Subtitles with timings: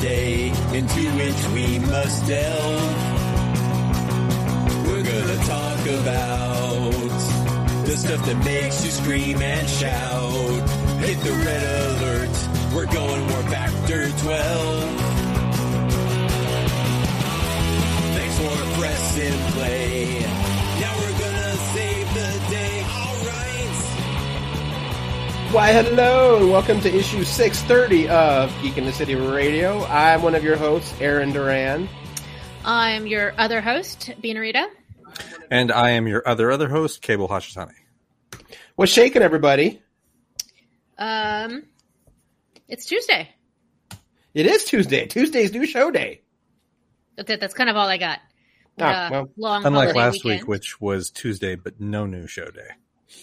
[0.00, 3.18] day into which we must delve.
[4.86, 6.90] We're gonna talk about
[7.84, 10.68] the stuff that makes you scream and shout.
[11.00, 12.74] Hit the red alert.
[12.74, 15.00] We're going Warp Factor 12.
[18.14, 20.07] Thanks for pressing play.
[25.50, 29.82] Why, hello, and welcome to issue 630 of Geek in the City Radio.
[29.84, 31.88] I'm one of your hosts, Aaron Duran.
[32.66, 34.66] I'm your other host, Beanarita.
[35.50, 37.72] And I am your other other host, Cable Hashitani.
[38.76, 39.82] What's shaking, everybody?
[40.98, 41.64] Um,
[42.68, 43.30] it's Tuesday.
[44.34, 45.06] It is Tuesday.
[45.06, 46.20] Tuesday's new show day.
[47.16, 47.40] That's it.
[47.40, 48.18] That's kind of all I got.
[48.78, 50.42] Ah, well, long Unlike last weekend.
[50.42, 52.68] week, which was Tuesday, but no new show day.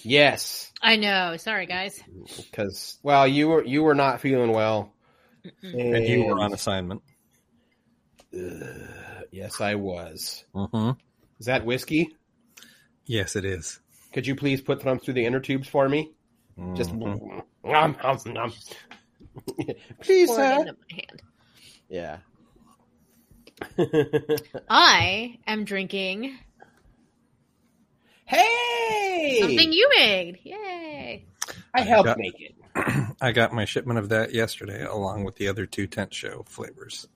[0.04, 1.38] Yes, I know.
[1.38, 2.00] Sorry, guys.
[2.38, 4.94] because well, you were you were not feeling well,
[5.64, 7.02] And you were on assignment.
[9.32, 10.44] Yes, I was.
[10.56, 10.92] Mm-hmm.
[11.40, 12.16] Is that whiskey?
[13.06, 13.80] Yes, it is.
[14.14, 16.12] Could you please put them through the inner tubes for me?
[16.76, 17.44] Just Mhm.
[17.64, 18.54] nom, nom, nom.
[20.02, 20.60] please, Pour it sir.
[20.62, 21.22] into my hand.
[21.90, 22.18] Yeah.
[24.70, 26.38] I am drinking
[28.26, 30.40] hey, something you made.
[30.44, 31.26] Yay!
[31.74, 32.56] I helped got- make it.
[33.22, 37.08] I got my shipment of that yesterday, along with the other two tent show flavors.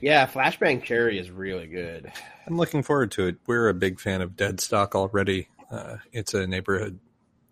[0.00, 2.12] Yeah, Flashbang Cherry is really good.
[2.46, 3.36] I'm looking forward to it.
[3.46, 5.48] We're a big fan of Dead Stock already.
[5.70, 6.98] Uh, it's a neighborhood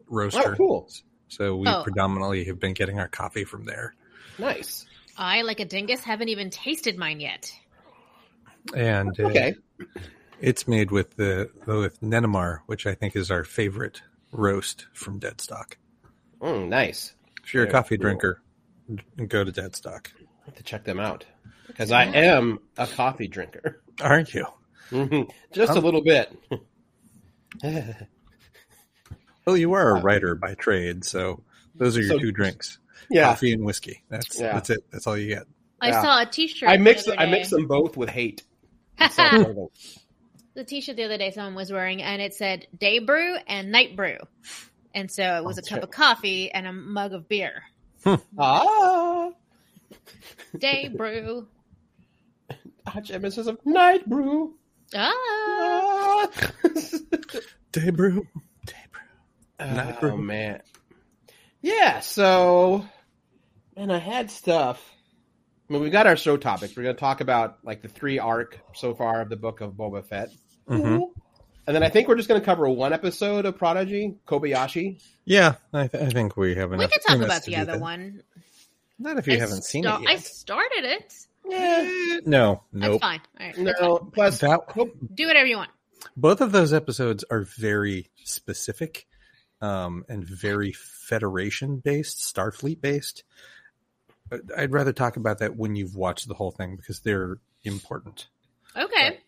[0.09, 0.91] roaster, Oh, cool.
[1.29, 1.83] so we Oh.
[1.83, 3.95] predominantly have been getting our coffee from there.
[4.39, 4.87] Nice.
[5.19, 7.53] I, like a dingus, haven't even tasted mine yet.
[8.75, 9.55] And uh, Okay.
[10.41, 14.03] It's made with the with Nenamar, which I think is our favorite
[14.33, 15.77] roast from Dead Stock.
[16.41, 17.15] Mm, nice.
[17.45, 18.03] If you're a coffee cool.
[18.05, 18.43] drinker,
[19.29, 20.11] go to Dead Stock.
[20.45, 21.25] have to check them out
[21.67, 23.81] because I am a coffee drinker.
[24.01, 24.47] Aren't you?
[24.91, 25.31] Mhm.
[25.53, 26.33] Just a little bit.
[29.47, 31.45] Well, you are a writer by trade, so
[31.77, 34.03] those are your So- two drinks: yeah, coffee and whiskey.
[34.09, 34.55] That's Yeah.
[34.55, 34.81] that's it.
[34.91, 35.45] That's all you get.
[35.81, 36.03] I Yeah.
[36.03, 36.69] saw a T-shirt.
[36.69, 38.43] I mix I mix them both with hate.
[40.57, 43.95] the T-shirt the other day someone was wearing, and it said "Day Brew" and "Night
[43.95, 44.17] Brew,"
[44.95, 47.63] and so it was a cup of coffee and a mug of beer.
[48.39, 49.31] ah,
[50.59, 51.47] Day Brew.
[52.87, 54.55] Hot emissions of night brew.
[54.95, 55.13] Ah.
[55.13, 56.31] Ah.
[57.73, 58.27] Day brew,
[58.65, 59.67] day brew.
[59.67, 60.17] Night oh brew.
[60.17, 60.63] man,
[61.61, 62.01] yeah.
[62.01, 62.87] So,
[63.77, 64.83] and I had stuff.
[65.69, 66.77] I mean, we got our show topics.
[66.77, 69.73] We're going to talk about like the three arc so far of the book of
[69.73, 70.31] Boba Fett.
[70.69, 71.11] Mhm.
[71.67, 75.03] And then I think we're just going to cover one episode of Prodigy, Kobayashi.
[75.25, 76.93] Yeah, I, th- I think we have We enough.
[76.93, 77.81] could talk about the other that.
[77.81, 78.23] one.
[78.99, 81.15] Not if you I haven't seen sta- it I started it.
[81.49, 82.19] Yeah.
[82.25, 83.01] no, That's nope.
[83.01, 83.21] fine.
[83.41, 83.97] All right, No.
[83.99, 84.11] fine.
[84.13, 84.61] Plus, That
[85.15, 85.71] Do whatever you want.
[86.17, 89.07] both of those episodes are very specific
[89.61, 93.25] um, and very Federation based, Starfleet based.
[94.57, 98.29] I'd rather talk about that when you've watched the whole thing because they're important.
[98.77, 99.21] Okay.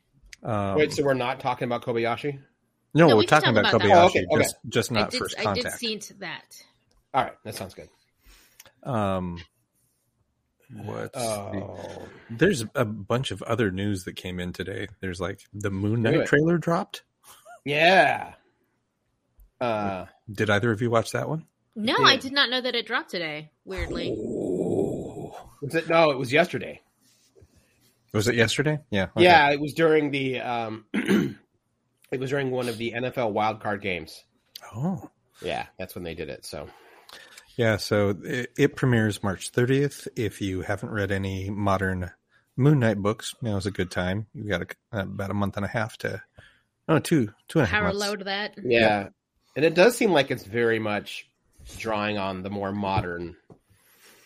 [0.42, 0.92] Um, wait.
[0.92, 2.38] So we're not talking about Kobayashi.
[2.94, 3.80] no, No, we're we talking talk about about.
[3.88, 4.42] Kobayashi, Oh, okay, okay.
[4.42, 5.18] just just not I did.
[5.18, 6.62] first I did see that.
[7.14, 7.88] All right, that sounds good.
[8.84, 9.40] Um,
[10.72, 14.88] what's the- Oh, there's a bunch of other news that came in today.
[15.00, 17.02] There's like the Moon Do Knight trailer dropped.
[17.64, 18.34] yeah.
[19.60, 21.44] Uh, Did either of you watch that one?
[21.74, 22.06] No, did.
[22.06, 23.50] I did not know that it dropped today.
[23.64, 24.14] Weirdly.
[24.16, 25.88] was it?
[25.88, 26.80] No, it was yesterday.
[28.12, 28.80] Was it yesterday?
[28.90, 29.08] Yeah.
[29.16, 29.24] okay.
[29.24, 30.40] Yeah, it was during the.
[30.40, 34.22] Um, it was during one of the NFL wildcard games.
[34.74, 35.10] Oh.
[35.42, 36.44] Yeah, that's when they did it.
[36.44, 36.68] So
[37.56, 40.08] Yeah, so it, it premieres March 30th.
[40.16, 42.10] If you haven't read any modern
[42.56, 44.26] Moon Knight books, now's a good time.
[44.34, 44.62] You've got
[44.92, 46.22] a, about a month and a half to,
[46.88, 48.00] no, two, two and a half Power months.
[48.00, 48.54] load that.
[48.62, 49.08] yeah,
[49.54, 51.28] and it does seem like it's very much
[51.78, 53.36] drawing on the more modern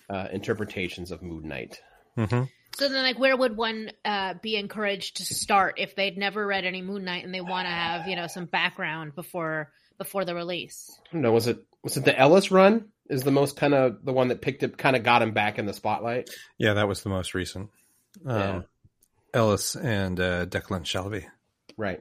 [0.08, 1.80] uh, interpretations of Moon Knight.
[2.16, 2.44] hmm
[2.78, 6.64] So then, like, where would one uh, be encouraged to start if they'd never read
[6.64, 10.34] any Moon Knight and they want to have, you know, some background before before the
[10.34, 10.90] release?
[11.10, 11.32] I don't know.
[11.32, 12.86] Was it was it the Ellis run?
[13.10, 15.58] Is the most kind of the one that picked it, kind of got him back
[15.58, 16.30] in the spotlight.
[16.56, 17.68] Yeah, that was the most recent.
[18.24, 18.60] Um, Yeah.
[19.34, 21.24] Ellis and uh, Declan Shalvey.
[21.76, 22.00] Right.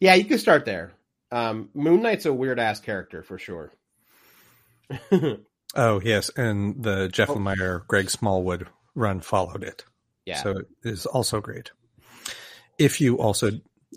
[0.00, 0.92] Yeah, you can start there.
[1.30, 3.72] Um, Moon Knight's a weird ass character for sure.
[5.76, 6.30] Oh, yes.
[6.36, 7.36] And the Jeff Oh.
[7.36, 9.84] Lemire, Greg Smallwood run followed it.
[10.26, 10.42] yeah.
[10.42, 11.70] So it is also great.
[12.78, 13.50] If you also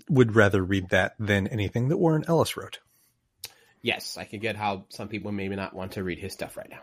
[0.10, 2.80] would rather read that than anything that Warren Ellis wrote.
[3.82, 6.70] yes, I can get how some people maybe not want to read his stuff right
[6.70, 6.82] now.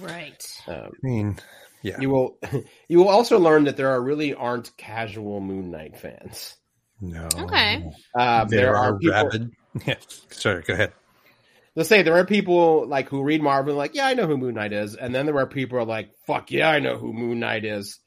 [0.00, 0.46] Right.
[0.68, 1.38] Um, I mean,
[1.82, 2.38] yeah, you will
[2.88, 6.56] you will also learn that there are really aren't casual Moon Knight fans.
[7.00, 7.26] no.
[7.36, 7.82] Okay.
[8.14, 9.14] Uh, There, there, are, are people.
[9.14, 9.50] rabid.
[9.86, 9.94] Yeah,
[10.30, 10.62] sorry.
[10.62, 10.92] Go ahead.
[11.76, 14.54] Let's say there are people like who read Marvel, like, yeah, I know who Moon
[14.54, 17.12] Knight is, and then there are people who are like, fuck yeah, I know who
[17.12, 17.98] Moon Knight is.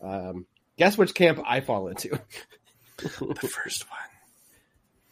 [0.00, 0.46] Um,
[0.78, 2.18] guess which camp I fall into?
[3.02, 3.98] The first one.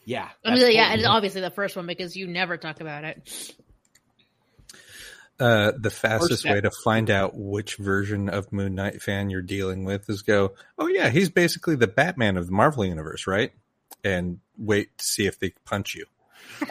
[0.04, 3.04] yeah, I mean, yeah, totally- it's obviously the first one because you never talk about
[3.04, 3.54] it.
[5.40, 9.84] Uh, the fastest way to find out which version of Moon Knight fan you're dealing
[9.84, 13.52] with is go, oh yeah, he's basically the Batman of the Marvel universe, right?
[14.02, 16.06] And wait to see if they punch you.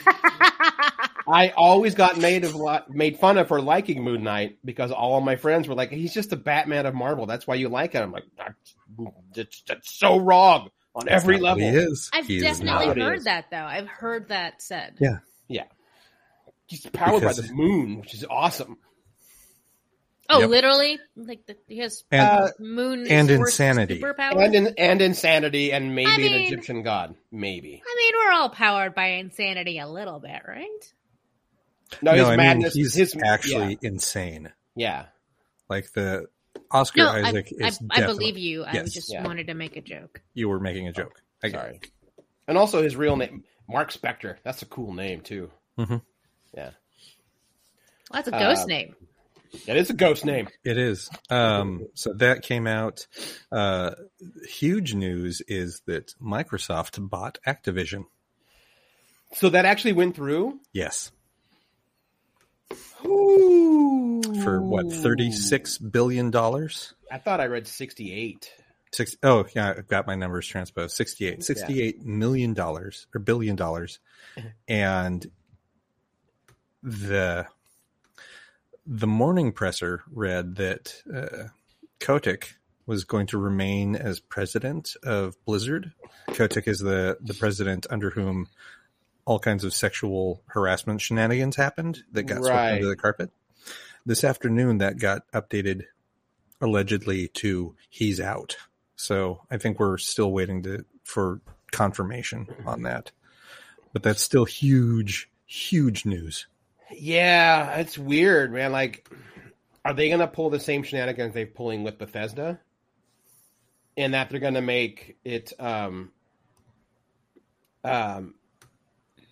[1.27, 2.56] I always got made of
[2.89, 6.13] made fun of for liking Moon Knight because all of my friends were like, "He's
[6.13, 7.25] just the Batman of Marvel.
[7.25, 8.75] That's why you like it." I'm like, "That's,
[9.35, 12.09] that's, that's so wrong on every That's not level." He is.
[12.13, 13.57] I've He definitely not what it heard that though.
[13.57, 14.95] I've heard that said.
[15.00, 15.18] Yeah.
[15.47, 15.63] Yeah.
[16.68, 18.77] He's powered Because- by the moon, which is awesome.
[20.29, 20.50] Oh, Yep.
[20.50, 21.00] literally?
[21.15, 24.01] Like the, he has And Uh, moon and insanity.
[24.01, 24.44] superpowers?
[24.44, 27.81] and in, and insanity, and maybe I an Egyptian god, maybe.
[27.85, 30.94] I mean, we're all powered by insanity a little bit, right?
[32.01, 34.51] No, no, his I mean he's his actually insane.
[34.75, 35.06] yeah,
[35.69, 36.28] Like the
[36.72, 37.80] Oscar No, Isaac I, is.
[37.89, 38.63] I definitely- believe you.
[38.63, 38.94] I Yes.
[38.94, 39.24] just Yeah.
[39.24, 40.22] wanted to make a joke.
[40.34, 41.22] You were making a joke.
[41.44, 41.80] I Sorry.
[42.48, 44.38] And also his real name, Mark Spector.
[44.44, 45.51] That's a cool name too.
[45.78, 46.01] Mhm.
[46.54, 46.72] Yeah,
[48.10, 48.95] Well, that's a ghost Uh, name.
[49.66, 50.48] that is a ghost name.
[50.63, 51.10] It is.
[51.30, 53.06] Um, so that came out.
[53.51, 53.92] Uh,
[54.48, 58.06] huge news is that Microsoft bought Activision.
[59.34, 60.60] So that actually went through.
[60.74, 61.12] Yes.
[63.07, 64.21] Ooh.
[64.44, 66.36] For what, $36 billion?
[66.36, 68.51] I thought I read sixty-eight.
[68.94, 70.95] Six, oh, yeah, I've got my numbers transposed.
[70.95, 74.00] 68, 68 million dollars or billion dollars.
[74.68, 75.25] And
[76.83, 77.48] the,
[78.86, 81.48] the morning presser read that, uh,
[82.00, 82.56] Kotick
[82.86, 85.92] was going to remain as president of Blizzard.
[86.33, 88.48] Kotick is the, the president under whom
[89.27, 92.71] all kinds of sexual harassment shenanigans happened that got swept Right.
[92.75, 93.29] under the carpet.
[94.06, 95.83] This afternoon, that got updated
[96.62, 98.56] allegedly to he's out.
[98.95, 101.41] So I think we're still waiting to for
[101.71, 103.12] confirmation on that.
[103.91, 106.47] But that's still huge, huge news.
[106.89, 108.71] Yeah, it's weird, man.
[108.71, 109.09] Like,
[109.83, 112.62] are they going to pull the same shenanigans they're pulling with Bethesda?
[113.97, 116.12] And that they're going to make it, um,
[117.83, 118.35] um,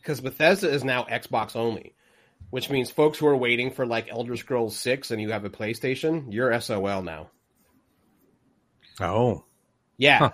[0.06, 1.96] because Bethesda is now Xbox only,
[2.52, 5.50] which means folks who are waiting for like Elder Scrolls Six and you have a
[5.50, 7.32] PlayStation, you're SOL now.
[9.00, 9.44] Oh,
[9.98, 10.20] Yeah.
[10.20, 10.32] Huh.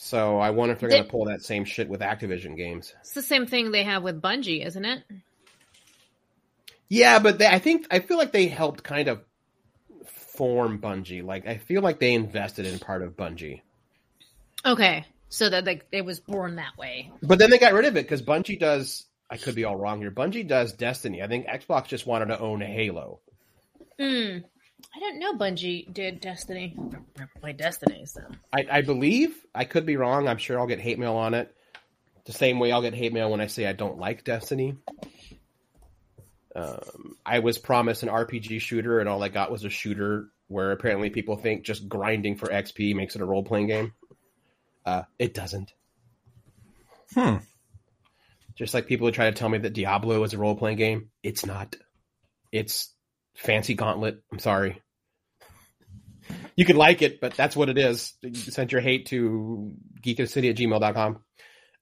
[0.00, 2.94] So I wonder if they're going to pull that same shit with Activision games.
[3.00, 5.02] It's the same thing they have with Bungie, isn't it?
[6.88, 9.24] Yeah, but they, I think I feel like they helped kind of
[10.06, 11.24] form Bungie.
[11.24, 13.62] Like I feel like they invested in part of Bungie,
[14.64, 17.10] Okay, so that like it was born that way.
[17.20, 19.04] but then they got rid of it because Bungie does.
[19.28, 20.12] I could be all wrong here.
[20.12, 21.22] Bungie does Destiny.
[21.22, 23.20] I think Xbox just wanted to own Halo.
[23.98, 24.38] Hmm.
[24.94, 26.76] I don't know Bungie did Destiny.
[27.16, 28.20] Never played Destiny, so
[28.52, 30.28] I, I believe I could be wrong.
[30.28, 31.52] I'm sure I'll get hate mail on it.
[32.26, 34.76] The same way I'll get hate mail when I say I don't like Destiny.
[36.54, 40.70] Um, I was promised an RPG shooter, and all I got was a shooter where
[40.70, 43.92] apparently people think just grinding for XP makes it a role playing game.
[44.84, 45.72] Uh, it doesn't.
[47.14, 47.36] Hmm.
[48.56, 51.10] Just like people who try to tell me that Diablo is a role playing game,
[51.22, 51.76] it's not.
[52.52, 52.92] It's
[53.34, 54.22] fancy gauntlet.
[54.30, 54.80] I'm sorry.
[56.56, 58.14] You could like it, but that's what it is.
[58.32, 59.72] Send your hate to
[60.02, 61.18] geekofcity at gmail.com.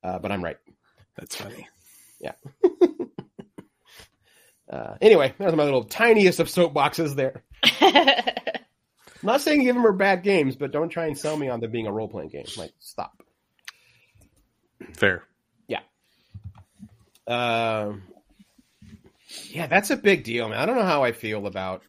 [0.02, 0.56] Uh, but I'm right.
[1.16, 1.68] that's funny.
[2.21, 2.32] Yeah.
[4.73, 7.44] uh, anyway, there's my little tiniest of soapboxes there.
[9.23, 11.71] Not saying of them are bad games, but don't try and sell me on them
[11.71, 12.45] being a role playing game.
[12.57, 13.23] Like, stop.
[14.95, 15.23] Fair.
[15.69, 15.81] Yeah.
[17.26, 18.02] Um,
[19.50, 20.59] yeah, that's a big deal, man.
[20.59, 21.83] I don't know how I feel about.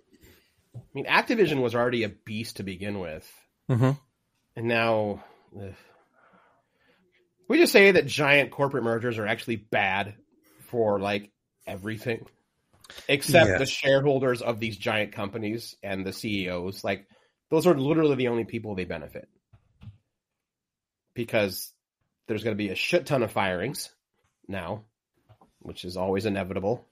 [0.76, 3.30] I mean, Activision was already a beast to begin with,
[3.70, 3.92] Mm-hmm.
[4.56, 5.24] and now
[5.60, 5.74] ugh.
[7.48, 10.16] we just say that giant corporate mergers are actually bad
[10.68, 11.32] for like
[11.66, 12.26] everything,
[13.08, 13.60] except Yes.
[13.60, 16.84] the shareholders of these giant companies and the CEOs.
[16.84, 17.08] Like,
[17.54, 19.30] those are literally the only people they benefit
[21.14, 21.72] because
[22.26, 23.92] there's going to be a shit ton of firings
[24.48, 24.86] now,
[25.60, 26.84] which is always inevitable.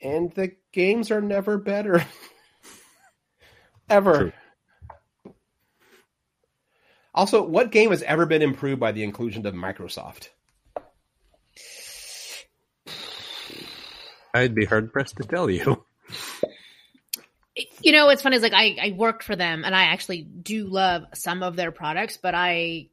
[0.00, 2.02] And the games are never better.
[3.90, 4.32] Ever.
[5.24, 5.34] True.
[7.14, 10.28] Also, what game has ever been improved by the inclusion of Microsoft?
[14.32, 15.84] I'd be hard pressed to tell you.
[17.88, 20.66] You know, what's funny is like I, I worked for them and I actually do
[20.66, 22.90] love some of their products, but I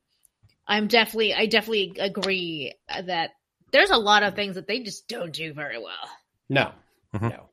[0.65, 3.31] I'm definitely I definitely agree that
[3.73, 6.09] there's a lot of things that they just don't do very well.
[6.47, 6.71] No,
[7.13, 7.29] Mhm.
[7.29, 7.49] no.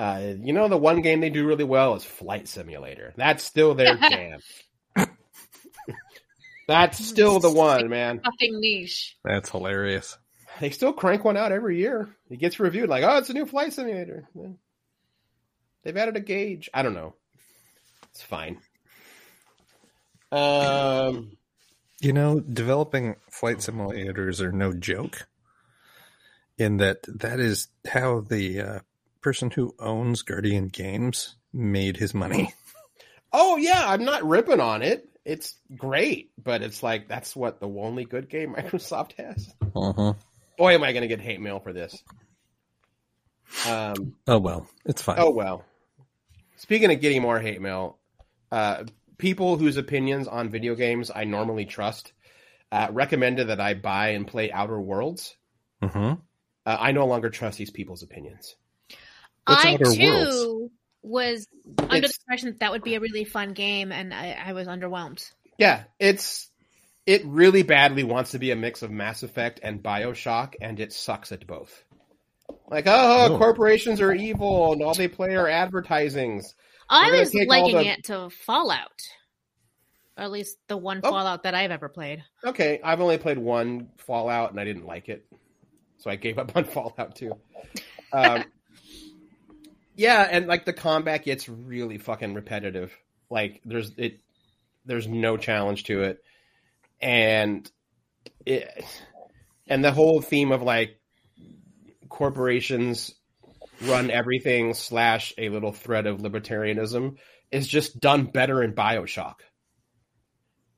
[0.00, 3.12] Uh, you know, the one game they do really well is Flight Simulator.
[3.16, 4.38] That's still their jam.
[6.68, 8.20] That's still the one, man.
[8.20, 9.16] Fucking niche.
[9.24, 10.16] That's hilarious.
[10.60, 12.08] They still crank one out every year.
[12.30, 14.28] It gets reviewed like, oh, it's a new Flight Simulator.
[15.86, 16.68] They've added a gauge.
[16.74, 17.14] I don't know.
[18.10, 18.58] It's fine.
[20.32, 21.36] Um,
[22.00, 25.28] You know, developing flight simulators are no joke.
[26.58, 28.78] In that, that is how the uh,
[29.20, 32.52] person who owns Guardian Games made his money.
[33.32, 35.08] oh yeah, I'm not ripping on it.
[35.24, 39.54] It's great, but it's like that's what the only good game Microsoft has.
[39.76, 40.14] Uh-huh.
[40.58, 42.02] Boy, am I going to get hate mail for this.
[43.68, 45.18] Um, Oh well, it's fine.
[45.20, 45.64] oh well.
[46.56, 47.98] Speaking of getting more hate mail,
[48.50, 48.84] uh,
[49.18, 52.12] people whose opinions on video games I normally trust
[52.72, 55.36] uh, recommended that I buy and play Outer Worlds.
[55.82, 56.14] hmm
[56.64, 58.56] Uh, I no longer trust these people's opinions.
[59.46, 60.72] What's I Outer too Worlds?
[61.02, 61.46] was
[61.88, 64.66] under the impression that that would be a really fun game, and I, I was
[64.66, 65.30] underwhelmed.
[65.58, 66.50] Yeah, it's
[67.06, 70.92] it really badly wants to be a mix of Mass Effect and Bioshock, and it
[70.92, 71.84] sucks at both.
[72.68, 73.38] Like, oh, Oh.
[73.38, 76.54] corporations are evil, and all they play are advertisings.
[76.88, 79.02] I gonna was take liking the- it to Fallout,
[80.16, 81.10] or at least the one Oh.
[81.10, 82.24] Fallout that I've ever played.
[82.44, 85.26] Okay, I've only played one Fallout, and I didn't like it,
[85.98, 87.32] so I gave up on Fallout too.
[88.12, 88.44] Um,
[89.96, 92.96] yeah, and like the combat gets really fucking repetitive.
[93.30, 94.20] Like, there's it,
[94.84, 96.22] there's no challenge to it,
[97.00, 97.68] and
[98.44, 98.84] it,
[99.66, 101.00] and the whole theme of like
[102.08, 103.14] corporations
[103.82, 107.16] run everything slash a little thread of libertarianism
[107.50, 109.36] is just done better in Bioshock.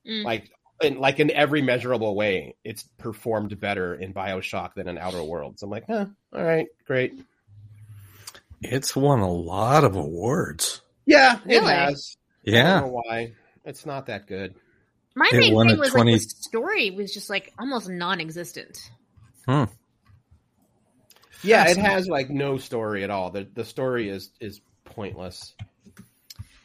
[0.06, 0.24] Mm.
[0.24, 0.50] Like
[0.82, 5.62] in like in every measurable way, it's performed better in Bioshock than in Outer Worlds.
[5.62, 7.14] I'm like, eh, all right, great.
[8.60, 10.82] It's won a lot of awards.
[11.06, 11.72] Yeah, it Really?
[11.72, 12.16] has.
[12.46, 13.32] I don't Yeah, know why.
[13.64, 14.54] It's not that good.
[15.14, 18.90] My It main thing was 20 like the story was just like almost non-existent.
[19.46, 19.64] Hmm.
[21.42, 23.30] Yeah, it has like no story at all.
[23.30, 25.54] The the story is is pointless.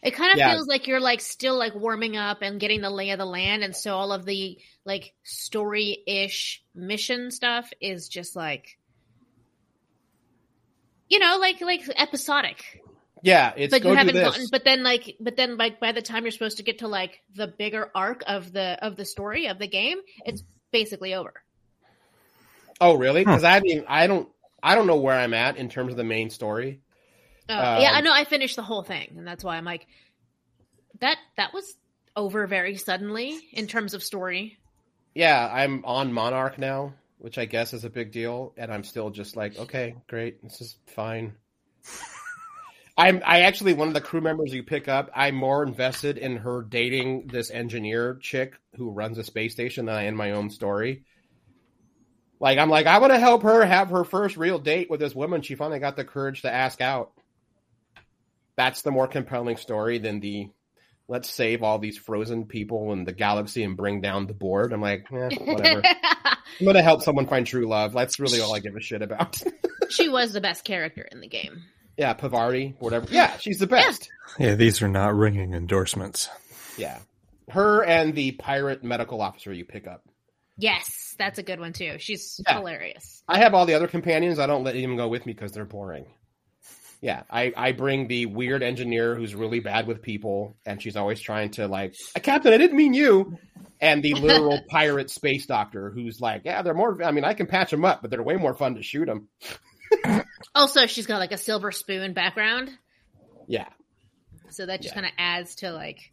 [0.01, 0.51] It kind of Yeah.
[0.53, 3.63] feels like you're like still like warming up and getting the lay of the land,
[3.63, 8.77] and so all of the like story-ish mission stuff is just like,
[11.10, 12.82] you know, like like episodic.
[13.22, 14.24] Yeah, it's but go you haven't this.
[14.27, 14.48] gotten.
[14.51, 17.22] But then like, but then like by the time you're supposed to get to like
[17.36, 21.34] the bigger arc of the of the story of the game, it's basically over.
[22.82, 23.24] oh, really?
[23.24, 23.30] Hmm.
[23.30, 23.36] Huh.
[23.38, 24.27] Because I mean, I don't
[24.63, 26.79] I don't know where I'm at in terms of the main story.
[27.50, 28.13] Uh, Um, yeah, I know.
[28.13, 29.86] I finished the whole thing, and that's why I'm like,
[31.01, 31.75] that that was
[32.15, 34.58] over very suddenly in terms of story.
[35.13, 39.10] Yeah, I'm on Monarch now, which I guess is a big deal, and I'm still
[39.10, 41.34] just like, okay, great, this is fine.
[42.98, 45.10] I'm I actually one of the crew members you pick up.
[45.15, 49.96] I'm more invested in her dating this engineer chick who runs a space station than
[49.96, 51.03] I am my own story.
[52.44, 55.16] Like I'm like I want to help her have her first real date with this
[55.16, 57.14] woman she finally got the courage to ask out.
[58.58, 60.50] That's the more compelling story than the
[61.08, 64.74] let's save all these frozen people in the galaxy and bring down the board.
[64.74, 65.84] I'm like, eh, whatever.
[66.26, 67.94] I'm gonna help someone find true love.
[67.94, 69.42] That's really all I give a shit about.
[69.90, 71.64] she was the best character in the game.
[71.98, 73.08] yeah, Parvati, whatever.
[73.10, 74.12] Yeah, she's the best.
[74.38, 74.56] yeah.
[74.56, 76.28] These are not ringing endorsements.
[76.78, 77.00] Yeah.
[77.50, 80.04] Her and the pirate medical officer you pick up.
[80.58, 81.96] Yes, that's a good one too.
[82.00, 82.58] She's Yeah.
[82.58, 83.24] hilarious.
[83.28, 84.40] I have all the other companions.
[84.40, 86.06] I don't let them go with me because they're boring.
[87.02, 91.20] Yeah, I, I bring the weird engineer who's really bad with people, and she's always
[91.20, 93.38] trying to like, "Uh, Captain, I didn't mean you.
[93.82, 97.04] And the literal pirate space doctor who's like, yeah, they're more.
[97.04, 99.28] I mean, I can patch them up, but they're way more fun to shoot them.
[100.56, 102.70] Also, she's got like a silver spoon background,
[103.48, 103.70] Yeah,
[104.50, 105.02] so that just Yeah.
[105.02, 106.12] kind of adds to like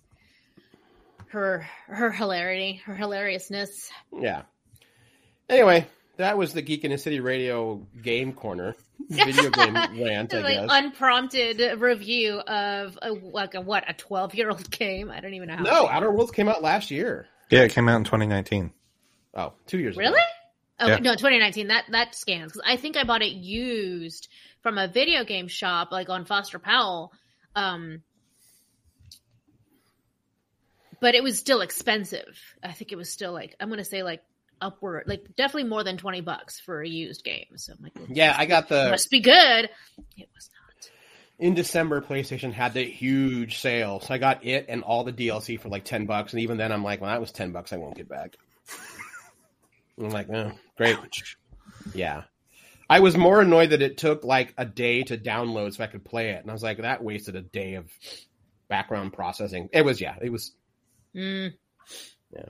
[1.31, 3.91] her her hilarity, her hilariousness.
[4.19, 4.43] yeah.
[5.49, 8.77] Anyway, that was the Geek in the City Radio game corner,
[9.09, 10.33] video game rant.
[10.35, 10.69] I like guess.
[10.71, 15.11] unprompted review of a, like a what a twelve year old game.
[15.11, 15.63] I don't even know how.
[15.65, 17.27] no, Outer Worlds came out last year.
[17.51, 18.71] Yeah, it came out in 2019.
[19.35, 20.07] Oh, two years ago.
[20.07, 20.21] Really?
[20.79, 20.97] Oh Yeah.
[20.99, 21.67] no, 2019.
[21.69, 24.29] That that scans because I think I bought it used
[24.63, 27.13] from a video game shop, like on Foster Powell.
[27.57, 28.03] Um,
[31.00, 32.38] but it was still expensive.
[32.62, 34.23] I think it was still like I'm gonna say like
[34.61, 37.47] upward, like definitely more than twenty bucks for a used game.
[37.57, 39.71] So I'm like, Yeah, I got the must be good.
[40.16, 40.90] It was not.
[41.38, 45.59] in December, PlayStation had the huge sale, so I got it and all the DLC
[45.59, 46.33] for like ten bucks.
[46.33, 47.73] And even then, I'm like, well, that was ten bucks.
[47.73, 48.37] I won't get back.
[49.99, 50.97] I'm like, oh, great.
[51.95, 52.23] Yeah.
[52.88, 56.04] I was more annoyed that it took like a day to download so I could
[56.04, 57.88] play it, and I was like, that wasted a day of
[58.69, 59.69] background processing.
[59.73, 60.52] It was, yeah, it was.
[61.14, 61.52] Mm.
[62.35, 62.45] Yeah.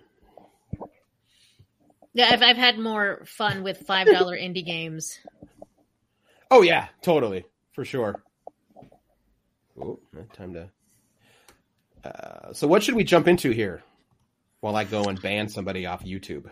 [2.13, 5.19] Yeah, I've I've had more fun with five dollar indie games.
[6.51, 8.23] Oh yeah, totally for sure.
[9.81, 9.99] Oh,
[10.35, 10.69] time to.
[12.05, 13.83] Uh, so, what should we jump into here?
[14.61, 16.51] While I go and ban somebody off YouTube.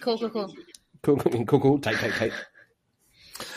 [0.00, 0.54] Cool, cool, cool.
[1.02, 1.78] Cool, cool, cool, cool.
[1.78, 2.32] Tight, tight, tight.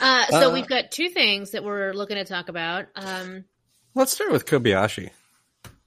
[0.01, 2.87] Uh, so Uh, we've got two things that we're looking to talk about.
[2.95, 3.45] Um,
[3.95, 5.11] Let's start with Kobayashi.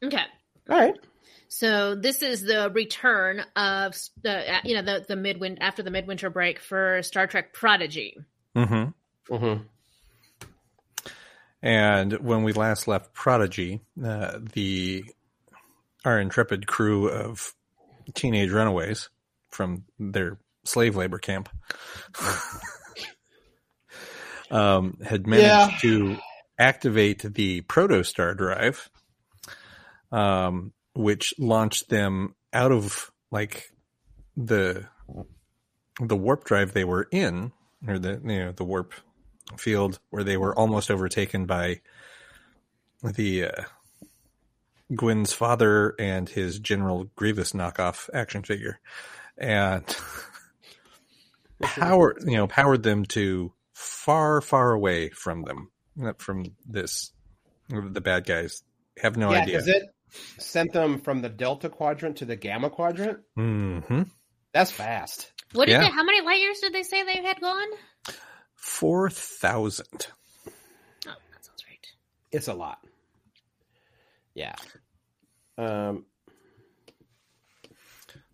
[0.04, 0.22] okay.
[0.70, 0.94] All right.
[1.48, 6.30] So this is the return of the you know the the midwin after the midwinter
[6.30, 8.16] break for Star Trek Prodigy.
[8.54, 9.34] Mm-hmm.
[9.34, 9.62] Mm-hmm.
[11.62, 15.04] And when we last left Prodigy, uh, the
[16.04, 17.52] our intrepid crew of
[18.14, 19.08] teenage runaways
[19.50, 21.48] from their slave labor camp
[24.50, 25.78] um, had managed Yeah.
[25.80, 26.16] to
[26.58, 28.88] activate the protostar drive,
[30.12, 33.70] um, which launched them out of like
[34.36, 34.86] the
[36.00, 37.52] the warp drive they were in,
[37.86, 38.94] or the you know the warp
[39.56, 41.80] field where they were almost overtaken by
[43.02, 43.62] the uh,
[44.94, 48.80] Gwyn's father and his General Grievous knockoff action figure,
[49.36, 49.84] and
[51.62, 55.70] power you know powered them to far far away from them
[56.18, 57.12] from this
[57.68, 58.62] the bad guys.
[58.98, 59.58] Have no yeah, idea.
[59.66, 59.90] it
[60.38, 63.20] sent them from the Delta Quadrant to the Gamma Quadrant.
[63.34, 64.02] hmm
[64.52, 65.32] That's fast.
[65.52, 65.80] What did Yeah.
[65.84, 65.90] they?
[65.90, 67.68] How many light years did they say they had gone?
[68.54, 70.06] four thousand
[71.06, 71.86] Oh, that sounds right.
[72.32, 72.78] It's a lot.
[74.34, 74.54] Yeah.
[75.58, 76.04] Um.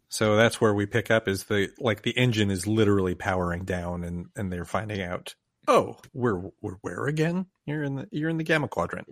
[0.08, 4.04] So that's where we pick up is the like the engine is literally powering down
[4.04, 5.34] and and they're finding out
[5.68, 7.46] oh we're we're where again?
[7.66, 9.06] You're in the you're in the gamma quadrant.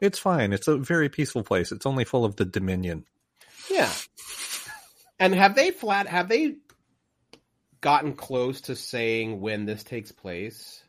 [0.00, 0.52] It's fine.
[0.52, 1.70] It's a very peaceful place.
[1.72, 3.04] It's only full of the dominion.
[3.70, 3.90] Yeah.
[5.20, 6.08] And have they flat?
[6.08, 6.56] Have they
[7.80, 10.82] gotten close to saying when this takes place?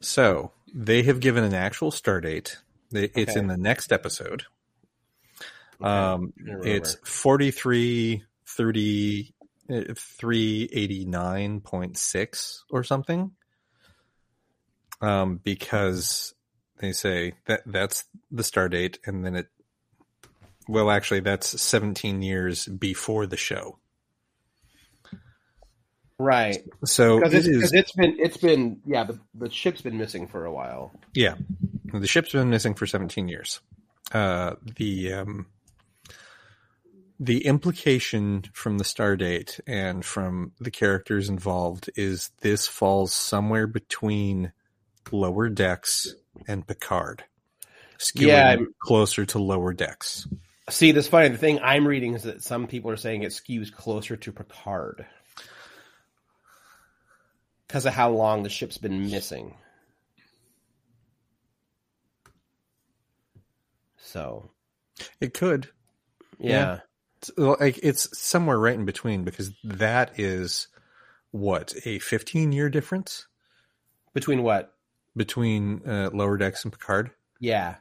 [0.00, 2.58] so they have given an actual star date.
[2.92, 3.38] It's Okay.
[3.40, 4.44] in the next episode.
[5.80, 9.34] Um it's 43 30
[9.70, 13.30] uh, 389.6 or something
[15.00, 16.34] um because
[16.78, 19.48] they say that that's the star date and then it
[20.68, 23.78] well actually that's 17 years before the show
[26.18, 29.82] right so because it it's, is 'cause it's been it's been yeah the the ship's
[29.82, 30.92] been missing for a while.
[31.14, 31.34] Yeah,
[31.92, 33.60] the ship's been missing for 17 years.
[34.12, 35.46] Uh, the um,
[37.18, 43.66] the implication from the star date and from the characters involved is this falls somewhere
[43.66, 44.52] between
[45.12, 46.14] lower decks
[46.48, 47.24] and Picard,
[47.98, 50.26] skewing Yeah, closer to lower decks.
[50.70, 53.72] See, this funny the thing I'm reading is that some people are saying it skews
[53.72, 55.06] closer to Picard.
[57.66, 59.56] Because of how long the ship's been missing.
[63.98, 64.50] So.
[65.20, 65.70] It could,
[66.38, 66.80] yeah,
[67.18, 70.68] It's, like it's somewhere right in between because that is
[71.32, 73.26] what a 15 year difference?
[74.12, 74.73] Between what?
[75.16, 77.10] Between uh, lower decks and Picard.
[77.40, 77.76] Yeah,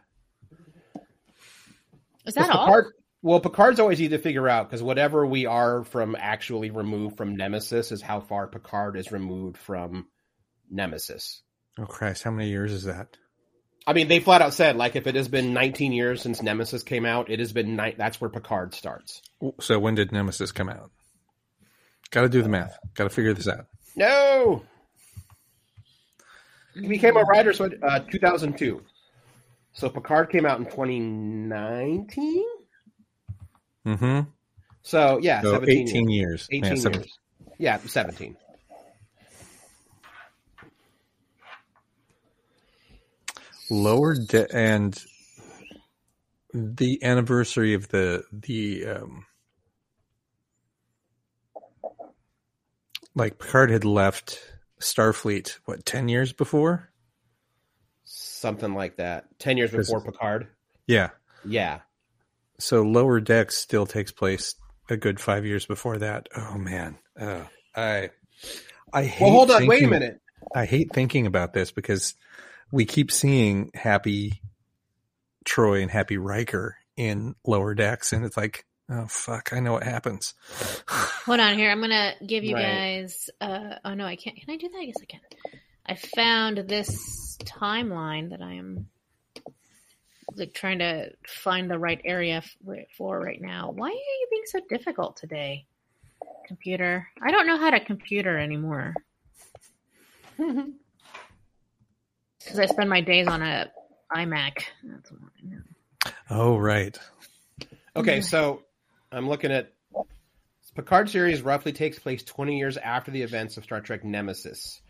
[2.25, 2.65] Is that 'Cause all?
[2.65, 2.85] Picard,
[3.21, 7.35] well, Picard's always easy to figure out because whatever we are from actually removed from
[7.35, 10.07] Nemesis is how far Picard is removed from
[10.69, 11.41] Nemesis.
[11.77, 13.17] Oh Christ, how many years is that?
[13.85, 16.83] I mean, they flat out said like if it has been 19 years since Nemesis
[16.83, 19.21] came out, it has been ni- that's where Picard starts.
[19.59, 20.91] So when did Nemesis come out?
[22.11, 22.77] Got to do the math.
[22.93, 23.65] Got to figure this out.
[23.95, 24.63] No,
[26.75, 28.81] he became a writer so uh, 2002.
[29.73, 32.45] So Picard came out in 2019.
[33.87, 34.19] Mm-hmm.
[34.83, 36.47] So yeah, So 17 18 years.
[36.49, 36.49] years.
[36.51, 37.19] 18 Yeah, years.
[37.57, 38.35] Yeah, 17.
[43.69, 45.03] Lower de- and
[46.53, 49.25] the anniversary of the the um,
[53.15, 54.52] like Picard had left
[54.83, 56.89] Starfleet what ten years before.
[58.05, 59.27] Something like that.
[59.39, 60.47] 10 years before Picard.
[60.85, 61.11] Yeah.
[61.45, 61.79] Yeah.
[62.59, 64.55] So lower decks still takes place
[64.89, 66.27] a good five years before that.
[66.35, 68.09] Oh man, oh, I
[68.91, 69.65] I hate Well, hold on.
[69.65, 70.19] Wait a minute.
[70.53, 72.15] I hate thinking about this because
[72.71, 74.41] we keep seeing Happy
[75.45, 79.83] Troy and Happy Riker in Lower Decks, and it's like, oh fuck, I know what
[79.83, 80.33] happens.
[81.25, 81.71] Hold on here.
[81.71, 83.01] I'm gonna give you Right.
[83.01, 83.29] guys.
[83.39, 84.35] Uh, oh no, I can't.
[84.37, 84.85] Can I do that?
[84.85, 85.19] Yes, I can.
[85.85, 88.87] I found this timeline that I am
[90.35, 92.41] like trying to find the right area
[92.97, 93.71] for right now.
[93.71, 95.65] Why are you being so difficult today,
[96.47, 97.07] computer?
[97.21, 98.93] I don't know how to computer anymore
[100.37, 100.73] because
[102.57, 103.71] I spend my days on a
[104.15, 104.63] iMac.
[104.83, 105.17] That's why.
[106.29, 106.97] Oh right,
[107.95, 108.63] Okay, so
[109.13, 109.71] I'm looking at
[110.75, 114.81] Picard series roughly takes place 20 years after the events of Star Trek Nemesis,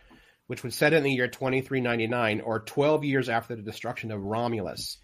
[0.47, 4.97] which would set in the year 2399 or 12 years after the destruction of Romulus.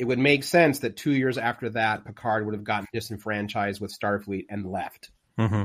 [0.00, 3.96] It would make sense that two years after that, Picard would have gotten disenfranchised with
[3.96, 5.10] Starfleet and left.
[5.38, 5.64] hmm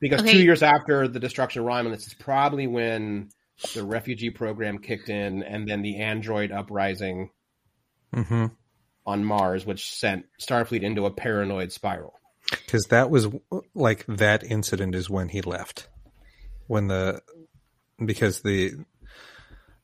[0.00, 0.30] Because Okay.
[0.32, 3.30] two years after the destruction of Romulus is probably when
[3.74, 7.30] the refugee program kicked in and then the android uprising
[8.14, 8.46] hmm
[9.06, 12.14] on Mars, which sent Starfleet into a paranoid spiral.
[12.50, 13.28] because that was
[13.74, 15.88] like that incident is when he left,
[16.66, 17.22] when the
[18.04, 18.72] because the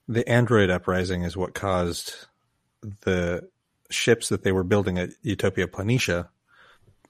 [0.08, 2.14] the android uprising is what caused
[3.02, 3.48] the
[3.90, 6.28] ships that they were building at Utopia Planitia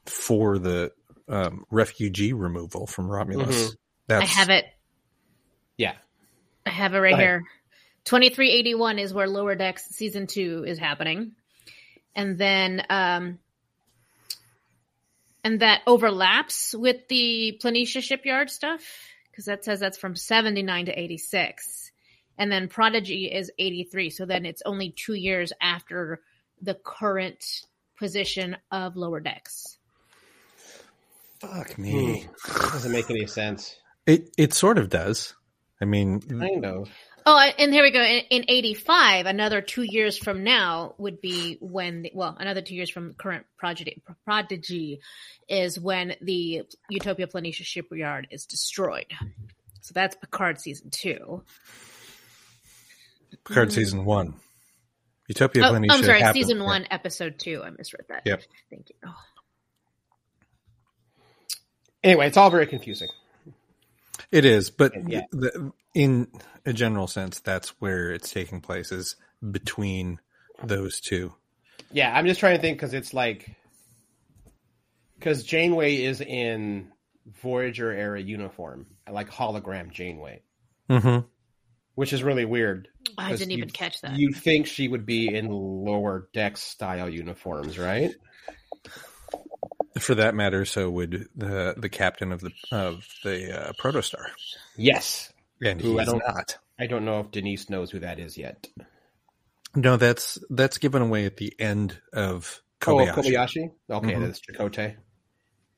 [0.06, 0.92] for the
[1.28, 3.70] um, refugee removal from Romulus.
[3.70, 3.76] Mhm.
[4.08, 4.64] That's I have it.
[5.78, 5.94] Yeah.
[6.66, 7.44] I have it right here.
[8.04, 11.32] 2381 is where Lower Decks season 2 is happening.
[12.14, 13.38] And then um
[15.44, 18.80] and that overlaps with the Planitia shipyard stuff
[19.30, 21.90] because that says that's from 79 to 86.
[22.38, 24.10] And then Prodigy is 83.
[24.10, 26.20] So then it's only 2 years after
[26.60, 27.44] the current
[27.98, 29.78] position of Lower Decks.
[31.40, 32.26] fuck me.
[32.46, 33.76] Doesn't make any sense.
[34.06, 35.34] It it sort of does.
[35.80, 36.88] I mean, Kind of.
[37.24, 38.02] Oh, and here we go.
[38.02, 42.74] In, in 85, another two years from now would be when, the, well, another two
[42.74, 45.00] years from current prodigy, prodigy
[45.48, 49.06] is when the Utopia Planitia shipyard is destroyed.
[49.82, 51.44] So that's Picard season two.
[53.46, 53.72] Picard Mm.
[53.72, 54.34] season one,
[55.28, 55.90] Utopia Oh, Planitia.
[55.92, 56.64] I'm sorry, happened- season yeah.
[56.64, 57.62] one, episode two.
[57.64, 58.22] I misread that.
[58.24, 58.42] Yep.
[58.70, 58.96] Thank you.
[59.06, 59.14] Oh.
[62.04, 63.08] Anyway, it's all very confusing.
[64.32, 65.22] It is, but Yeah.
[65.30, 66.26] the, in
[66.64, 69.16] a general sense, that's where it's taking place is
[69.50, 70.18] between
[70.64, 71.34] those two.
[71.92, 73.54] Yeah, I'm just trying to think because it's like
[75.18, 76.90] because Janeway is in
[77.42, 80.42] Voyager era uniform, like hologram Janeway,
[80.90, 81.26] Mm-hmm.
[81.94, 82.88] which is really weird.
[83.18, 84.16] I didn't even catch that.
[84.16, 88.14] You think she would be in lower deck style uniforms, right?
[89.98, 94.24] For that matter, so would the the captain of the of the uh, Protostar,
[94.76, 95.32] Yes.
[95.62, 96.56] and Who I he's don't- not.
[96.80, 98.66] I don't know if Denise knows who that is yet.
[99.74, 103.14] No, that's that's given away at the end of Oh, Kobayashi.
[103.14, 103.70] Kobayashi.
[103.90, 104.20] Okay, Mhm.
[104.26, 104.96] that's Chakotay.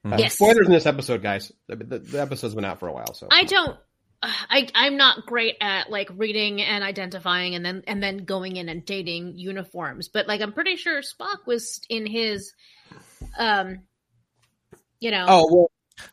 [0.07, 0.12] Mhm.
[0.12, 0.35] Uh, Yes.
[0.35, 1.50] Spoilers in this episode, guys.
[1.66, 3.77] The, the, the episode's been out for a while, so I don't.
[4.22, 8.68] I I'm not great at like reading and identifying and then and then going in
[8.70, 12.55] and dating uniforms, but like I'm pretty sure Spock was in his,
[13.38, 13.81] um,
[15.00, 15.70] you know, Oh well,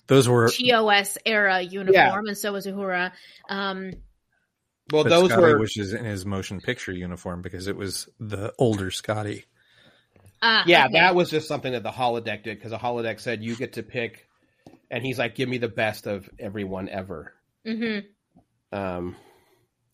[0.07, 3.11] Those were TOS era uniform, and so was Uhura.
[3.49, 3.91] Um,
[4.91, 8.53] well but those Scotty were was in his motion picture uniform because it was the
[8.57, 9.45] older Scotty.
[10.41, 10.93] uh, yeah, okay.
[10.93, 13.83] that was just something that the holodeck did because the holodeck said you get to
[13.83, 14.27] pick,
[14.89, 17.33] and he's like, "Give me the best of everyone ever."
[17.65, 18.05] Mhm.
[18.71, 19.15] Um,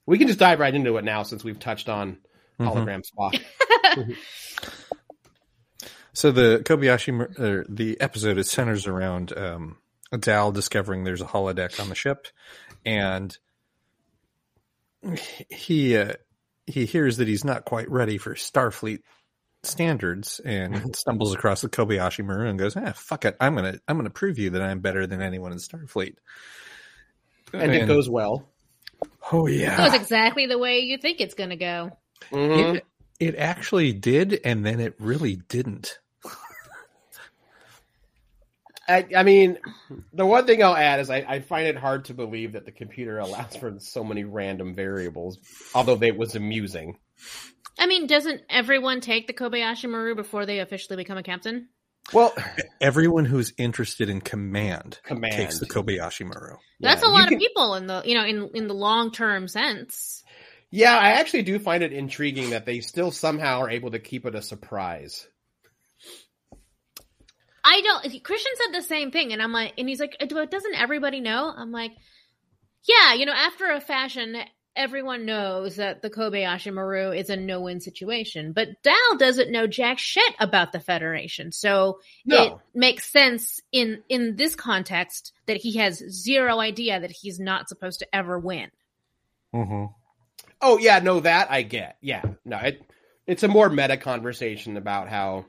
[0.06, 2.18] we can just dive right into it now since we've touched on
[2.60, 2.68] Mhm.
[2.68, 4.16] hologram Spock.
[6.18, 9.78] So the Kobayashi, or the episode, it centers around um,
[10.20, 12.26] Dal discovering there's a holodeck on the ship,
[12.84, 13.38] and
[15.52, 16.14] he uh,
[16.66, 19.02] he hears that he's not quite ready for Starfleet
[19.62, 23.96] standards, and stumbles across the Kobayashi Maru and goes, "Ah, fuck it, I'm gonna I'm
[23.96, 26.16] gonna prove you that I'm better than anyone in Starfleet."
[27.54, 28.50] and it goes well.
[29.32, 31.92] oh That yeah, was exactly the way you think it's going to go.
[32.32, 32.78] Mhm.
[32.78, 32.86] it,
[33.20, 36.00] it actually did, and then it really didn't.
[38.88, 39.58] I, I mean,
[40.14, 42.72] the one thing I'll add is I, I find it hard to believe that the
[42.72, 45.40] computer allows for so many random variables,
[45.76, 46.98] although it was amusing.
[47.80, 51.70] I mean, doesn't everyone take the Kobayashi Maru before they officially become a captain?
[52.14, 52.34] Well,
[52.80, 55.34] Everyone who's interested in command, command.
[55.34, 56.56] takes the Kobayashi Maru.
[56.80, 58.74] That's Yeah, a you lot can- of people in the you know in in the
[58.74, 60.24] long term sense.
[60.72, 64.26] Yeah, I actually do find it intriguing that they still somehow are able to keep
[64.26, 65.28] it a surprise.
[67.70, 68.24] I don't.
[68.24, 71.54] Christian said the same thing, and I'm like, and he's like, doesn't everybody know?
[71.56, 71.92] I'm like,
[72.88, 74.38] yeah, you know, after a fashion,
[74.74, 80.00] everyone knows that the Kobayashi Maru is a no-win situation, but Dal doesn't know jack
[80.00, 81.52] shit about the Federation.
[81.52, 82.44] So No.
[82.44, 87.68] it makes sense in in this context that he has zero idea that he's not
[87.68, 88.72] supposed to ever win.
[89.54, 89.92] Mm-hmm.
[90.62, 91.98] Oh yeah, no, that I get.
[92.00, 92.82] Yeah, no, it
[93.26, 95.46] it's a more meta conversation about how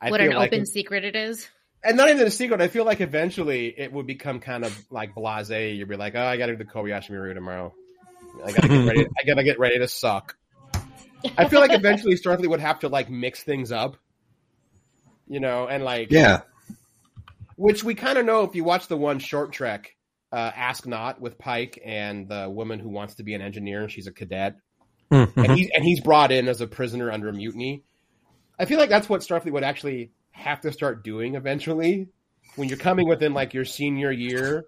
[0.00, 1.48] I what feel an like, open secret it is.
[1.84, 2.60] and not even a secret.
[2.60, 5.76] I feel like eventually it would become kind of like blasé.
[5.76, 7.74] You'd be like, oh, I got to do the Kobayashi Maru tomorrow.
[8.44, 9.06] I gotta get ready.
[9.18, 10.36] I gotta get ready to suck.
[11.36, 13.96] I feel like eventually Starfleet would have to like mix things up,
[15.28, 16.42] you know, and like Yeah.
[17.56, 19.94] which we kind of know if you watch the one short trek,
[20.32, 23.82] uh, Ask Not with Pike and the woman who wants to be an engineer.
[23.82, 24.56] and She's a cadet.
[25.10, 25.36] Mhm.
[25.36, 27.82] and he's and he's brought in as a prisoner under a mutiny.
[28.60, 32.08] I feel like that's what Starfleet would actually have to start doing eventually
[32.56, 34.66] when you're coming within like your senior year.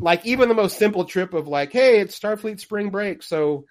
[0.00, 3.66] Like even the most simple trip of like, hey, it's Starfleet spring break, so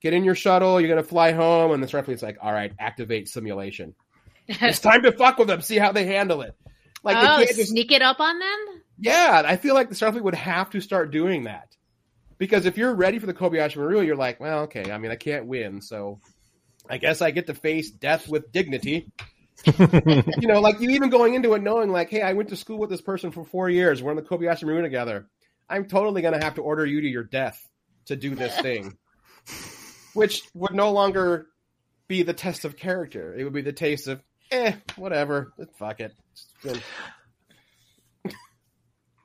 [0.00, 3.28] get in your shuttle, you're gonna fly home, and the Starfleet's like, all right, activate
[3.28, 3.94] simulation.
[4.48, 6.56] It's time to fuck with them, see how they handle it.
[7.04, 8.82] Like oh, they just sneak it up on them?
[8.98, 11.76] yeah, I feel like the Starfleet would have to start doing that.
[12.38, 15.16] Because if you're ready for the Kobayashi Maru, you're like, well, okay, I mean, I
[15.16, 16.18] can't win, so
[16.88, 19.10] I guess I get to face death with dignity.
[19.78, 22.78] you know, like you even going into it knowing, like, hey, I went to school
[22.78, 24.02] with this person for four years.
[24.02, 25.26] We're in the Kobayashi Maru together.
[25.68, 27.64] I'm totally going to have to order you to your death
[28.06, 28.96] to do this thing,
[30.14, 31.46] which would no longer
[32.08, 33.34] be the test of character.
[33.34, 36.12] It would be the taste of, eh, whatever, fuck it.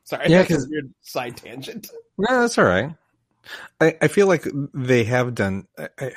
[0.03, 1.89] Sorry, Yeah, that's a weird side tangent.
[2.17, 2.95] No, that's all right.
[3.81, 6.09] I, I feel like they have done uh, uh,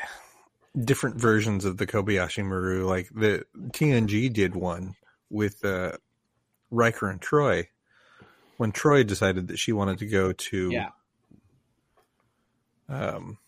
[0.78, 2.85] different versions of the Kobayashi Maru.
[2.87, 4.94] Like the TNG did one
[5.30, 5.92] with uh,
[6.70, 7.68] Riker and Troy
[8.56, 10.70] when Troy decided that she wanted to go to.
[10.70, 10.88] Yeah.
[12.88, 13.38] Um,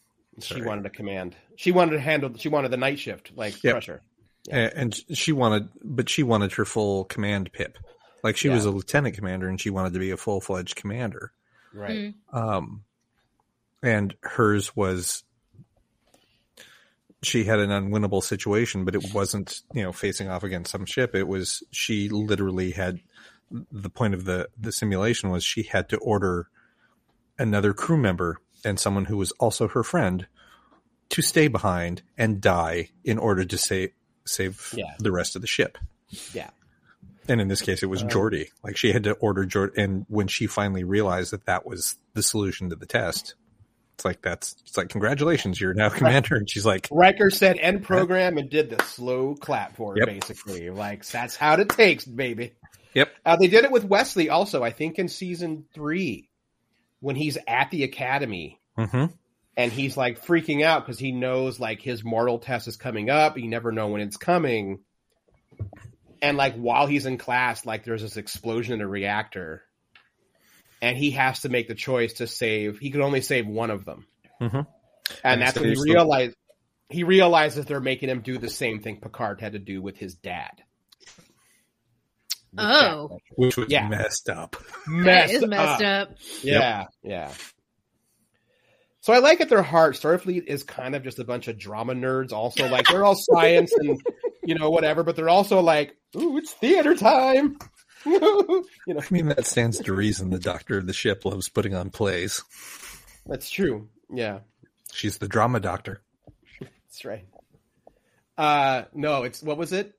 [0.41, 0.67] She Sorry.
[0.67, 1.37] wanted to command.
[1.57, 2.33] She wanted to handle.
[2.37, 3.75] She wanted the night shift, like Yep.
[3.75, 4.03] Crusher.
[4.51, 7.77] a- and she wanted, but she wanted her full command pip.
[8.25, 11.33] Like she was a lieutenant commander, and she wanted to be a full fledged commander.
[11.75, 12.15] Right.
[12.33, 12.35] Mm.
[12.35, 12.85] um,
[13.83, 15.25] and hers was
[17.23, 21.15] she had an unwinnable situation, but it wasn't you know facing off against some ship.
[21.15, 23.01] It was she literally had
[23.71, 26.49] the point of the the simulation was she had to order
[27.39, 30.27] another crew member and someone who was also her friend
[31.11, 33.91] to stay behind and die in order to save
[34.25, 34.95] save Yeah.
[34.99, 35.77] the rest of the ship.
[36.33, 36.51] Yeah.
[37.29, 38.49] And in this case, it was Um, Geordi.
[38.65, 42.23] Like she had to order Geordi, and when she finally realized that that was the
[42.23, 43.35] solution to the test,
[44.03, 46.35] it's like that's it's like congratulations, you're now commander.
[46.35, 50.09] And she's like, Riker said end program and did the slow clap for her, Yep.
[50.09, 50.71] basically.
[50.71, 52.55] Like that's how it takes, baby.
[52.95, 53.13] Yep.
[53.25, 54.65] Uh, they did it with Wesley also.
[54.65, 56.29] I think in season three,
[56.99, 59.07] when he's at the academy hmm
[59.57, 63.39] and he's like freaking out because he knows like his mortal test is coming up.
[63.39, 64.81] You never know when it's coming.
[66.21, 69.63] And like while he's in class, like there's this explosion in a reactor,
[70.83, 72.79] and he has to make the choice to save.
[72.79, 74.07] He can only save one of them,
[74.41, 74.55] Mhm.
[74.55, 74.67] and
[75.25, 76.37] And that's when he he's the- realized
[76.91, 80.15] he realizes they're making him do the same thing Picard had to do with his
[80.15, 80.63] dad.
[82.53, 83.09] With Oh.
[83.11, 83.89] Jack which was Yeah.
[83.89, 84.57] messed up.
[84.87, 86.11] That messed is messed up.
[86.43, 87.33] yeah, yeah.
[89.01, 91.95] So I like at their heart, Starfleet is kind of just a bunch of drama
[91.95, 92.33] nerds.
[92.33, 93.99] Also, like they're all science and
[94.45, 97.57] you know whatever, but they're also like, "Ooh, it's theater time."
[98.07, 100.31] you know, I mean, that stands to reason.
[100.31, 102.43] The doctor of the ship loves putting on plays.
[103.27, 103.89] that's true.
[104.13, 104.41] Yeah,
[104.93, 106.03] She's the drama doctor.
[106.61, 107.25] that's right.
[108.37, 109.95] Uh, no, it's what was it?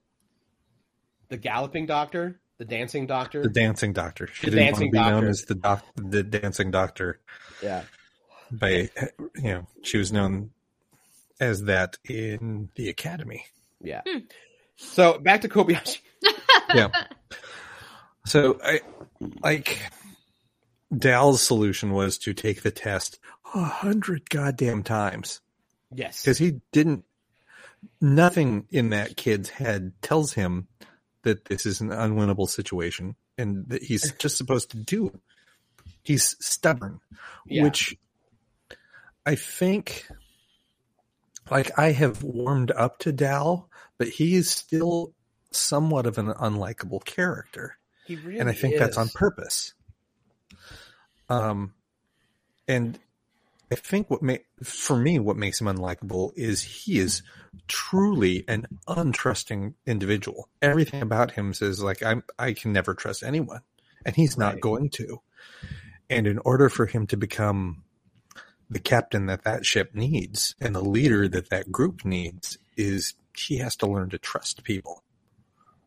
[1.29, 3.41] The galloping doctor, the dancing doctor.
[3.43, 4.27] The dancing doctor.
[4.27, 7.19] She The didn't dancing want to be known as the doc, the dancing doctor.
[7.61, 7.83] yeah,
[8.51, 8.89] By
[9.35, 10.51] you know, she was known
[11.39, 13.45] as that in the academy.
[13.81, 14.01] yeah.
[14.07, 14.19] Hmm.
[14.75, 15.99] So back to Kobayashi.
[16.73, 16.89] yeah.
[18.25, 18.81] So I
[19.41, 19.81] like
[20.95, 23.19] Dal's solution was to take the test
[23.53, 25.41] a hundred goddamn times
[25.93, 27.05] Yes, because he didn't.
[27.99, 30.67] Nothing in that kid's head tells him
[31.23, 35.19] that this is an unwinnable situation and that he's just supposed to do it.
[36.01, 37.01] He's stubborn,
[37.45, 37.63] Yeah.
[37.63, 37.97] which
[39.25, 40.07] I think,
[41.51, 45.13] like, I have warmed up to Dal, but he is still
[45.51, 49.73] somewhat of an unlikable character he really and I think that's on purpose.
[51.29, 51.73] Um,
[52.67, 52.99] and
[53.71, 57.23] I think what may for me what makes him unlikable is he is
[57.67, 60.47] truly an untrusting individual.
[60.61, 63.61] Everything about him says like I'm I can never trust anyone,
[64.05, 64.61] and he's not Right.
[64.61, 65.21] going to.
[66.09, 67.83] And in order for him to become
[68.69, 73.57] the captain that that ship needs and the leader that that group needs is he
[73.57, 75.03] has to learn to trust people.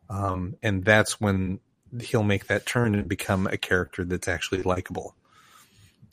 [0.09, 1.59] Um, and that's when
[2.01, 5.15] he'll make that turn and become a character that's actually likable.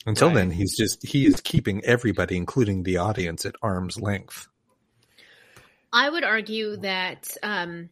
[0.05, 0.35] Until Right.
[0.35, 4.47] then, he's just, he is keeping everybody, including the audience, at arm's length.
[5.91, 7.89] I would argue that um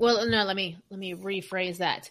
[0.00, 2.10] well no, let me let me rephrase that.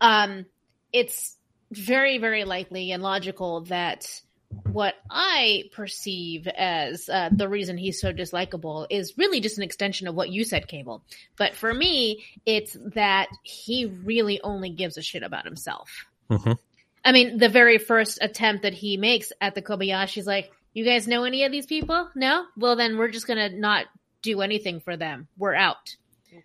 [0.00, 0.46] Um
[0.92, 1.36] it's
[1.72, 4.20] very very likely and logical that
[4.64, 10.06] what I perceive as uh, the reason he's so dislikable is really just an extension
[10.08, 11.02] of what you said, Cable.
[11.36, 16.06] But for me, it's that he really only gives a shit about himself.
[16.30, 16.58] Mhm.
[17.04, 21.06] I mean, the very first attempt that he makes at the Kobayashi's like, "You guys
[21.06, 22.08] know any of these people?
[22.14, 22.46] No?
[22.56, 23.86] Well, then we're just gonna not
[24.22, 25.28] do anything for them.
[25.36, 25.96] We're out."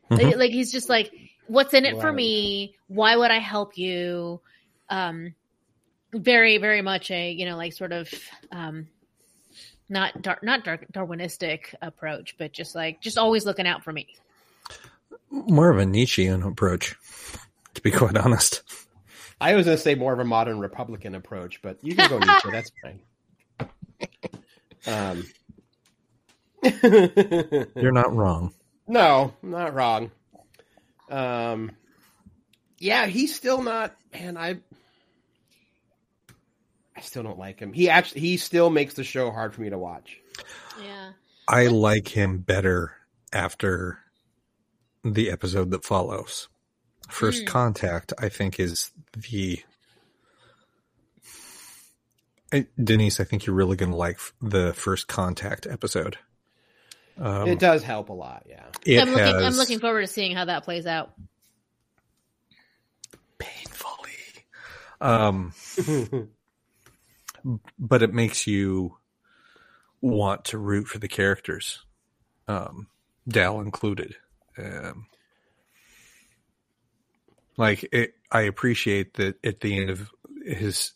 [0.10, 0.38] Like, Mhm.
[0.38, 1.12] like he's just like,
[1.48, 2.76] "What's in it for me?
[2.88, 4.42] Why would I help you?"
[4.90, 5.34] Um,
[6.14, 8.12] very, very much a you know like sort of
[8.52, 8.88] um,
[9.90, 14.08] not dar- not dar- Darwinistic approach, but just like just always looking out for me.
[15.32, 16.96] More of a Nietzschean approach,
[17.76, 18.64] to be quite honest.
[19.42, 22.20] I was going to say more of a modern Republican approach, but you can go
[22.20, 22.50] Nietzsche.
[22.52, 23.00] That's fine.
[24.88, 25.26] Um,
[27.76, 28.54] You're not wrong.
[28.88, 30.12] no, not wrong.
[31.10, 31.72] Um,
[32.80, 33.96] yeah, he's still not.
[34.14, 34.58] Man, I,
[37.00, 37.72] I still don't like him.
[37.74, 40.20] He actually, he still makes the show hard for me to watch.
[40.84, 41.12] Yeah.
[41.48, 42.94] I like him better
[43.32, 44.00] after
[45.04, 46.50] the episode that follows.
[47.10, 47.48] First Hmm.
[47.48, 49.62] Contact, I think, is the.
[52.52, 56.18] Eh, Denise, I think you're really going to like the First Contact episode.
[57.18, 58.46] Um, it does help a lot.
[58.48, 59.02] Yeah.
[59.02, 59.36] I'm looking.
[59.36, 61.12] I'm looking forward to seeing how that plays out.
[63.38, 64.12] painfully.
[65.02, 65.54] Um,
[67.78, 68.98] but it makes you
[70.02, 71.84] want to root for the characters,
[72.48, 72.88] um,
[73.28, 74.16] Dal included.
[74.58, 75.08] Um,
[77.58, 80.10] like it, I appreciate that at the end of
[80.46, 80.94] his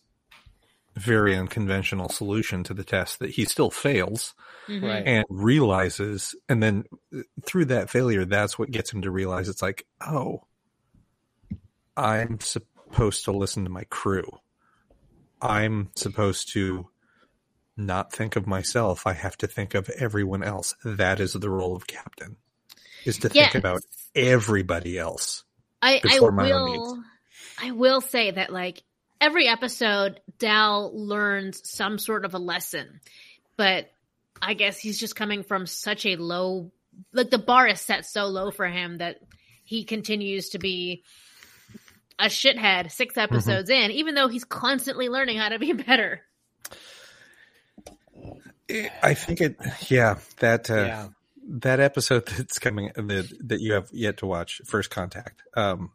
[0.96, 4.36] very unconventional solution to the test that he still fails
[4.68, 4.84] Mhm.
[4.84, 5.04] Right.
[5.08, 6.84] and realizes and then
[7.42, 10.44] through that failure that's what gets him to realize it's like oh
[11.98, 14.24] i'm supposed to listen to my crew
[15.44, 16.88] i'm supposed to
[17.76, 19.08] not think of myself.
[19.08, 20.76] I have to think of everyone else.
[20.86, 22.38] That is the role of captain
[23.06, 23.82] is to think about
[24.16, 25.44] everybody else
[25.82, 27.04] I, I before my own will
[27.62, 28.82] I will say that like
[29.20, 33.02] every episode Dal learns some sort of a lesson.
[33.58, 33.92] But
[34.42, 36.72] I guess he's just coming from such a low
[37.12, 39.20] like the bar is set so low for him that
[39.64, 41.04] he continues to be
[42.20, 46.22] a shithead 6 episodes in even though he's constantly learning how to be better.
[49.02, 49.58] i think it
[49.90, 51.08] yeah that uh, yeah.
[51.48, 55.92] that episode that's coming that that you have yet to watch first contact um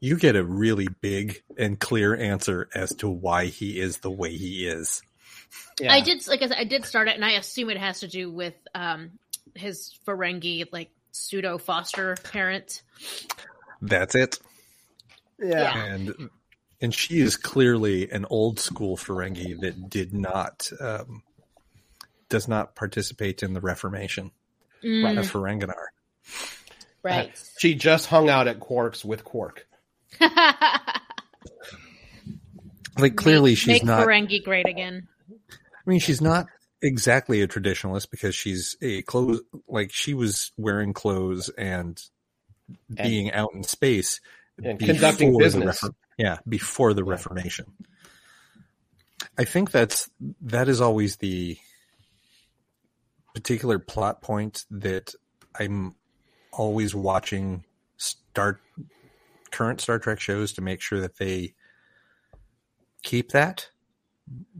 [0.00, 4.36] you get a really big and clear answer as to why he is the way
[4.36, 5.02] he is
[5.80, 5.92] yeah.
[5.92, 8.08] I did like I said, I did start it and I assume it has to
[8.08, 9.12] do with um
[9.54, 12.82] his Ferengi like pseudo foster parent.
[13.88, 14.38] That's it
[15.38, 15.76] Yeah.
[15.76, 16.30] and
[16.80, 21.22] and she is clearly an old school ferengi that did not um
[22.28, 24.30] does not participate in the reformation
[24.84, 25.86] Mm, of ferenginar
[27.02, 27.30] right.
[27.58, 29.66] She just hung out at Quarks with Quark.
[32.98, 35.08] like clearly make, she's make not Ferengi great again.
[35.30, 36.46] I mean, she's not
[36.82, 42.00] exactly a traditionalist because she's a clothes like she was wearing clothes and
[42.92, 44.20] being out in space
[44.62, 45.80] And conducting business.
[45.80, 47.66] Refor- yeah, before the Reformation.
[49.38, 50.08] I think that's
[50.42, 51.58] that is always the
[53.34, 55.14] particular plot point that
[55.58, 55.94] I'm
[56.52, 57.64] always watching
[57.96, 58.60] Star
[59.50, 61.54] current Star Trek shows to make sure that they
[63.02, 63.68] keep that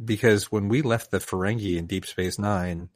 [0.04, 2.90] because when we left the Ferengi in Deep Space Nine,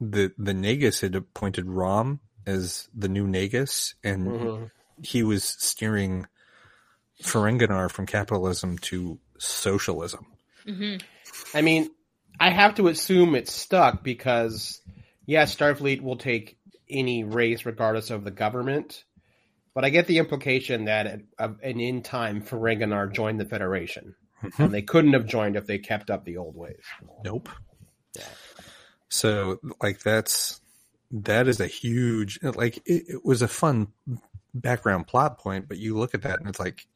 [0.00, 4.70] the the Nagus had appointed Rom as the new Nagus, and Mhm.
[5.02, 6.26] he was steering
[7.22, 10.26] Ferenginar from capitalism to socialism.
[10.66, 10.96] hmm
[11.52, 11.90] I mean,
[12.40, 14.80] I have to assume it's stuck because,
[15.26, 19.04] yeah, Starfleet will take any race regardless of the government.
[19.74, 24.14] But I get the implication that at, of- and in time, Ferenginar joined the Federation,
[24.58, 26.82] and they couldn't have joined if they kept up the old ways.
[27.24, 27.48] Nope.
[28.16, 28.22] Yeah.
[29.08, 30.60] So like that's
[31.22, 33.88] that is a huge like it, it was a fun
[34.52, 36.86] background plot point, but you look at that and it's like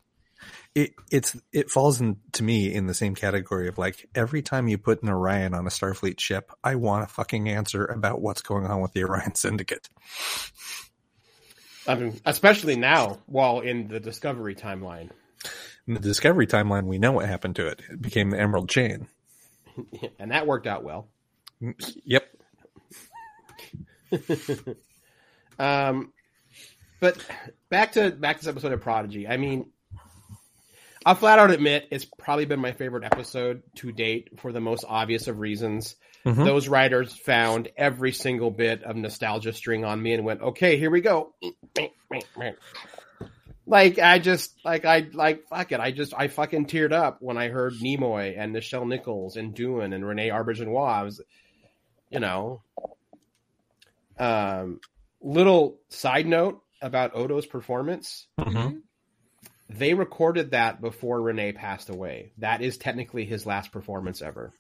[0.74, 4.68] it it's it falls in to me in the same category of like every time
[4.68, 8.42] you put an Orion on a Starfleet ship, I want a fucking answer about what's
[8.42, 9.88] going on with the Orion Syndicate.
[11.86, 15.10] I mean, especially now, while in the Discovery timeline.
[15.86, 17.80] In the Discovery timeline, we know what happened to it.
[17.90, 19.08] It became the Emerald Chain.
[20.18, 21.08] and that worked out well.
[21.62, 22.28] Mm, yep.
[25.58, 26.12] um,
[27.00, 27.18] but
[27.68, 29.28] back to back to this episode of Prodigy.
[29.28, 29.70] I mean,
[31.04, 34.84] I'll flat out admit it's probably been my favorite episode to date for the most
[34.88, 35.96] obvious of reasons.
[36.24, 36.44] Mhm.
[36.44, 40.90] Those writers found every single bit of nostalgia string on me and went, "Okay, here
[40.90, 41.34] we go."
[43.66, 45.80] Like I just like I like fuck it.
[45.80, 49.94] I just I fucking teared up when I heard Nimoy and Nichelle Nichols and Doohan
[49.94, 51.04] and Renee Auberjonois.
[51.04, 51.20] Was,
[52.10, 52.62] you know,
[54.18, 54.80] um,
[55.20, 58.82] little side note about Odo's performance Mhm.
[59.68, 62.32] they recorded that before Renee passed away.
[62.38, 64.52] That is technically his last performance ever.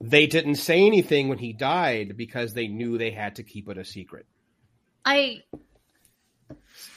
[0.00, 3.78] They didn't say anything when he died because they knew they had to keep it
[3.78, 4.26] a secret.
[5.04, 5.42] I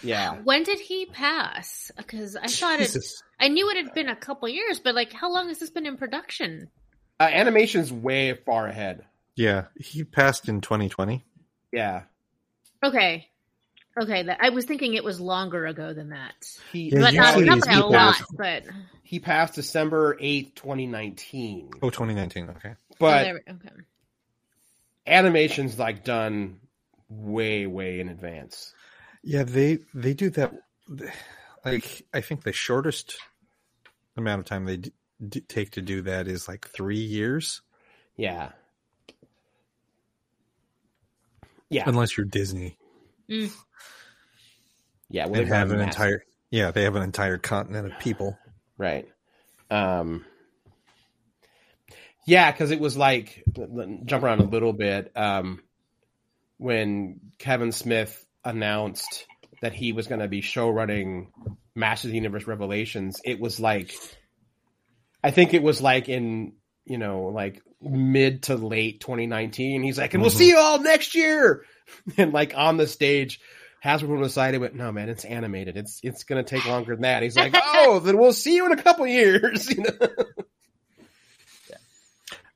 [0.01, 0.37] Yeah.
[0.41, 1.91] when did he pass?
[1.95, 2.95] Because I thought it.
[3.39, 5.85] I knew it had been a couple years, but like, how long has this been
[5.85, 6.69] in production?
[7.19, 9.05] Uh, animation's way far ahead.
[9.35, 11.25] Yeah, he passed in 2020.
[11.71, 12.03] Yeah.
[12.83, 13.27] Okay,
[14.01, 14.23] okay.
[14.23, 16.33] That I was thinking it was longer ago than that,
[16.71, 18.15] He, Yeah, but not, not these by a people- lot.
[18.37, 18.63] But
[19.03, 21.71] he passed December 8th, 2019.
[21.81, 22.49] Oh, 2019.
[22.51, 22.73] Okay.
[22.73, 23.69] oh, But there we- okay.
[25.07, 26.59] animation's like done
[27.09, 28.73] way, way in advance.
[29.23, 30.53] Yeah, they they do that.
[31.65, 33.17] Like, I think the shortest
[34.15, 34.93] amount of time they d-
[35.27, 37.61] d- take to do that is like three years,
[38.15, 38.51] Yeah.
[41.69, 41.83] Yeah.
[41.87, 42.77] unless you're Disney
[43.29, 43.51] Mm.
[45.09, 45.27] Yeah.
[45.27, 46.23] they've an massive- entire.
[46.51, 48.37] Yeah, they have an entire continent of people.
[48.77, 49.07] Right.
[49.69, 50.25] Um,
[52.25, 53.43] yeah, because it was like
[54.05, 55.11] jump around a little bit.
[55.15, 55.61] Um,
[56.57, 59.25] when Kevin Smith announced
[59.61, 61.31] that he was going to be show running
[61.75, 63.93] Masters of the Universe Revelations, it was like,
[65.23, 66.53] I think it was like in
[66.85, 69.83] you know like mid to late 2019.
[69.83, 70.35] He's like, and we'll Mhm.
[70.35, 71.63] see you all next year.
[72.17, 73.39] And like on the stage,
[73.83, 75.75] Hasbro went aside and went, "No, man, it's animated.
[75.75, 78.67] It's it's going to take longer than that." He's like, "Oh, then we'll see you
[78.67, 80.07] in a couple years." You know?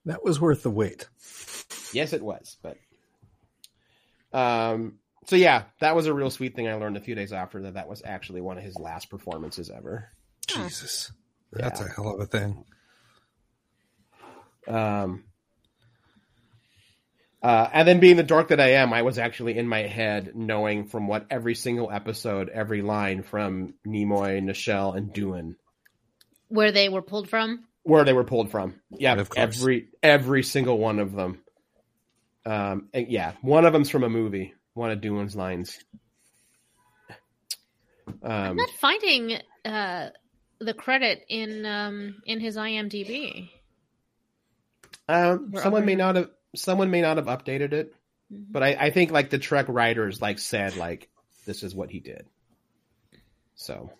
[0.05, 1.07] That was worth the wait.
[1.93, 2.77] yes, it was, but
[4.37, 7.61] um, so yeah, that was a real sweet thing I learned a few days after
[7.63, 7.75] that.
[7.75, 10.09] That was actually one of his last performances ever.
[10.49, 10.63] Huh.
[10.65, 11.11] Jesus,
[11.53, 11.87] that's Yeah.
[11.87, 12.65] a hell of a thing.
[14.67, 15.23] Um,
[17.41, 20.31] uh, and then being the dork that I am, I was actually in my head
[20.33, 25.55] knowing from what every single episode, every line from Nimoy, Nichelle, and Doohan
[26.47, 27.65] Where they were pulled from?
[27.85, 28.75] where they were pulled from.
[28.91, 29.59] Yeah, Of course.
[29.59, 31.39] every every single one of them.
[32.45, 34.53] Um, and yeah, one of them's from a movie.
[34.73, 35.77] One of Doohan's lines.
[38.23, 40.09] I'm Um, not finding uh,
[40.59, 43.49] the credit in um, in his IMDb.
[45.09, 47.93] Um, Or someone other- may not have someone may not have updated it,
[48.31, 48.45] Mhm.
[48.51, 51.09] but I, I think like the Trek writers like said like
[51.45, 52.25] this is what he did.
[53.55, 53.91] So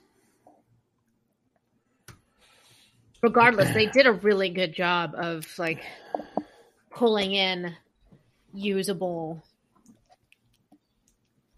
[3.21, 5.81] Regardless, they did a really good job of like
[6.91, 7.75] pulling in
[8.53, 9.43] usable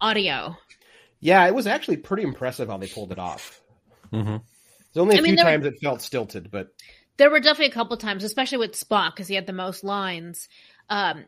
[0.00, 0.56] audio.
[1.20, 3.60] yeah, it was actually pretty impressive how they pulled it off.
[4.10, 4.40] hmm There's
[4.96, 6.68] only a I mean, few there were- times it felt stilted, but
[7.18, 10.48] There were definitely a couple times, especially with Spock, because he had the most lines.
[10.90, 11.24] Um,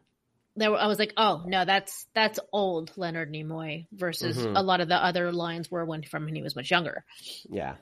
[0.57, 4.53] there were, I was like, oh no, that's that's old Leonard Nimoy versus Mhm.
[4.57, 7.05] a lot of the other lines were when from when he was much younger.
[7.49, 7.76] yeah,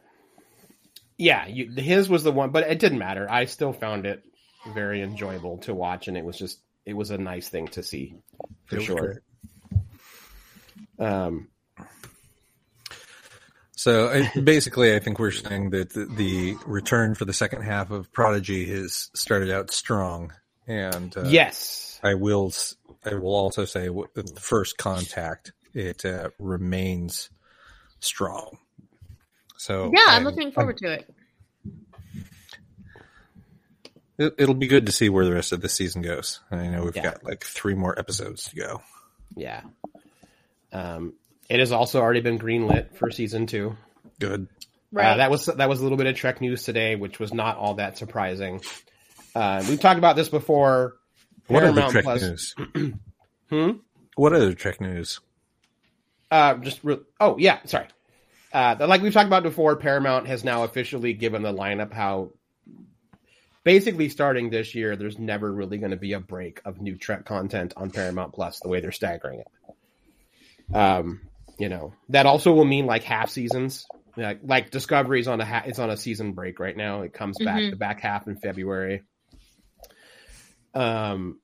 [1.17, 3.27] yeah, you, his was the one, but it didn't matter.
[3.31, 4.23] I still found it
[4.75, 8.17] very enjoyable to watch, and it was just it was a nice thing to see
[8.67, 9.23] for sure.
[10.99, 11.49] Um,
[13.79, 17.91] So I, basically, I think we're saying that the, the return for the second half
[17.91, 20.33] of Prodigy has started out strong,
[20.67, 22.47] and uh, yes, I will.
[22.49, 22.75] s-
[23.05, 27.31] I will also say the first contact it uh, remains
[28.01, 28.59] strong.
[29.59, 31.15] So yeah, I'm, looking forward to it.
[34.19, 36.41] It, it'll be good to see where the rest of the season goes.
[36.51, 37.03] I know we've Yeah.
[37.03, 38.83] got like three more episodes to go.
[39.37, 39.61] yeah.
[40.73, 41.15] Um,
[41.49, 43.77] it has also already been greenlit for season two.
[44.19, 44.49] Good.
[44.93, 45.13] Right.
[45.13, 47.57] Uh, that was that was a little bit of Trek news today, which was not
[47.59, 48.61] all that surprising.
[49.35, 50.95] Uh, we've talked about this before.
[51.49, 52.55] What other Trek Plus- news?
[53.49, 53.71] Hmm?
[54.17, 55.21] What other Trek news?
[56.33, 57.87] Uh, just re- oh yeah, sorry.
[58.53, 62.33] uh, like we've talked about before, Paramount has now officially given the lineup how
[63.63, 67.25] basically starting this year, there's never really going to be a break of new Trek
[67.25, 70.75] content on Paramount Plus the way they're staggering it.
[70.75, 71.21] Um,
[71.59, 73.87] you know, that also will mean like half seasons.
[74.17, 77.03] Like, like Discovery's on a ha- it's on a season break right now.
[77.03, 77.71] It comes back Mhm.
[77.71, 79.03] the back half in February.
[80.75, 81.41] Um,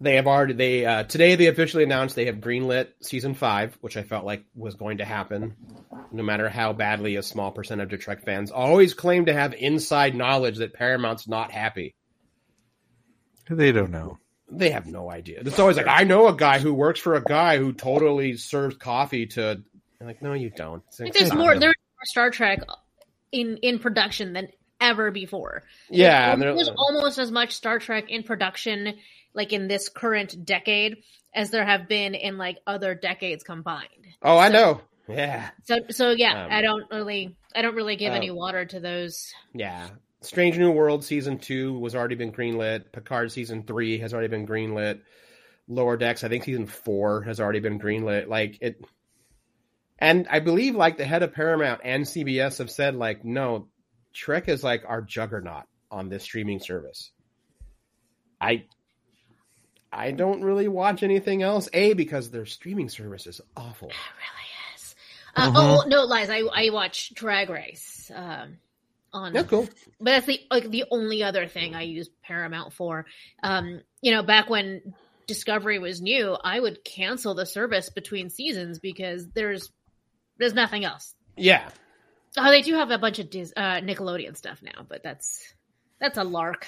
[0.00, 3.96] they have already they uh, today they officially announced they have greenlit season five, which
[3.96, 5.54] I felt like was going to happen,
[6.10, 10.14] no matter how badly a small percentage of Trek fans always claim to have inside
[10.16, 11.94] knowledge that Paramount's not happy.
[13.48, 14.18] They don't know.
[14.54, 15.40] They have no idea.
[15.44, 18.76] It's always like I know a guy who works for a guy who totally serves
[18.76, 19.62] coffee to.
[20.00, 20.82] I'm like, no, you don't.
[20.88, 21.60] It's I like, think there's more it.
[21.60, 22.60] there's more Star Trek
[23.30, 24.48] in in production than
[24.80, 25.62] ever before.
[25.90, 28.94] yeah, There's, and there's almost as much Star Trek in production,
[29.32, 30.96] like in this current decade,
[31.34, 33.88] as there have been in like other decades combined.
[34.22, 34.80] oh, I know.
[35.08, 38.64] Yeah, So, so yeah, Um, I don't really, I don't really give uh, any water
[38.64, 39.32] to those.
[39.54, 39.88] yeah.
[40.22, 42.92] Strange New World season two was already been greenlit.
[42.92, 45.00] Picard season three has already been greenlit.
[45.68, 48.28] Lower Decks, I think season four has already been greenlit.
[48.28, 48.84] Like it,
[49.98, 53.68] and I believe like the head of Paramount and CBS have said like, no,
[54.12, 57.10] Trek is like our juggernaut on this streaming service.
[58.40, 58.64] I,
[59.92, 61.68] I don't really watch anything else.
[61.72, 63.88] A because their streaming service is awful.
[63.88, 64.94] It really is.
[65.36, 65.56] Uh, Mm-hmm.
[65.56, 66.30] Oh no, lies.
[66.30, 68.58] I I watch Drag Race um,
[69.12, 69.68] on Yeah, cool.
[70.00, 73.06] but that's the like the only other thing I use Paramount for.
[73.42, 74.94] Um, you know, back when
[75.26, 79.70] Discovery was new, I would cancel the service between seasons because there's
[80.38, 81.14] there's nothing else.
[81.36, 81.68] Yeah,
[82.36, 85.52] Oh, they do have a bunch of Dis- uh, Nickelodeon stuff now, but that's
[86.00, 86.66] that's a lark.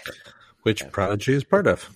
[0.63, 1.89] Which Prodigy is part of.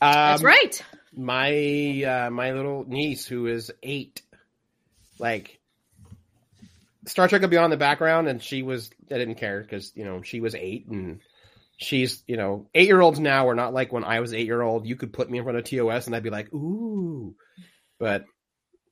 [0.00, 0.84] That's Um, right.
[1.12, 4.22] my uh, my little niece who is eight,
[5.18, 5.59] like
[7.06, 10.04] Star Trek would be on the background, and she was I didn't care because you
[10.04, 11.20] know she was eight, and
[11.76, 14.62] she's you know eight year olds now are not like when I was eight year
[14.62, 14.86] old.
[14.86, 17.34] You could put me in front of TOS, and I'd be like ooh,
[17.98, 18.24] but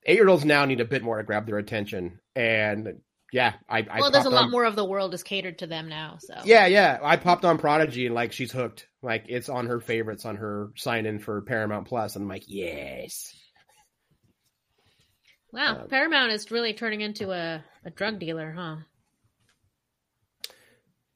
[0.04, 3.00] eight year olds now need a bit more to grab their attention, and
[3.32, 5.66] yeah, I, I well, there's a lot on- more of the world is catered to
[5.66, 6.16] them now.
[6.18, 6.98] So yeah, yeah.
[7.02, 8.86] I popped on Prodigy and like she's hooked.
[9.02, 13.34] Like it's on her favorites on her sign in for Paramount And I'm like, yes.
[15.52, 18.76] Wow, Um, Paramount is really turning into a, a drug dealer, huh?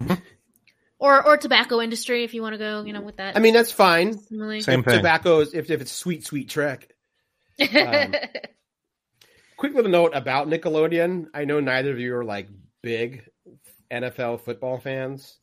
[0.98, 3.36] or or tobacco industry, if you want to go, you know, with that.
[3.36, 4.18] I mean, that's fine.
[4.18, 4.60] simile.
[4.60, 4.98] Same thing.
[4.98, 6.88] Tobacco is if, if it's sweet, sweet Trek.
[7.60, 8.14] um,
[9.56, 11.26] Quick little note about Nickelodeon.
[11.34, 12.48] I know neither of you are like
[12.82, 13.22] big
[13.92, 15.38] NFL football fans.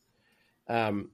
[0.68, 1.10] Um,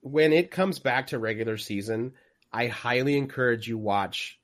[0.00, 2.14] when it comes back to regular season,
[2.52, 4.40] I highly encourage you watch.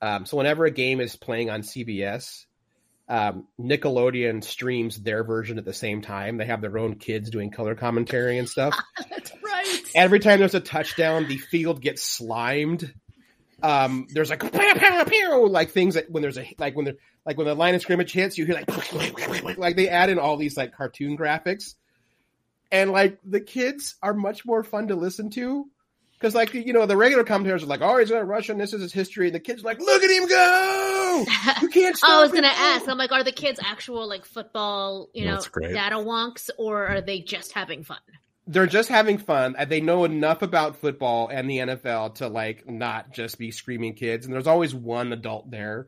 [0.00, 2.44] Um, so whenever a game is playing on CBS,
[3.08, 6.36] um, Nickelodeon streams their version at the same time.
[6.36, 8.76] They have their own kids doing color commentary and stuff.
[9.10, 9.82] That's right.
[9.94, 12.92] Every time there's a touchdown, the field gets slimed.
[13.62, 16.96] Um, there's like pow, pow, pow, like things that when there's a like when they're
[17.24, 20.36] like when the line of scrimmage hits, you hear like like they add in all
[20.36, 21.74] these like cartoon graphics,
[22.70, 25.66] and like the kids are much more fun to listen to
[26.18, 28.72] because like you know the regular commentators are like, oh, he's gonna rush and this
[28.72, 31.24] is his history, and the kids are like, look at him go!
[31.62, 32.10] You can't stop.
[32.10, 32.88] I was gonna go!" ask.
[32.88, 37.20] I'm like, are the kids actual like football, you know, data wonks, or are they
[37.20, 37.98] just having fun?
[38.48, 39.56] they're just having fun.
[39.58, 43.94] and They know enough about football and the NFL to like not just be screaming
[43.94, 44.24] kids.
[44.24, 45.86] And there's always one adult there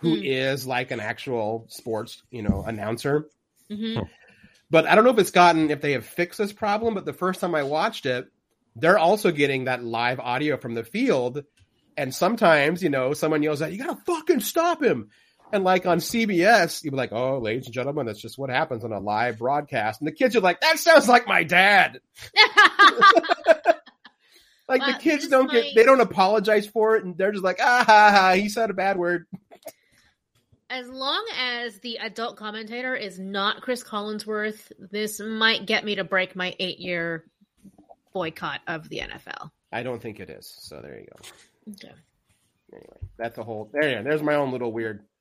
[0.00, 0.22] who Hmm.
[0.24, 3.28] is like an actual sports, you know, announcer.
[3.70, 3.98] hmm
[4.70, 6.94] But I don't know if it's gotten if they have fixed this problem.
[6.94, 8.26] But the first time I watched it,
[8.76, 11.44] they're also getting that live audio from the field.
[11.96, 15.10] And sometimes, you know, someone yells out, "You gotta fucking stop him!"
[15.52, 18.84] And like on CBS, you'd be like, "Oh, ladies and gentlemen, that's just what happens
[18.84, 22.00] on a live broadcast." And the kids are like, "That sounds like my dad."
[24.70, 27.58] Like Wow, the kids don't get, they don't apologize for it, and they're just like,
[27.60, 29.26] ah ha ha, he said a bad word.
[30.70, 36.04] as long as the adult commentator is not Chris Collinsworth, this might get me to
[36.04, 37.24] break my eight year
[38.12, 39.50] boycott of the NFL.
[39.72, 40.52] I don't think it is.
[40.58, 41.72] So there you go.
[41.72, 41.94] Okay.
[42.72, 43.70] Anyway, that's a whole.
[43.72, 44.02] There, yeah.
[44.02, 45.04] there's my own little weird.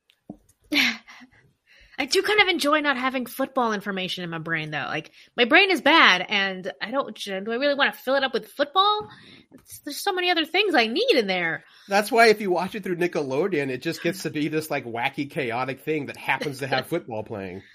[1.99, 4.85] I do kind of enjoy not having football information in my brain, though.
[4.87, 7.13] Like my brain is bad, and I don't.
[7.13, 9.09] Do I really want to fill it up with football?
[9.51, 11.65] It's, there's so many other things I need in there.
[11.89, 14.85] That's why if you watch it through Nickelodeon, it just gets to be this like
[14.85, 17.63] wacky, chaotic thing that happens to have football playing.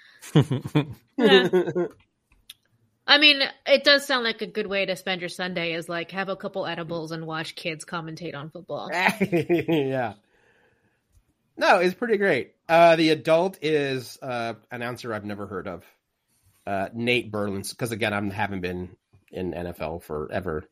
[1.17, 1.49] Yeah.
[3.07, 6.13] I mean, it does sound like a good way to spend your Sunday is like
[6.13, 8.91] have a couple edibles and watch kids commentate on football.
[8.93, 10.15] yeah.
[11.57, 12.55] No, it's pretty great.
[12.69, 15.85] Uh, the adult is uh, announcer I've never heard of,
[16.67, 17.63] uh, Nate Burleson.
[17.71, 18.97] Because again, I haven't been
[19.31, 20.65] in NFL forever.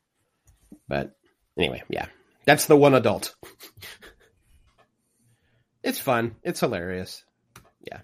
[0.88, 1.14] But
[1.56, 2.06] anyway, yeah,
[2.46, 3.34] that's the one adult.
[5.82, 6.36] it's fun.
[6.42, 7.22] It's hilarious.
[7.86, 8.00] Yeah,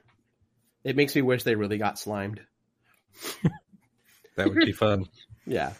[0.84, 2.40] it makes me wish they really got slimed.
[4.38, 5.06] That would be fun.
[5.46, 5.72] Yeah,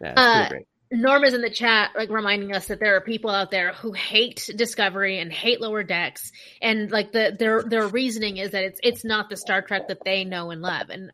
[0.00, 0.66] yeah, Uh, great.
[0.90, 3.92] Norm is in the chat, like reminding us that there are people out there who
[3.92, 6.32] hate Discovery and hate Lower Decks,
[6.62, 10.02] and like the their their reasoning is that it's it's not the Star Trek that
[10.02, 11.12] they know and love, and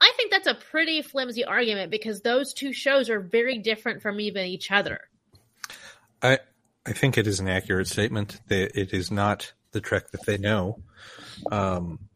[0.00, 4.20] I think that's a pretty flimsy argument because those two shows are very different from
[4.20, 5.00] even each other.
[6.22, 6.38] I
[6.86, 8.40] I think it is an accurate statement.
[8.48, 10.78] That it is not the Trek that they know.
[11.52, 12.08] Um,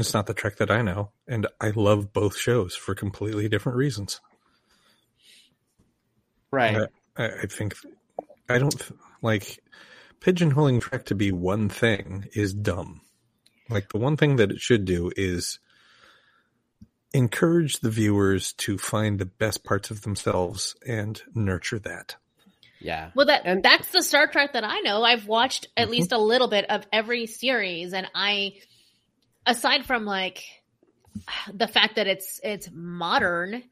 [0.00, 3.78] it's not the Trek that I know, and I love both shows for completely different
[3.78, 4.20] reasons.
[6.50, 6.88] Right.
[7.16, 7.74] I, I I think
[8.48, 8.80] I don't
[9.22, 9.62] like
[10.20, 13.00] pigeonholing Trek to be one thing is dumb.
[13.68, 15.58] Like the one thing that it should do is
[17.12, 22.16] encourage the viewers to find the best parts of themselves and nurture that.
[22.80, 23.10] yeah.
[23.14, 25.02] Well, that And- that's the Star Trek that I know.
[25.02, 25.92] I've watched at mm-hmm.
[25.92, 28.60] least a little bit of every series, and I,
[29.46, 30.42] aside from like
[31.52, 33.62] the fact that it's it's modern,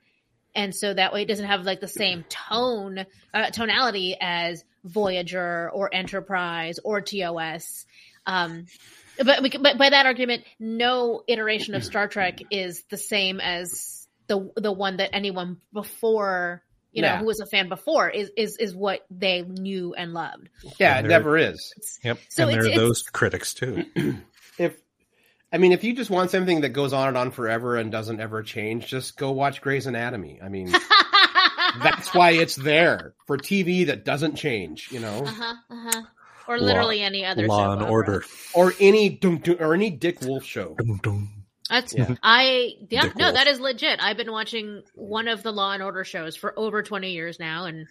[0.55, 5.71] and so that way it doesn't have like the same tone uh, tonality as Voyager
[5.73, 7.87] or Enterprise or TOS.
[8.27, 8.67] Um,
[9.23, 14.51] but, but by that argument, no iteration of Star Trek is the same as the
[14.57, 16.63] the one that anyone before
[16.93, 17.19] you know Yeah.
[17.19, 20.49] who was a fan before is is is what they knew and loved.
[20.81, 21.99] Yeah, it And there- never is.
[22.03, 22.19] Yep.
[22.31, 23.85] So and there are those critics too.
[24.59, 24.75] if
[25.55, 28.19] I mean, if you just want something that goes on and on forever and doesn't
[28.19, 30.41] ever change, just go watch Grey's Anatomy.
[30.43, 30.67] I mean,
[31.83, 36.03] that's why it's there for TV that doesn't change, you know, uh-huh, uh-huh.
[36.49, 37.93] or Law- literally any other Law and opera.
[37.93, 38.25] Order.
[38.53, 40.75] or any dum- dum- or any Dick Wolf show.
[40.77, 41.31] Dum, dum.
[41.71, 42.17] That's Yeah.
[42.21, 43.37] I yeah Dick no Wolf.
[43.37, 44.01] that is legit.
[44.03, 47.67] I've been watching one of the Law and Order shows for over twenty years now,
[47.67, 47.85] and yeah,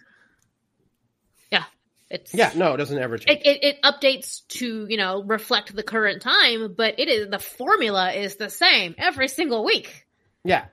[2.10, 3.40] it's Yeah, no, it doesn't ever change.
[3.40, 7.38] It, it, it updates to you know reflect the current time, but it is the
[7.38, 10.06] formula is the same every single week.
[10.44, 10.66] yeah.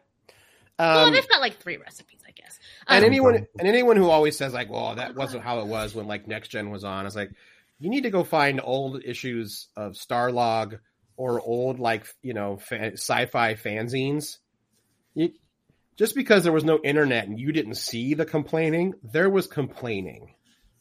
[0.77, 2.59] well, Um, they've got like three recipes, I guess.
[2.87, 5.95] and Um, anyone and anyone who always says like, "Well, that wasn't how it was
[5.95, 7.31] when like Next Gen was on," it's like
[7.79, 10.79] you need to go find old issues of Starlog
[11.17, 14.37] or old like you know fa- sci-fi fanzines.
[15.13, 15.31] You,
[15.97, 20.33] just because there was no internet and you didn't see the complaining, there was complaining.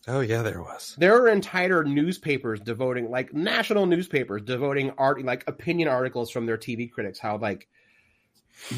[0.09, 0.97] Oh yeah, there was.
[0.99, 6.57] There are entire newspapers devoting, like national newspapers, devoting art, like opinion articles from their
[6.57, 7.69] TV critics, how like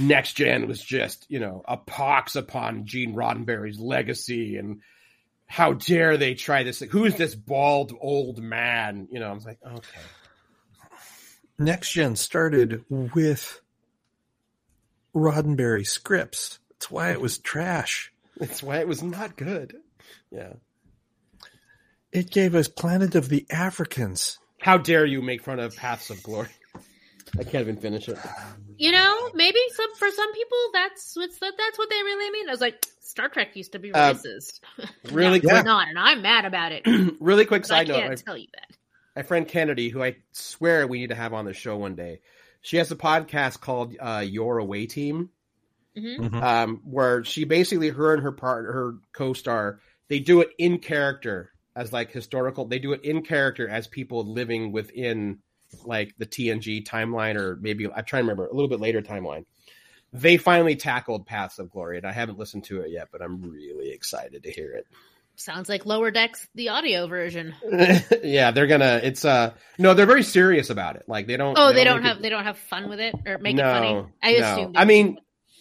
[0.01, 4.81] Next Gen was just, you know, a pox upon Gene Roddenberry's legacy, and
[5.47, 6.81] how dare they try this?
[6.81, 9.09] Like, who is this bald old man?
[9.11, 10.01] You know, I was like, okay,
[11.59, 13.61] Next Gen started with
[15.15, 16.59] Roddenberry scripts.
[16.71, 18.13] That's why it was trash.
[18.37, 19.77] that's why it was not good.
[20.31, 20.55] Yeah,
[22.13, 24.39] It gave us Planet of the Africans.
[24.61, 26.49] how dare you make fun of Paths of Glory?
[27.39, 28.19] I can't even finish it.
[28.77, 32.49] you know, maybe some for some people that's what's that, that's what they really mean.
[32.49, 34.61] I was like, Star Trek used to be Uh, racist.
[35.13, 36.83] really no, it's quick- not, and I'm mad about it.
[37.21, 38.77] really quick I side note: I can't my, tell you that.
[39.17, 42.21] my friend Kennedy, who I swear we need to have on the show one day,
[42.61, 45.31] she has a podcast called uh, Your Away Team.
[45.97, 46.43] hmm Mhm.
[46.43, 51.52] um, where she basically her and her partner, her co-star, they do it in character
[51.75, 52.67] as like historical.
[52.67, 55.39] They do it in character as people living within
[55.85, 59.45] like the TNG timeline, or maybe I'm trying to remember a little bit later timeline.
[60.13, 63.41] They finally tackled Paths of Glory, and I haven't listened to it yet, but I'm
[63.43, 64.87] really excited to hear it.
[65.37, 67.55] Sounds like Lower Decks, the audio version.
[68.23, 69.01] yeah, they're gonna.
[69.03, 71.05] It's uh no, they're very serious about it.
[71.09, 71.57] Like they don't.
[71.59, 73.69] Oh, they, don't make have it- they don't have fun with it or make no,
[73.69, 74.07] it funny.
[74.23, 74.53] I no.
[74.53, 74.73] assume.
[74.77, 75.19] I mean,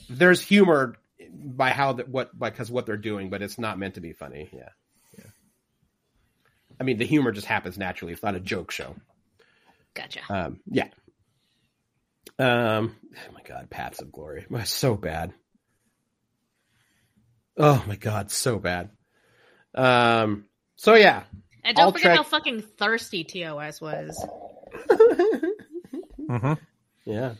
[0.10, 0.98] there's humor
[1.34, 4.50] by how that what because what they're doing, but it's not meant to be funny.
[4.52, 4.70] Yeah.
[6.82, 8.12] I mean, the humor just happens naturally.
[8.12, 8.96] It's not a joke show.
[9.94, 10.22] gotcha.
[10.32, 10.88] Um, yeah.
[12.40, 12.96] Um.
[13.16, 14.48] Oh my God, Paths of Glory.
[14.66, 15.32] So bad.
[17.56, 18.90] Oh my God, so bad.
[19.76, 20.46] Um.
[20.76, 21.24] So yeah.
[21.64, 24.26] And don't I'll forget track- how fucking thirsty TOS was.
[26.30, 26.58] Mhm.
[27.06, 27.34] Yeah.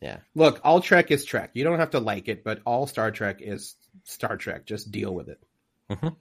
[0.00, 0.18] Yeah.
[0.34, 1.50] Look, all Trek is Trek.
[1.54, 4.64] You don't have to like it, but all Star Trek is Star Trek.
[4.64, 5.38] Just deal with it.
[5.90, 6.16] Mhm.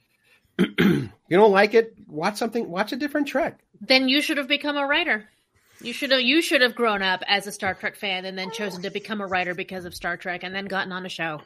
[0.60, 1.96] you don't like it?
[2.08, 2.70] Watch something.
[2.70, 3.60] Watch a different Trek.
[3.82, 5.30] Then you should have become a writer.
[5.82, 8.52] You should have you should have grown up as a Star Trek fan and then
[8.52, 11.42] chosen to become a writer because of Star Trek and then gotten on a show.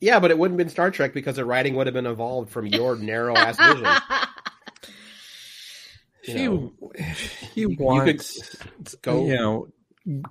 [0.00, 2.50] Yeah, but it wouldn't have been Star Trek because the writing would have been evolved
[2.50, 3.86] from your narrow ass vision.
[6.24, 8.22] You If know, you, if you you could want,
[9.02, 9.68] go- you know,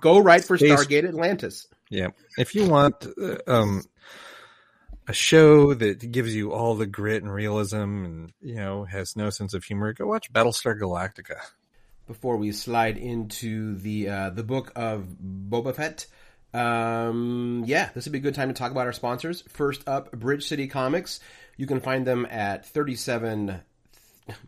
[0.00, 1.66] go write for Stargate Atlantis.
[1.90, 2.08] Yeah.
[2.38, 3.82] If you want uh, um
[5.06, 9.30] a show that gives you all the grit and realism and you know has no
[9.30, 11.38] sense of humor, go watch Battlestar Galactica.
[12.06, 16.06] before we slide into the uh, the book of Boba Fett.
[16.54, 19.42] Um, yeah, this would be a good time to talk about our sponsors.
[19.48, 21.20] First up, Bridge City Comics.
[21.56, 23.60] You can find them at 37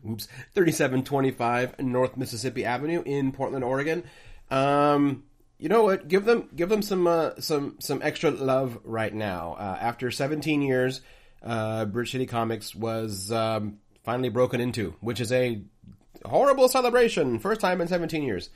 [0.07, 4.03] oops, 3725 North Mississippi Avenue in Portland, Oregon.
[4.51, 5.23] Um,
[5.57, 6.07] you know what?
[6.07, 9.55] Give them give them some uh, some some extra love right now.
[9.57, 11.01] Uh, after 17 years,
[11.43, 15.61] uh, Bridge City Comics was um, finally broken into, which is a
[16.25, 17.39] horrible celebration.
[17.39, 18.49] First time in 17 years.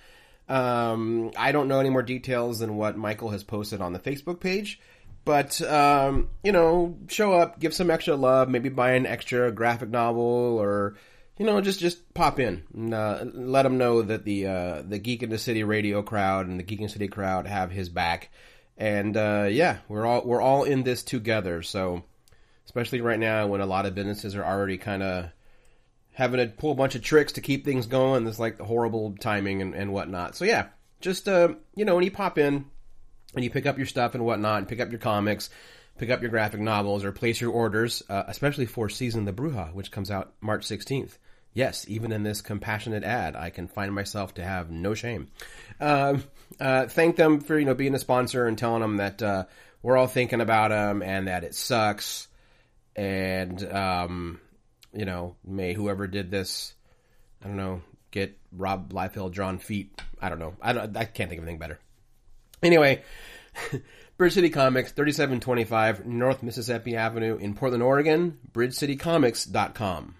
[0.49, 4.39] Um, I don't know any more details than what Michael has posted on the Facebook
[4.39, 4.81] page,
[5.23, 9.89] but um, you know, show up, give some extra love, maybe buy an extra graphic
[9.89, 10.95] novel, or
[11.39, 14.99] you know, just just pop in, and, uh, let him know that the uh, the
[14.99, 17.87] Geek in the City radio crowd and the Geek in the City crowd have his
[17.87, 18.29] back,
[18.77, 21.63] and uh, yeah, we're all we're all in this together.
[21.63, 22.03] So,
[22.65, 25.29] especially right now when a lot of businesses are already kind of
[26.11, 28.25] having to pull a bunch of tricks to keep things going.
[28.25, 30.35] There's like horrible timing and, and whatnot.
[30.35, 30.67] So yeah,
[30.99, 32.65] just uh, you know, when you pop in
[33.33, 35.49] and you pick up your stuff and whatnot, and pick up your comics,
[35.97, 39.73] pick up your graphic novels, or place your orders, uh, especially for Season the Bruja,
[39.73, 41.17] which comes out March 16th.
[41.53, 45.29] Yes, even in this compassionate ad, I can find myself to have no shame.
[45.79, 46.23] Um,
[46.59, 49.45] uh, thank them for you know being a sponsor and telling them that uh,
[49.81, 52.27] we're all thinking about them and that it sucks
[52.95, 54.39] and um,
[54.93, 56.73] you know, may whoever did this,
[57.43, 57.81] I don't know,
[58.11, 60.01] get Rob Liefeld drawn feet.
[60.21, 60.55] I don't know.
[60.61, 60.95] I don't.
[60.97, 61.79] I can't think of anything better.
[62.61, 63.03] Anyway,
[64.17, 68.37] Bridge City Comics, thirty-seven twenty-five North Mississippi Avenue in Portland, Oregon.
[68.51, 70.15] BridgeCityComics.com.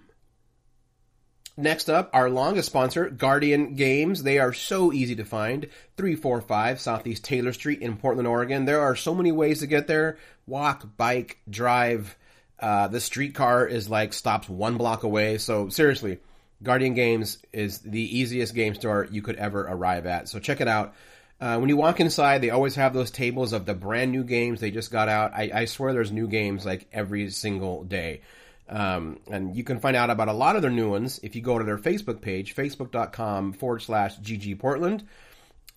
[1.60, 4.24] Next up, our longest sponsor, Guardian Games.
[4.24, 5.68] They are so easy to find.
[5.98, 8.64] 345 Southeast Taylor Street in Portland, Oregon.
[8.64, 10.20] There are so many ways to get there.
[10.48, 12.16] Walk, bike, drive.
[12.58, 15.38] Uh, the streetcar is like stops one block away.
[15.38, 16.20] So seriously,
[16.64, 20.30] Guardian Games is the easiest game store you could ever arrive at.
[20.30, 20.96] So check it out.
[21.42, 24.62] Uh, when you walk inside, they always have those tables of the brand new games
[24.62, 25.34] they just got out.
[25.34, 28.22] I, I swear there's new games like every single day.
[28.70, 31.42] Um, and you can find out about a lot of their new ones if you
[31.42, 35.06] go to their Facebook page, facebook.com forward slash GG Portland.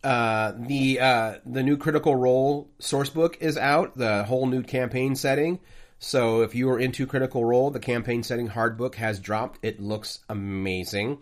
[0.05, 5.15] Uh, the, uh, the new Critical Role source book is out, the whole new campaign
[5.17, 5.61] setting.
[5.99, 9.61] So if you are into Critical Role, the campaign setting hard book has dropped.
[9.63, 11.19] It looks amazing.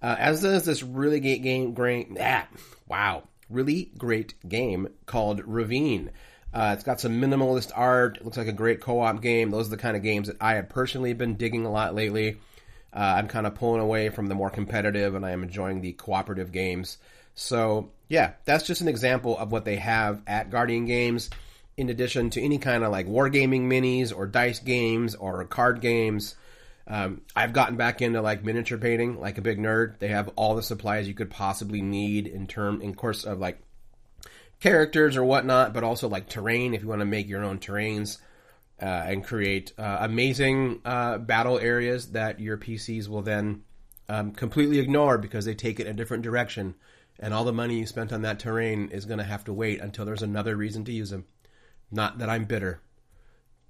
[0.00, 2.46] Uh, as does this really great game, great, ah,
[2.88, 6.10] wow, really great game called Ravine.
[6.54, 8.18] Uh, it's got some minimalist art.
[8.18, 9.50] It looks like a great co-op game.
[9.50, 12.38] Those are the kind of games that I have personally been digging a lot lately.
[12.94, 15.92] Uh, I'm kind of pulling away from the more competitive, and I am enjoying the
[15.92, 16.98] cooperative games.
[17.34, 21.30] So yeah, that's just an example of what they have at Guardian Games.
[21.78, 26.36] In addition to any kind of like wargaming minis or dice games or card games,
[26.86, 29.98] um, I've gotten back into like miniature painting like a big nerd.
[29.98, 33.58] They have all the supplies you could possibly need in term in course of like
[34.62, 38.18] characters or whatnot, but also like terrain if you want to make your own terrains
[38.80, 43.64] uh, and create uh, amazing uh, battle areas that your PCs will then
[44.08, 46.76] um, completely ignore because they take it a different direction,
[47.18, 49.80] and all the money you spent on that terrain is going to have to wait
[49.80, 51.24] until there's another reason to use them.
[51.90, 52.80] Not that I'm bitter.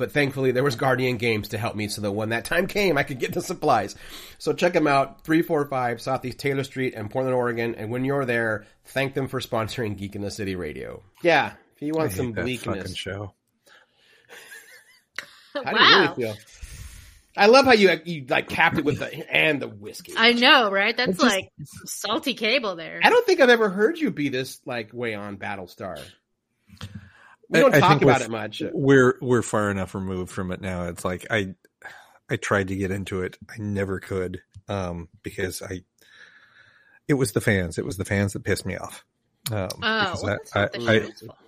[0.02, 2.98] But thankfully, there was Guardian Games to help me, so that when that time came,
[2.98, 3.94] I could get the supplies.
[4.36, 7.76] So check them out, 345 Southeast Taylor Street in Portland, Oregon.
[7.76, 11.04] And when you're there, thank them for sponsoring Geek in the City Radio.
[11.22, 12.78] Yeah, if you I want hate some that bleakness.
[12.78, 13.32] fucking show.
[15.54, 16.14] How do you really wow.
[16.14, 16.36] feel?
[17.36, 20.14] I love how you you like capped it with the and the whiskey.
[20.16, 20.96] I know, right?
[20.96, 21.52] That's just- like
[21.84, 22.98] salty cable there.
[23.04, 26.00] I don't think I've ever heard you be this like way on Battlestar.
[27.52, 28.62] We don't I talk think about with- it much.
[28.72, 30.84] We're we're far enough removed from it now.
[30.84, 31.54] It's like I
[32.30, 33.36] I tried to get into it.
[33.50, 35.82] I never could um, because I
[37.08, 37.78] it was the fans.
[37.78, 39.04] It was the fans that pissed me off.
[39.50, 41.38] Um, Oh, because well, I- that's not the I- I- show's fault.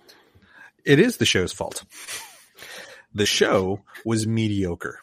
[0.85, 1.83] it is the show's fault.
[3.13, 4.99] The show was mediocre.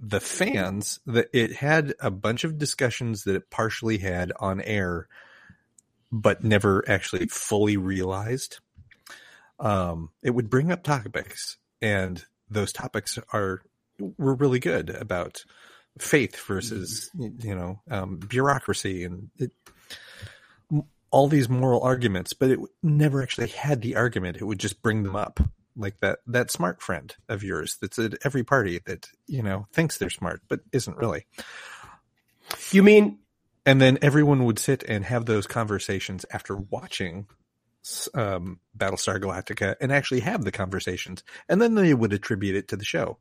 [0.00, 5.08] The fans that it had a bunch of discussions that it partially had on air,
[6.12, 8.60] but never actually fully realized.
[9.58, 13.62] Um, it would bring up topics, and those topics are
[14.16, 15.44] were really good about
[15.98, 19.50] faith versus you know um, bureaucracy and it,
[21.10, 24.36] all these moral arguments, but it never actually had the argument.
[24.36, 25.40] It would just bring them up,
[25.76, 29.98] like that that smart friend of yours that's at every party that you know thinks
[29.98, 31.26] they're smart but isn't really.
[32.70, 33.18] You mean
[33.68, 37.26] and then everyone would sit and have those conversations after watching
[38.14, 42.76] um, Battlestar Galactica and actually have the conversations, and then they would attribute it to
[42.76, 43.18] the show.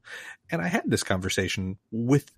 [0.52, 2.32] And I had this conversation with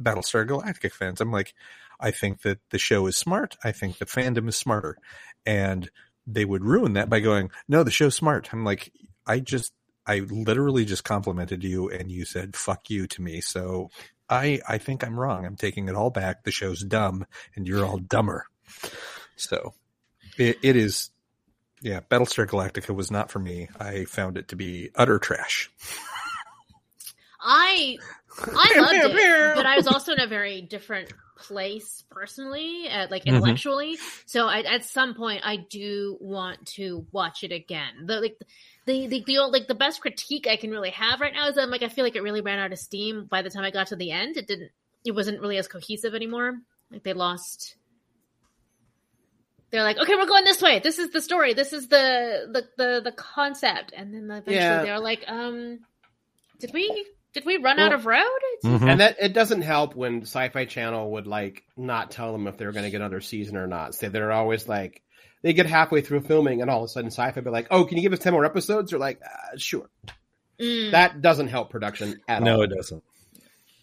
[0.00, 1.20] Battlestar Galactica fans.
[1.20, 1.54] I'm like,
[2.00, 3.56] I think that the show is smart.
[3.62, 4.96] I think the fandom is smarter,
[5.46, 5.90] and
[6.26, 8.92] they would ruin that by going, "No, the show's smart." I'm like,
[9.26, 9.72] I just,
[10.06, 13.40] I literally just complimented you, and you said "fuck you" to me.
[13.40, 13.90] So
[14.28, 15.46] I, I think I'm wrong.
[15.46, 16.42] I'm taking it all back.
[16.42, 18.46] The show's dumb, and you're all dumber.
[19.36, 19.74] So
[20.38, 21.10] it, it is
[21.82, 23.68] yeah, Battlestar Galactica was not for me.
[23.78, 25.70] I found it to be utter trash.
[27.40, 27.98] I
[28.40, 33.24] I loved it, but I was also in a very different place personally, uh, like
[33.24, 33.34] Mhm.
[33.34, 33.98] intellectually.
[34.26, 38.06] So I, at some point, I do want to watch it again.
[38.06, 38.38] The like
[38.86, 41.56] the the, the old, like the best critique I can really have right now is
[41.56, 43.70] that like I feel like it really ran out of steam by the time I
[43.72, 44.36] got to the end.
[44.36, 44.70] It didn't.
[45.04, 46.60] It wasn't really as cohesive anymore.
[46.92, 47.74] Like they lost.
[49.72, 50.80] They're like, okay, we're going this way.
[50.80, 51.54] This is the story.
[51.54, 53.92] This is the the the, the concept.
[53.96, 54.82] And then eventually Yeah.
[54.82, 55.80] they're like, um,
[56.60, 58.22] did we did we run out of road?
[58.62, 58.90] Mhm.
[58.90, 62.72] And that it doesn't help when Sci-Fi Channel would like not tell them if they're
[62.72, 63.94] going to get another season or not.
[63.94, 65.02] So they're always like,
[65.40, 67.96] they get halfway through filming, and all of a sudden Sci-Fi be like, "Oh, can
[67.96, 69.88] you give us ten more episodes?" They're like, uh, "Sure."
[70.60, 70.90] Mm.
[70.92, 72.56] That doesn't help production at no, all.
[72.58, 73.02] No, it doesn't.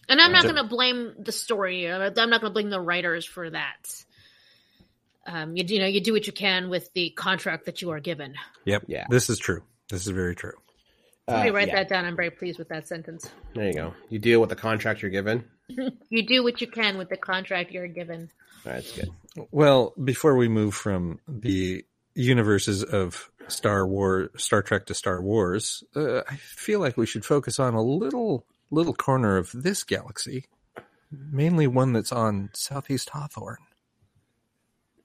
[0.07, 1.91] And I'm not going to blame the story.
[1.91, 4.05] I'm not going to blame the writers for that.
[5.31, 7.99] Um, you, you know, you do what you can with the contract that you are
[7.99, 8.33] given.
[8.65, 8.85] Yep.
[8.87, 9.05] Yeah.
[9.09, 9.61] This is true.
[9.89, 10.53] This is very true.
[11.27, 11.75] Uh, Somebody write yeah.
[11.75, 12.05] that down.
[12.05, 13.29] I'm very pleased with that sentence.
[13.53, 13.93] There you go.
[14.09, 15.45] You deal with the contract you're given.
[16.09, 18.31] You do what you can with the contract you're given.
[18.65, 19.11] All right, that's good.
[19.51, 25.83] Well, before we move from the universes of Star War, Star Trek to Star Wars,
[25.95, 30.45] uh, I feel like we should focus on a little little corner of this galaxy,
[31.11, 33.59] mainly one that's on Southeast Hawthorne.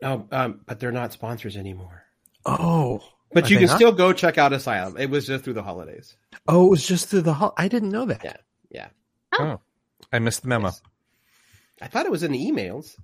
[0.05, 2.03] Oh, um, but they're not sponsors anymore.
[2.47, 3.01] Oh,
[3.33, 3.77] But Are you can not?
[3.77, 4.97] still go check out Asylum.
[4.99, 6.17] It was just through the holidays.
[6.47, 7.35] oh, it was just through the.
[7.35, 8.23] Ho- I didn't know that.
[8.25, 8.37] Yeah.
[8.71, 8.89] Yeah.
[9.39, 9.61] Oh,
[10.13, 10.69] I missed the memo.
[10.69, 10.83] Yes.
[11.81, 12.95] I thought it was in the emails.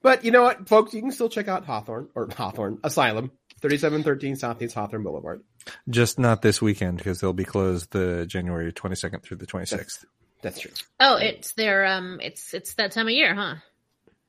[0.00, 4.02] But you know what, folks, you can still check out Hawthorne or Hawthorne Asylum, thirty-seven
[4.02, 5.42] thirteen Southeast Hawthorne Boulevard.
[5.88, 9.66] Just not this weekend because they'll be closed the January twenty second through the twenty
[9.66, 10.04] sixth.
[10.42, 10.70] That's true.
[11.00, 13.54] Oh, it's their um, it's it's that time of year, huh?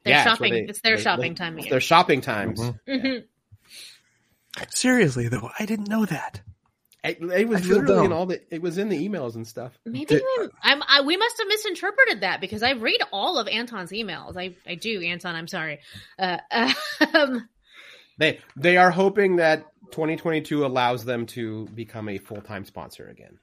[0.06, 2.62] Their Yeah, it's they- it's their they- shopping they- time It's their shopping times.
[2.62, 2.80] Mhm.
[2.88, 3.24] Mhm.
[4.70, 6.42] Seriously though, I didn't know that.
[7.04, 8.42] It, it was I feel literally in all the.
[8.54, 9.78] It was in the emails and stuff.
[9.86, 13.48] Maybe Did- we, I'm, I, we must have misinterpreted that because I read all of
[13.48, 14.36] Anton's emails.
[14.38, 15.36] I, I do, Anton.
[15.36, 15.82] I'm sorry.
[16.18, 16.40] Uh,
[17.14, 17.48] um,
[18.18, 23.38] They they are hoping that 2022 allows them to become a full time sponsor again.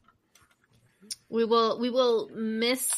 [1.28, 2.90] we will we will miss.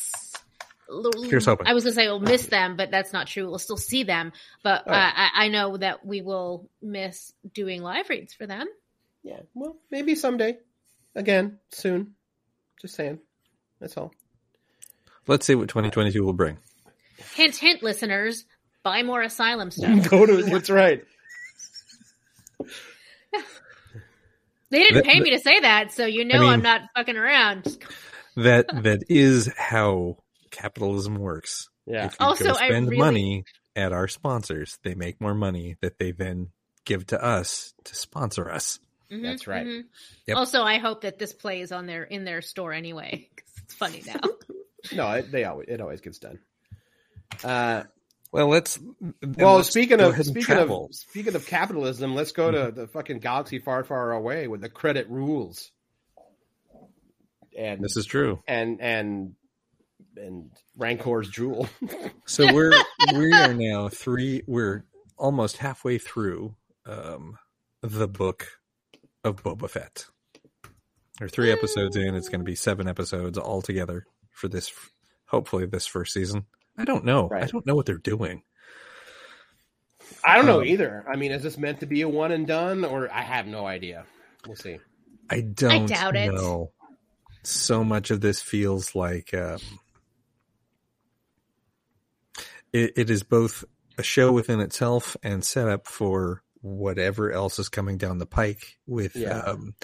[1.28, 1.66] Here's hoping.
[1.66, 3.48] I was gonna say we'll miss them, but that's not true.
[3.48, 4.32] We'll still see them,
[4.62, 4.90] but Oh.
[4.92, 8.66] uh, I, I know that we will miss doing live reads for them.
[9.22, 9.40] Yeah.
[9.54, 10.58] Well, maybe someday.
[11.14, 12.14] Again, soon.
[12.80, 13.18] Just saying.
[13.80, 14.12] That's all.
[15.26, 16.58] Let's see what twenty twenty two will bring.
[17.34, 18.44] Hint, hint, listeners,
[18.82, 20.10] buy more asylum stuff.
[20.10, 20.42] Go to.
[20.42, 21.02] That's right.
[24.70, 26.80] They didn't That- pay me to say that, so you know I mean- I'm not
[26.96, 27.78] fucking around.
[28.36, 30.16] That that is how
[30.54, 31.68] capitalism works.
[31.86, 32.06] Yeah.
[32.06, 33.44] If you Also, go I spend really- money
[33.76, 36.50] at our sponsors, they make more money that they then
[36.84, 38.78] give to us to sponsor us.
[39.10, 39.66] Mhm, That's right.
[39.66, 39.84] mhm.
[40.26, 40.36] Yep.
[40.36, 43.28] Also, I hope that this plays on their in their store anyway.
[43.36, 44.20] 'cause it's funny now.
[44.92, 46.38] No, it, they always it always gets done.
[47.42, 47.84] Uh,
[48.32, 48.78] Well, let's.
[49.22, 50.86] well, let's speaking of speaking travel.
[50.86, 54.68] of speaking of capitalism, let's go to the fucking galaxy far, far away with the
[54.68, 55.70] credit rules.
[57.56, 58.42] And this is true.
[58.46, 59.34] and and
[60.16, 61.68] and Rancor's drool.
[62.26, 62.72] So we're
[63.14, 64.42] we are now three.
[64.46, 64.84] We're
[65.18, 66.56] almost halfway through
[66.86, 67.36] um,
[67.82, 68.48] the book
[69.22, 70.06] of Boba Fett.
[71.18, 72.14] There are three episodes in.
[72.14, 74.72] It's going to be seven episodes altogether for this.
[75.26, 76.46] Hopefully, this first season.
[76.78, 77.28] I don't know.
[77.30, 78.42] I don't know what they're doing.
[80.24, 81.04] I don't know Um, either.
[81.06, 83.66] I mean, is this meant to be a one and done, or I have no
[83.66, 84.06] idea.
[84.46, 84.78] We'll see.
[85.30, 86.34] I don't doubt it.
[87.42, 89.58] So much of this feels like um,
[92.74, 93.64] it, it is both
[93.96, 98.76] a show within itself and set up for whatever else is coming down the pike
[98.86, 99.38] with Yeah.
[99.38, 99.74] um,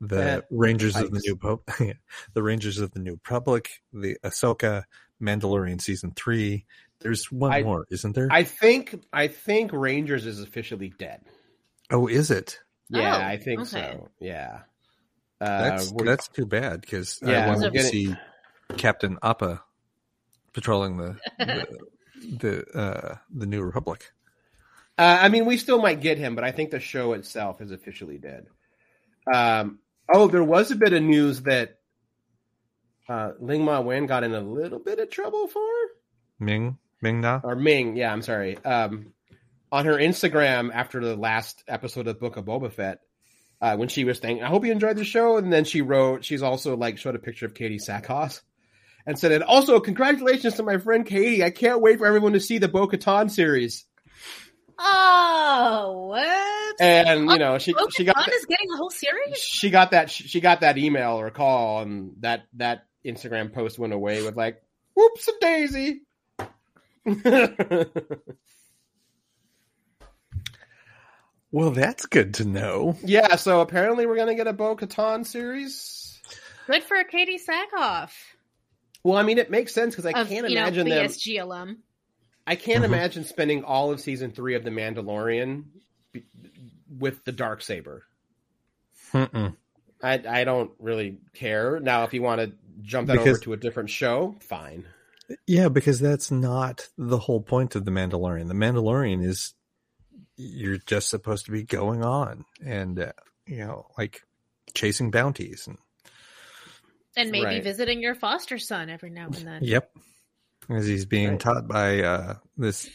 [0.00, 1.20] the That- Rangers of the.
[1.24, 1.70] New Pope,
[2.34, 4.82] the Rangers of the New Republic, the Ahsoka,
[5.22, 6.66] Mandalorian season three.
[7.00, 8.28] There's one I- more, isn't there?
[8.30, 11.20] I think I think Rangers is officially dead.
[11.90, 12.58] oh, is it?
[12.88, 13.68] Yeah, Oh, I think okay.
[13.70, 14.08] so.
[14.20, 14.60] Yeah.
[15.40, 18.16] Uh, That's that's too bad because Yeah, I wanted to getting- see
[18.76, 19.62] Captain Appa
[20.52, 21.66] patrolling the, the
[22.22, 24.12] the uh, the New Republic.
[24.98, 27.70] Uh, I mean, we still might get him, but I think the show itself is
[27.70, 28.46] officially dead.
[29.32, 29.78] Um,
[30.12, 31.78] oh, there was a bit of news that
[33.08, 35.66] uh, Ling Ma Wen got in a little bit of trouble for,
[36.38, 37.40] Ming Ming Na.
[37.42, 37.96] or Ming.
[37.96, 38.58] Yeah, I'm sorry.
[38.64, 39.12] Um,
[39.70, 43.00] on her Instagram after the last episode of Book of Boba Fett,
[43.60, 46.24] uh, when she was saying, "I hope you enjoyed the show," and then she wrote,
[46.24, 48.40] she's also like showed a picture of Katee Sackhoff.
[49.06, 51.42] And said, and also congratulations to my friend Katee.
[51.42, 53.84] I can't wait for everyone to see the Bo Katan series.
[54.78, 56.80] Oh, what?
[56.80, 59.38] And you know, she Bo she got Katan that- is getting a whole series.
[59.38, 63.92] she got that she got that email or call and that that instagram post went
[63.92, 64.62] away with like
[64.94, 66.02] whoops a daisy
[71.50, 72.96] Well, that's good to know.
[73.04, 76.20] yeah so apparently we're gonna get a bo katan series
[76.68, 78.10] Good for Katee Sackhoff
[79.04, 81.40] well i mean it makes sense because i of can't you know imagine them BSG
[81.40, 81.78] alum.
[82.46, 82.86] i can't Mhm.
[82.86, 85.64] imagine spending all of season three of the mandalorian
[86.12, 86.24] be-
[86.98, 88.04] with the dark saber
[89.12, 89.56] Mm-mm.
[90.02, 93.56] i i don't really care now if you want to jump that over to a
[93.56, 94.84] different show fine
[95.46, 98.48] Yeah, because that's not the whole point of the Mandalorian.
[98.48, 99.54] The Mandalorian is
[100.36, 103.12] you're just supposed to be going on and uh,
[103.46, 104.22] you know like
[104.74, 105.78] chasing bounties and
[107.16, 107.62] And maybe Right.
[107.62, 109.58] visiting your foster son every now and then.
[109.62, 109.90] yep
[110.68, 111.40] as he's being Right.
[111.40, 112.88] taught by uh this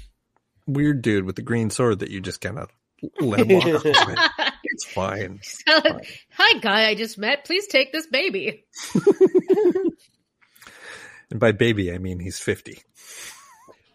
[0.65, 2.69] weird dude with the green sword that you just kind of
[3.19, 4.19] let him walk off with.
[4.63, 5.39] It's fine.
[5.67, 7.45] Hi, guy I just met.
[7.45, 8.65] Please take this baby.
[11.29, 12.81] And by baby, I mean he's 50.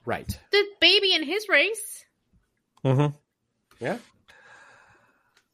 [0.04, 2.04] right The baby in his race.
[2.84, 3.16] Mm-hmm.
[3.80, 3.98] yeah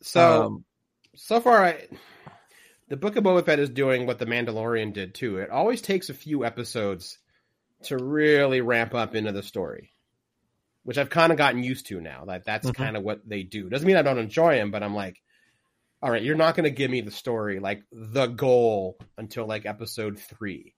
[0.01, 0.65] so Um,
[1.15, 1.87] so far I
[2.89, 5.39] the book of Boba Fett is doing what the Mandalorian did too.
[5.39, 7.19] It always takes a few episodes
[7.85, 9.93] to really ramp up into the story,
[10.85, 12.25] which I've kind of gotten used to now.
[12.27, 12.75] That that's Mhm.
[12.75, 13.69] kind of what they do.
[13.69, 15.21] Doesn't mean I don't enjoy them, but I'm like,
[16.03, 19.67] all right, you're not going to give me the story like the goal until like
[19.67, 20.75] episode three,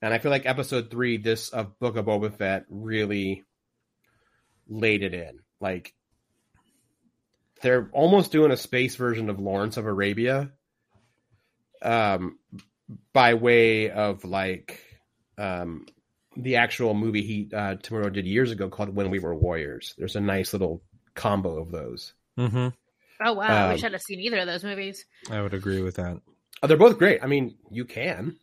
[0.00, 3.44] and I feel like episode three, this of Book of Boba Fett, really
[4.68, 5.40] laid it in.
[5.60, 5.92] Like
[7.62, 10.52] they're almost doing a space version of Lawrence of Arabia
[11.82, 12.38] um
[13.12, 14.80] by way of like
[15.38, 15.86] um
[16.36, 19.94] the actual movie he uh Tomorrow did years ago called When We Were Warriors.
[19.98, 20.82] There's a nice little
[21.14, 22.12] combo of those.
[22.38, 22.68] mm-hmm.
[23.22, 25.04] Oh wow, I Um, wish I'd have seen either of those movies.
[25.30, 26.20] I would agree with that.
[26.62, 27.22] Oh, they're both great.
[27.22, 28.36] I mean, you can.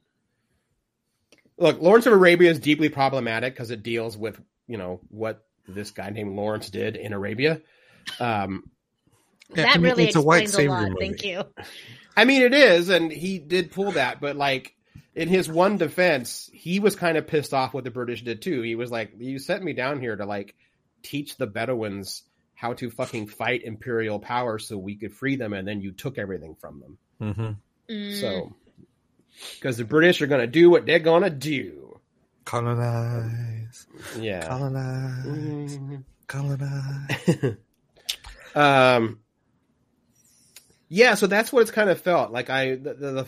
[1.58, 5.92] Look, Lawrence of Arabia is deeply problematic because it deals with, you know, what this
[5.92, 7.62] guy named Lawrence did in Arabia.
[8.20, 8.70] Um
[9.56, 10.90] Yeah, that I mean, really it's a white explains a, lot.
[10.90, 10.96] movie.
[11.00, 11.44] Thank you.
[12.18, 14.74] I mean, it is, and he did pull that, but like
[15.16, 18.62] in his one defense, he was kind of pissed off what the British did too.
[18.64, 20.56] He was like, "You sent me down here to like
[21.04, 22.24] teach the Bedouins
[22.56, 26.18] how to fucking fight imperial power so we could free them, and then you took
[26.18, 27.94] everything from them." Mm-hmm.
[27.94, 28.20] Mm.
[28.20, 28.54] So,
[29.56, 32.00] because the British are gonna do what they're gonna do,
[32.46, 33.86] Colonize,
[34.20, 34.48] yeah.
[34.48, 36.04] colonize, Mhm.
[36.28, 37.58] colonize.
[38.56, 39.20] um
[40.90, 43.28] yeah so that's what it's kind of felt like i the, the, the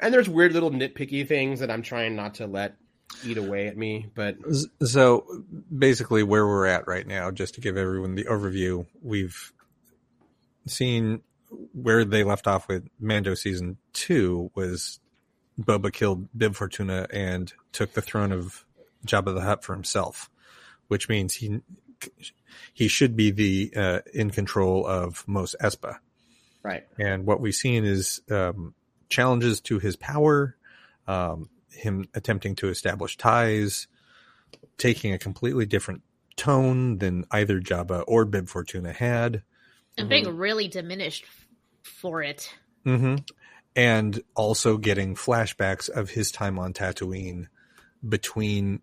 [0.00, 2.76] and there's weird little nitpicky things that i'm trying not to let
[3.24, 4.36] eat away at me but
[4.84, 5.26] So
[5.76, 9.52] basically, where we're at right now, just to give everyone the overview, we've
[10.66, 11.22] seen
[11.72, 14.98] where they left off with Mando season two was
[15.58, 18.64] Boba killed Bib Fortuna and took the throne of
[19.06, 20.28] Jabba the Hutt for himself,
[20.88, 21.60] which means he
[22.74, 25.98] he should be the uh, in control of Mos Espa.
[26.66, 28.74] Right And what we've seen is um,
[29.08, 30.56] challenges to his power,
[31.06, 33.86] um, him attempting to establish ties,
[34.76, 36.02] taking a completely different
[36.36, 39.42] tone than either Jabba or Bib Fortuna had.
[39.96, 41.24] and being really diminished
[41.82, 42.52] for it.
[42.84, 43.16] Mm-hmm.
[43.76, 47.46] And also getting flashbacks of his time on Tatooine
[48.06, 48.80] between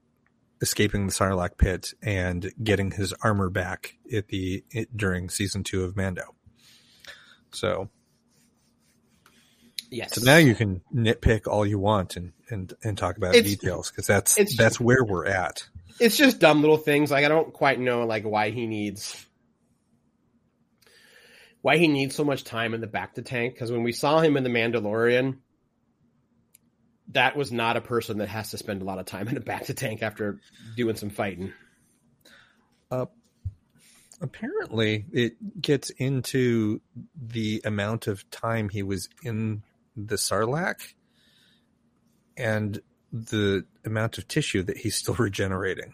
[0.62, 5.84] escaping the Sarlacc pit and getting his armor back at the it, during season two
[5.84, 6.36] of Mando.
[7.54, 7.90] So
[9.90, 10.16] yes.
[10.16, 13.90] So now you can nitpick all you want and and, and talk about It's- details
[13.90, 15.68] because that's it's- that's where we're at.
[16.00, 17.12] it's just dumb little things.
[17.12, 19.26] Like i don't quite know like why he needs
[21.62, 24.36] why he needs so much time in the bacta tank because when we saw him
[24.38, 25.38] in the mandalorian
[27.12, 29.40] that was not a person that has to spend a lot of time in the
[29.42, 30.40] bacta tank after
[30.76, 31.54] doing some fighting
[32.92, 33.06] uh,
[34.24, 36.82] Apparently, it gets into
[37.16, 39.62] the amount of time he was in
[39.96, 40.94] the Sarlacc
[42.38, 45.94] and the amount of tissue that he's still regenerating.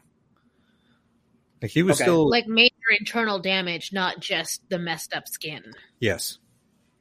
[1.62, 2.06] Like he was Okay.
[2.06, 5.64] still Like major internal damage, not just the messed up skin.
[6.00, 6.38] yes,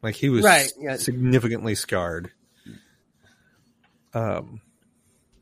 [0.03, 0.97] like he was Right, yeah.
[0.97, 2.33] significantly scarred.
[4.15, 4.61] Um,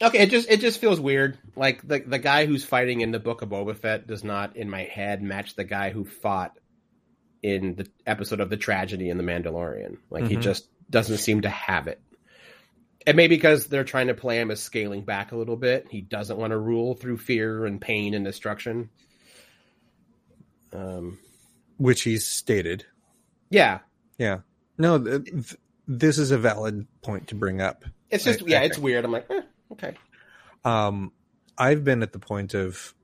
[0.03, 1.39] Okay, it just it just feels weird.
[1.57, 4.69] Like the the guy who's fighting in the Book of Boba Fett does not, in
[4.69, 6.59] my head, match the guy who fought
[7.43, 9.97] in the episode of the tragedy in the Mandalorian.
[10.11, 10.43] Like he Mhm.
[10.43, 12.01] just doesn't seem to have it.
[13.07, 16.01] And maybe because they're trying to play him as scaling back a little bit, he
[16.01, 18.91] doesn't want to rule through fear and pain and destruction.
[20.73, 21.19] Um,
[21.79, 22.85] which he's stated.
[23.51, 23.79] yeah,
[24.19, 24.41] Yeah,
[24.77, 27.85] no, th- th- this is a valid point to bring up.
[28.11, 29.05] it's just I- yeah, I it's weird.
[29.05, 29.43] I'm like, eh,
[29.73, 29.95] okay,
[30.65, 31.13] Um,
[31.59, 32.95] I've been at the point of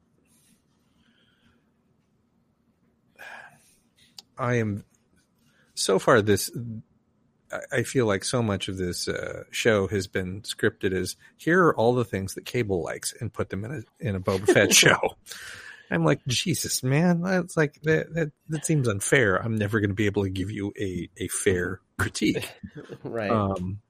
[4.39, 4.85] I am
[5.75, 6.51] so far this
[7.71, 11.77] I- feel like so much of this uh, show has been scripted as here are
[11.77, 14.73] all the things that cable likes and put them in a in a Boba Fett
[14.85, 15.17] show.
[15.91, 17.21] I'm like Jesus, man.
[17.21, 18.15] That's like that.
[18.15, 19.37] That, that seems unfair.
[19.37, 22.51] I'm never going to be able to give you a a fair critique.
[23.05, 23.31] right.
[23.31, 23.81] Um,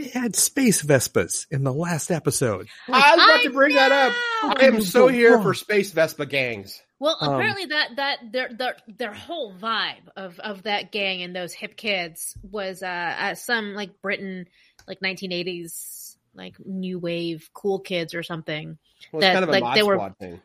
[0.00, 2.68] it had space Vespas in the last episode.
[2.88, 4.12] I was about I to bring that up.
[4.60, 6.80] I am so here for Space Vespa gangs.
[6.98, 11.34] Well, Um, apparently that that their their their whole vibe of of that gang and
[11.34, 14.46] those hip kids was uh at some like Britain
[14.86, 18.78] like 1980s like new wave cool kids or something.
[19.12, 20.40] Well, it's That, kind of a like, mod they were- squad thing.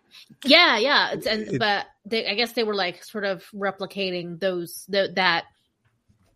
[0.46, 4.40] Yeah, yeah, it's, and It- but they, I guess they were like sort of replicating
[4.40, 5.44] those the, that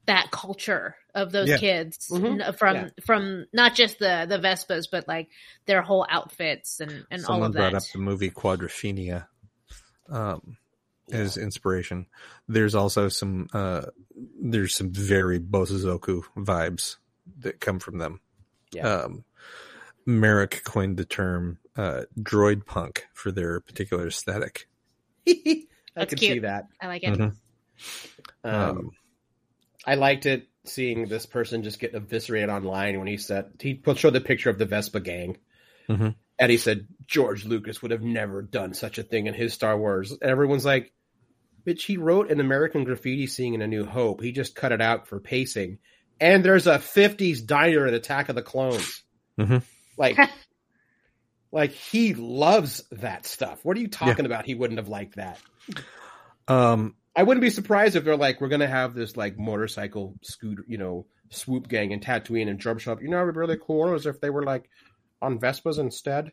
[0.05, 1.57] that culture of those Yeah.
[1.57, 2.55] kids Mhm.
[2.57, 2.89] from Yeah.
[3.05, 5.29] from not just the the Vespas but like
[5.65, 7.83] their whole outfits and and all Someone of brought that.
[7.83, 9.27] up the movie Quadrophenia
[10.09, 10.57] um,
[11.11, 12.05] as inspiration.
[12.47, 13.85] There's also some uh,
[14.41, 16.97] there's some very Bosozoku vibes
[17.39, 18.21] that come from them.
[18.71, 18.87] Yeah.
[18.87, 19.23] Um,
[20.05, 24.67] Merrick coined the term uh, droid punk for their particular aesthetic.
[25.27, 26.33] I That's could cute.
[26.33, 26.67] see that.
[26.81, 27.17] I like it.
[27.17, 27.35] Mhm.
[28.43, 28.91] Um, Um,
[29.85, 33.97] I liked it seeing this person just get eviscerated online when he said he put
[33.97, 35.37] showed the picture of the Vespa gang,
[35.89, 36.15] Mhm.
[36.37, 39.77] and he said George Lucas would have never done such a thing in his Star
[39.77, 40.11] Wars.
[40.11, 40.91] And everyone's like,
[41.65, 44.21] "Bitch, he wrote an American Graffiti scene in A New Hope.
[44.21, 45.79] He just cut it out for pacing."
[46.21, 49.03] And there's a '50s diner in Attack of the Clones.
[49.39, 49.63] Mhm.
[49.97, 50.17] Like,
[51.51, 53.63] like he loves that stuff.
[53.63, 54.45] What are you talking about?
[54.45, 55.39] He wouldn't have liked that.
[56.47, 60.63] Um, I wouldn't be surprised if they're like, we're gonna have this like motorcycle scooter,
[60.67, 63.01] you know, swoop gang and Tatooine and drum shop.
[63.01, 64.69] You know, what would be really cool is if they were like
[65.21, 66.31] on Vespas instead.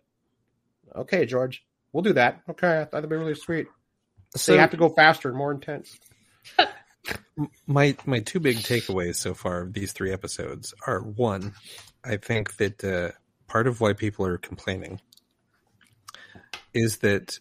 [0.95, 2.41] Okay, George, we'll do that.
[2.49, 3.67] Okay, I thought that'd be really sweet.
[4.37, 5.99] so they have to go faster and more intense.
[7.67, 11.55] my my two big takeaways so far of these three episodes are one,
[12.05, 13.13] I think that uh,
[13.49, 15.01] part of why people are complaining
[16.73, 17.39] is that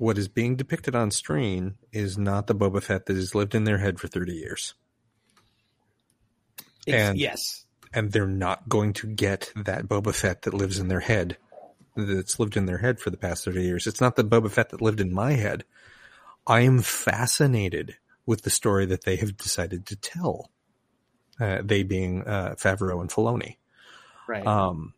[0.00, 3.64] what is being depicted on screen is not the Boba Fett that has lived in
[3.64, 4.74] their head for thirty years,
[6.86, 10.88] It's- And- yes, and they're not going to get that Boba Fett that lives in
[10.88, 11.36] their head
[11.96, 13.86] that's lived in their head for the past 30 years.
[13.86, 15.64] It's not the Boba Fett that lived in my head.
[16.46, 20.50] I am fascinated with the story that they have decided to tell.
[21.38, 23.56] Uh, they being uh, Favreau and Filoni,
[24.28, 24.46] right.
[24.46, 24.94] um,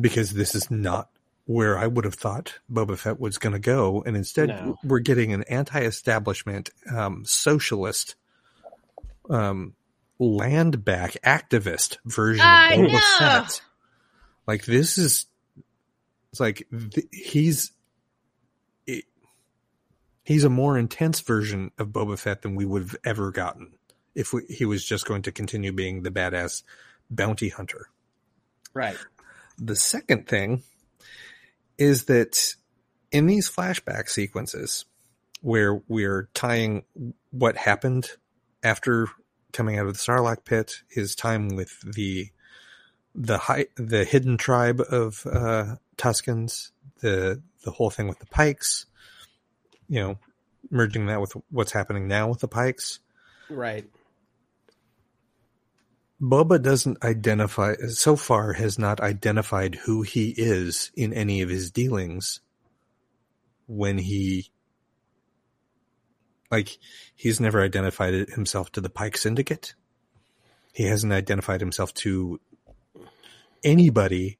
[0.00, 1.08] because this is not
[1.46, 4.78] where I would have thought Boba Fett was going to go, and instead No.
[4.82, 8.14] we're getting an anti-establishment, um, socialist,
[9.28, 9.74] um,
[10.18, 13.00] land back activist version I of Boba know.
[13.18, 13.60] Fett.
[14.46, 15.26] Like this is,
[16.30, 17.72] it's like th- he's.
[18.86, 19.04] it-
[20.26, 23.72] He's a more intense version of Boba Fett than we would have ever gotten
[24.14, 26.62] if we, he was just going to continue being the badass
[27.10, 27.90] bounty hunter.
[28.72, 28.96] right.
[29.58, 30.62] The second thing
[31.78, 32.54] is that
[33.10, 34.84] in these flashback sequences
[35.40, 36.84] where we're tying
[37.30, 38.08] what happened
[38.62, 39.08] after
[39.52, 42.30] coming out of the Sarlacc pit, his time with the
[43.14, 48.86] the high, the hidden tribe of uh, Tuscans, the the whole thing with the Pikes,
[49.88, 50.18] you know,
[50.70, 53.00] merging that with what's happening now with the Pikes.
[53.48, 53.88] Right.
[56.24, 61.70] Boba doesn't identify, so far has not identified who he is in any of his
[61.70, 62.40] dealings
[63.66, 64.50] when he,
[66.50, 66.78] like,
[67.14, 69.74] he's never identified himself to the Pike Syndicate.
[70.72, 72.40] He hasn't identified himself to
[73.62, 74.38] anybody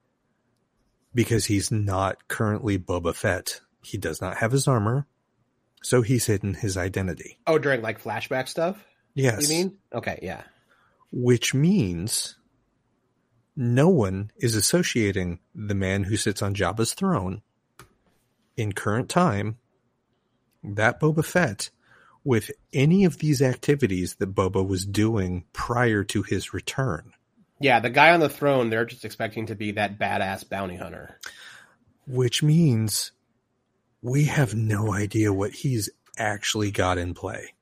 [1.14, 3.60] because he's not currently Boba Fett.
[3.82, 5.06] He does not have his armor,
[5.82, 7.38] so he's hidden his identity.
[7.46, 8.82] Oh, during like flashback stuff.
[9.14, 9.42] Yes.
[9.42, 9.76] You mean?
[9.92, 10.18] Okay.
[10.22, 10.42] Yeah.
[11.16, 12.36] Which means
[13.54, 17.40] no one is associating the man who sits on Jabba's throne
[18.56, 19.58] in current time
[20.64, 21.70] that Boba Fett
[22.24, 27.12] with any of these activities that Boba was doing prior to his return.
[27.60, 31.20] Yeah, the guy on the throne, they're just expecting to be that badass bounty hunter.
[32.08, 33.12] Which means
[34.02, 37.54] we have no idea what he's actually got in play.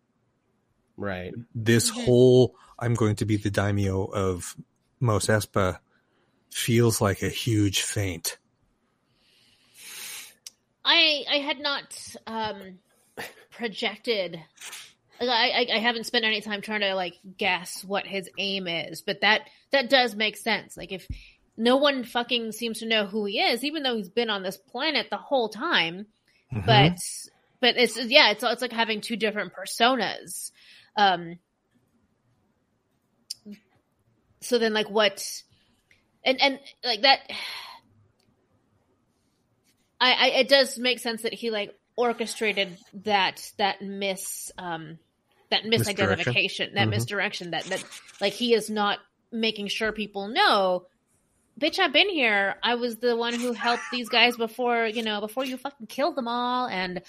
[0.96, 1.34] Right.
[1.54, 4.56] This whole I'm going to be the daimyo of
[5.00, 5.78] Mos Espa
[6.50, 8.38] feels like a huge feint.
[10.84, 11.96] I I had not
[12.26, 12.78] um
[13.50, 14.40] projected.
[15.20, 15.26] I,
[15.70, 19.20] I I haven't spent any time trying to like guess what his aim is, but
[19.20, 20.76] that that does make sense.
[20.76, 21.06] Like if
[21.56, 24.56] no one fucking seems to know who he is, even though he's been on this
[24.56, 26.06] planet the whole time,
[26.52, 26.66] Mhm.
[26.66, 26.98] but
[27.60, 30.50] but it's yeah, it's it's like having two different personas.
[30.96, 31.38] Um.
[34.42, 35.24] So then, like, what?
[36.24, 37.20] And and like that.
[40.00, 44.98] I, I it does make sense that he like orchestrated that that mis um
[45.50, 46.90] that misidentification that Mhm.
[46.90, 47.84] misdirection that that
[48.20, 48.98] like he is not
[49.30, 50.86] making sure people know
[51.60, 55.20] bitch i've been here i was the one who helped these guys before you know
[55.20, 57.02] before you fucking killed them all and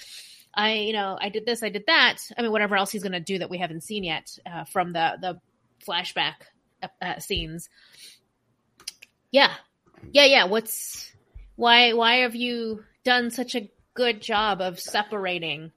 [0.54, 3.20] i you know i did this i did that i mean whatever else he's gonna
[3.20, 5.40] do that we haven't seen yet uh, from the the
[5.88, 6.36] flashback
[7.02, 7.70] uh, scenes.
[9.32, 9.52] Yeah.
[10.12, 10.46] Yeah yeah.
[10.46, 11.14] What's
[11.56, 15.72] why why have you done such a good job of separating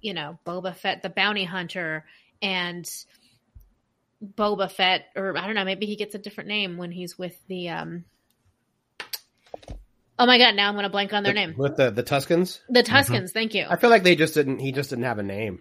[0.00, 2.04] you know boba fett the bounty hunter
[2.40, 2.88] and
[4.22, 5.06] boba fett?
[5.16, 8.04] Or i don't know maybe he gets a different name when he's with the um
[10.18, 11.54] oh my god now i'm gonna blank on their name.
[11.56, 12.60] With the, the Tuscans?
[12.68, 13.66] the tuscans thank you.
[13.68, 15.60] I feel like they just didn't he just didn't have a name.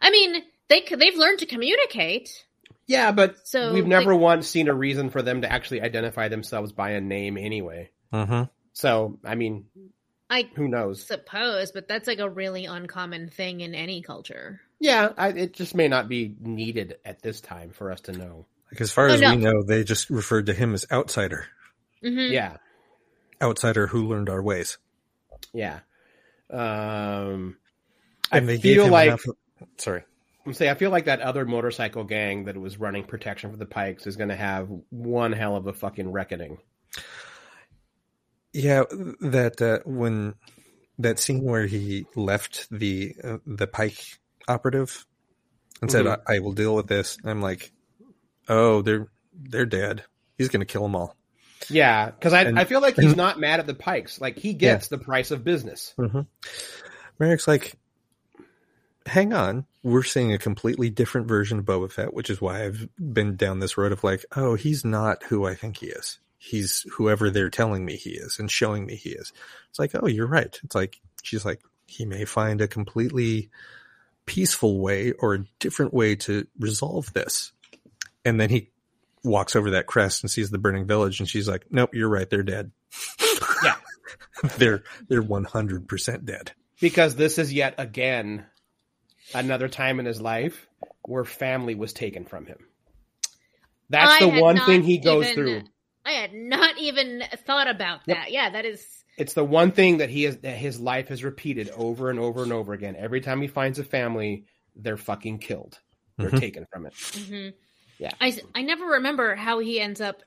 [0.00, 2.46] i mean they they've learned to communicate
[2.92, 6.28] Yeah, but So, we've never like- once seen a reason for them to actually identify
[6.28, 7.90] themselves by a name anyway.
[8.12, 8.50] Mhm.
[8.74, 9.66] So, I mean,
[10.30, 11.04] i who knows?
[11.04, 15.74] suppose but that's like a really uncommon thing in any culture Yeah, I, it just
[15.74, 18.46] may not be needed at this time for us to know.
[18.70, 19.30] Like as far Oh, as no.
[19.30, 21.46] we know, they just referred to him as outsider.
[22.02, 22.56] hmm Yeah,
[23.42, 24.78] Outsider who learned our ways.
[25.52, 25.80] yeah.
[26.50, 27.56] Um,
[28.30, 29.24] And I they gave feel him like enough
[29.78, 30.04] sorry.
[30.44, 33.66] I'm saying I feel like that other motorcycle gang that was running protection for the
[33.66, 36.58] Pikes is going to have one hell of a fucking reckoning.
[38.52, 38.82] Yeah,
[39.20, 40.34] that uh, when
[40.98, 43.98] that scene where he left the uh, the Pike
[44.46, 45.06] operative
[45.80, 46.20] and said, Mhm.
[46.28, 47.72] I, "I will deal with this," I'm like,
[48.48, 50.04] "Oh, they're they're dead.
[50.36, 51.16] He's going to kill them all."
[51.70, 54.20] Yeah, because I And- I feel like he's not mad at the Pikes.
[54.20, 55.94] Like he gets the price of business.
[55.96, 56.22] Mm-hmm.
[57.20, 57.74] Merrick's like,
[59.06, 62.88] "Hang on, we're seeing a completely different version of Boba Fett, which is why I've
[62.98, 66.18] been down this road of like, oh, he's not who I think he is.
[66.38, 69.32] He's whoever they're telling me he is and showing me he is."
[69.70, 73.50] It's like, "Oh, you're right." It's like she's like, he may find a completely
[74.26, 77.52] peaceful way or a different way to resolve this.
[78.24, 78.70] And then he
[79.24, 82.28] walks over that crest and sees the burning village and she's like, "Nope, you're right,
[82.28, 82.70] they're dead."
[83.64, 83.76] Yeah.
[84.58, 86.52] they're they're 100% dead.
[86.80, 88.44] because this is yet again
[89.34, 90.66] another time in his life
[91.06, 92.58] where family was taken from him.
[93.90, 95.62] That's I the one thing he goes even- through.
[96.04, 98.16] I had not even thought about Yep.
[98.16, 98.32] that.
[98.32, 99.04] Yeah, that is.
[99.18, 102.42] It's the one thing that he has that his life has repeated over and over
[102.42, 102.96] and over again.
[102.96, 105.78] Every time he finds a family, they're fucking killed.
[106.16, 106.40] They're Mhm.
[106.40, 106.94] taken from it.
[106.94, 107.48] hmm
[107.98, 108.10] Yeah.
[108.20, 110.22] I never remember how he ends up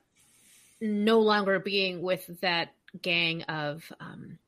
[0.80, 2.72] no longer being with that
[3.02, 3.92] gang of.
[4.00, 4.38] um like,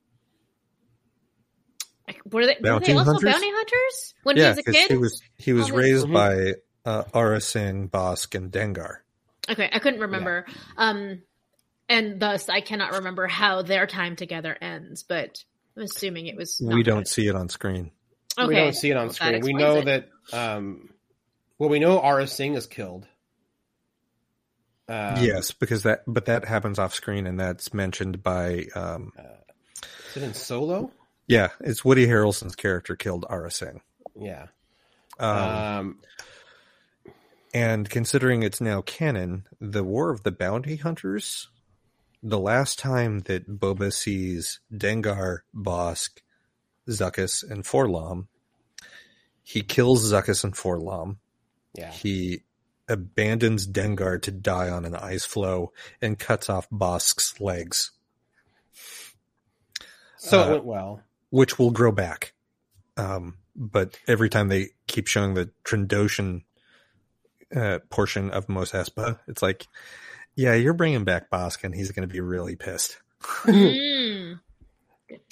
[2.31, 3.33] were they, were they also hunters?
[3.33, 4.91] bounty hunters when yeah, he was a kid?
[4.91, 6.13] he was he was All his- raised Mhm.
[6.13, 8.99] by uh, Aurra Sing, Bossk, and Dengar.
[9.51, 10.47] Okay, I couldn't remember.
[10.77, 11.23] Um,
[11.89, 15.03] and thus I cannot remember how their time together ends.
[15.03, 15.43] But
[15.77, 16.61] I'm assuming it was.
[16.65, 17.09] We don't good.
[17.09, 17.91] see it on screen.
[18.39, 18.47] Okay.
[18.49, 19.43] We don't see it on Well, that screen.
[19.43, 19.85] We know it.
[19.87, 20.09] that.
[20.33, 20.91] Um,
[21.59, 23.07] well, we know Aurra Sing is killed.
[24.89, 29.13] Um, yes, because that but that happens off screen, and that's mentioned by um,
[30.11, 30.91] Is it in Solo?
[31.29, 33.83] Yeah, it's Woody Harrelson's character killed Aurra Sing.
[34.19, 34.47] Yeah.
[35.21, 35.99] Um, Um,
[37.55, 41.49] and considering it's now canon, the War of the Bounty Hunters,
[42.23, 46.19] the last time that Boba sees Dengar, Bossk,
[46.89, 48.29] Zuckuss, and 4-LOM,
[49.43, 51.19] he kills Zuckuss and 4-LOM.
[51.75, 51.91] yeah.
[51.91, 52.43] He
[52.89, 57.91] abandons Dengar to die on an ice floe and cuts off Bossk's legs,
[60.17, 61.03] So uh, it went well.
[61.31, 62.33] Which will grow back.
[62.97, 66.43] Um, but every time they keep showing the Trandoshan
[67.55, 69.67] uh, portion of Mos Espa, it's like,
[70.37, 72.99] yeah, you're bringing back Bossk, and he's going to be really pissed.
[73.45, 74.41] Mm.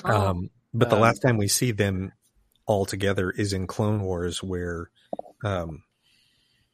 [0.05, 0.29] Oh.
[0.31, 2.13] Um, but the Um, last time we see them
[2.67, 4.91] all together is in Clone Wars, where
[5.45, 5.85] um,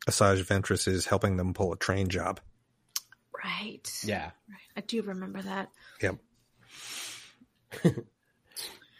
[0.07, 2.41] Asajj Ventress is helping them pull a train job.
[3.45, 3.93] right.
[4.05, 4.31] Yeah.
[4.77, 5.71] I do remember that.
[6.01, 6.17] Yep.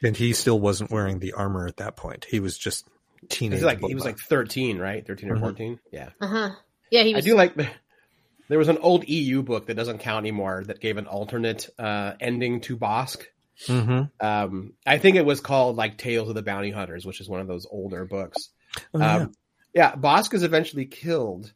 [0.03, 2.27] and he still wasn't wearing the armor at that point.
[2.29, 2.87] He was just
[3.29, 3.59] teenage.
[3.59, 5.07] He's like he was like 13, right?
[5.07, 5.41] 13 or Mhm.
[5.41, 5.81] 14.
[5.93, 6.11] Yeah.
[6.21, 6.51] Uh huh.
[6.91, 7.55] Yeah, he I do like
[8.49, 12.15] there was an old EU book that doesn't count anymore that gave an alternate uh,
[12.21, 13.23] ending to Bossk.
[13.67, 14.11] Mhm.
[14.21, 17.41] Um, I think it was called like Tales of the Bounty Hunters, which is one
[17.41, 18.49] of those older books.
[18.95, 19.17] Oh, yeah.
[19.17, 19.33] Um,
[19.75, 21.53] yeah, Bossk is eventually killed,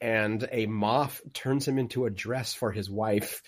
[0.00, 3.42] and a moth turns him into a dress for his wife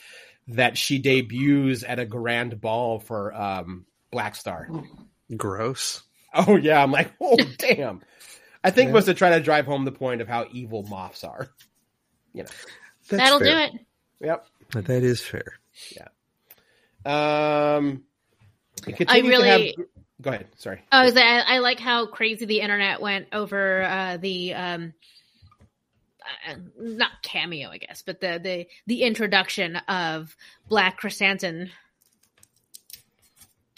[0.49, 4.69] that she debuts at a grand ball for um, Black Star.
[5.37, 6.03] Gross.
[6.33, 8.01] Oh yeah, I'm like, oh damn.
[8.63, 8.91] I think Yeah.
[8.91, 11.49] it was to try to drive home the point of how evil moths are.
[12.33, 12.55] You That's
[13.09, 13.69] That'll fair.
[13.69, 13.81] do it.
[14.21, 14.47] Yep.
[14.85, 15.59] That is fair.
[15.97, 16.09] Yeah.
[17.05, 18.05] Um,
[18.87, 19.87] it continues to really- have-
[20.21, 20.47] Go ahead.
[20.57, 20.81] Sorry.
[20.93, 24.95] Oh, is that, I like how crazy the internet went over uh, the um,
[26.49, 30.37] uh, not cameo, I guess, but the the the introduction of
[30.69, 31.71] Black Krrsantan,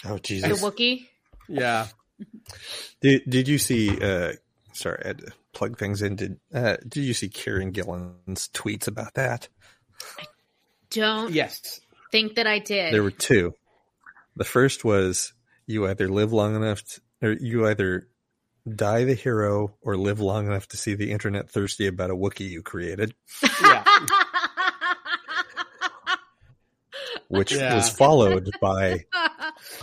[0.07, 0.49] Oh Jesus!
[0.49, 0.63] the Jesus!
[0.63, 1.07] Wookiee.
[1.49, 1.87] Yeah.
[3.01, 3.91] Did Did you see?
[4.01, 4.33] uh
[4.73, 6.17] Sorry, I had to plug things in.
[6.17, 9.49] Did uh, Did you see Kieron Gillen's tweets about that?
[10.19, 10.25] I
[10.91, 11.81] don't Yes.
[12.11, 12.93] think that I did.
[12.93, 13.55] There were two.
[14.37, 15.33] The first was
[15.67, 18.09] you either live long enough, to, or you either
[18.69, 22.51] die the hero or live long enough to see the internet thirsty about a Wookiee
[22.51, 23.15] you created,
[23.63, 23.85] Yeah.
[27.29, 27.75] which Yeah.
[27.77, 29.05] was followed by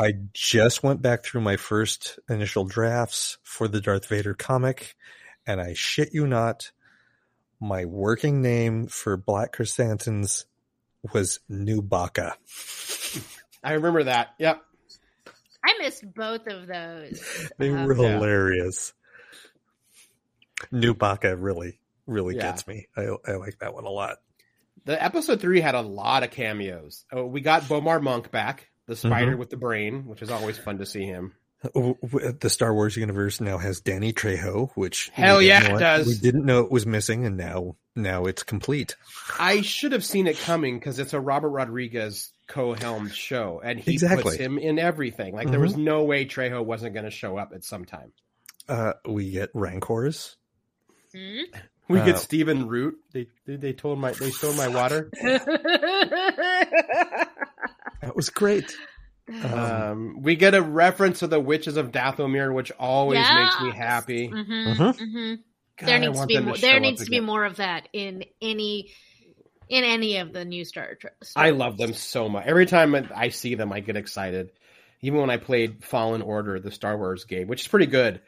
[0.01, 4.95] I just went back through my first initial drafts for the Darth Vader comic,
[5.45, 6.71] and I shit you not,
[7.59, 10.45] my working name for Black Chrysanthemums
[11.13, 12.33] was Nubaka.
[13.63, 14.29] I remember that.
[14.39, 14.61] Yep.
[15.63, 17.49] I missed both of those.
[17.59, 18.13] They Um, were Yeah.
[18.17, 18.93] hilarious.
[20.73, 22.41] Nubaka really, really Yeah.
[22.51, 22.87] gets me.
[22.97, 24.17] I, I like that one a lot.
[24.85, 27.05] The episode three had a lot of cameos.
[27.11, 30.77] Oh, we got B'omarr monk back, the spider with the brain, which is always fun
[30.79, 31.33] to see him.
[31.75, 35.63] W- w- The Star Wars universe now has Danny Trejo, which we Hell didn't yeah,
[35.65, 36.07] it know- does.
[36.07, 38.95] We didn't know it was missing, and now now it's complete.
[39.39, 43.93] I should have seen it coming because it's a Robert Rodriguez co-helmed show, and he
[43.93, 44.23] Exactly.
[44.23, 45.35] puts him in everything.
[45.35, 48.11] Like there was no way Trejo wasn't going to show up at some time.
[48.67, 50.37] Uh, we get Rancors.
[51.15, 51.41] Hmm?
[51.89, 52.95] We Uh, get Stephen Root.
[53.11, 55.11] They they, they told my they stole my water.
[58.01, 58.75] That was great.
[59.29, 63.67] Um, Um, we get a reference to the witches of Dathomir, which always makes me
[63.67, 63.77] Yes.
[63.77, 64.27] happy.
[64.27, 64.97] Mhm, Mhm.
[64.97, 65.39] mhm.
[65.77, 66.55] God, There needs to be more.
[66.55, 68.91] show There needs to be more of that in any
[69.69, 71.13] in any of the new Star Trek.
[71.33, 72.45] I love them so much.
[72.45, 74.51] Every time I see them, I get excited.
[75.01, 78.19] Even when I played Fallen Order, the Star Wars game, which is pretty good.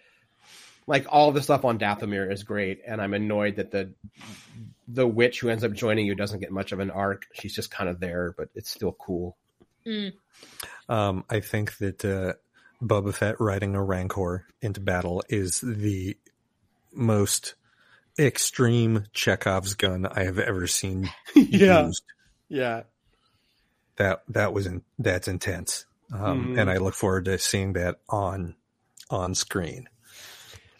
[0.87, 3.93] Like all the stuff on Dathomir is great, and I'm annoyed that the
[4.87, 7.25] the witch who ends up joining you doesn't get much of an arc.
[7.33, 9.37] She's just kind of there, but it's still cool.
[9.87, 10.13] Mm.
[10.89, 12.33] Um, I think that uh,
[12.83, 16.17] Boba Fett riding a Rancor into battle is the
[16.91, 17.55] most
[18.19, 22.03] extreme Chekhov's gun I have ever seen yeah, used.
[22.49, 22.83] yeah.
[23.97, 26.59] That that was in, that's intense, um, Mhm.
[26.61, 28.55] and I look forward to seeing that on
[29.09, 29.87] on screen.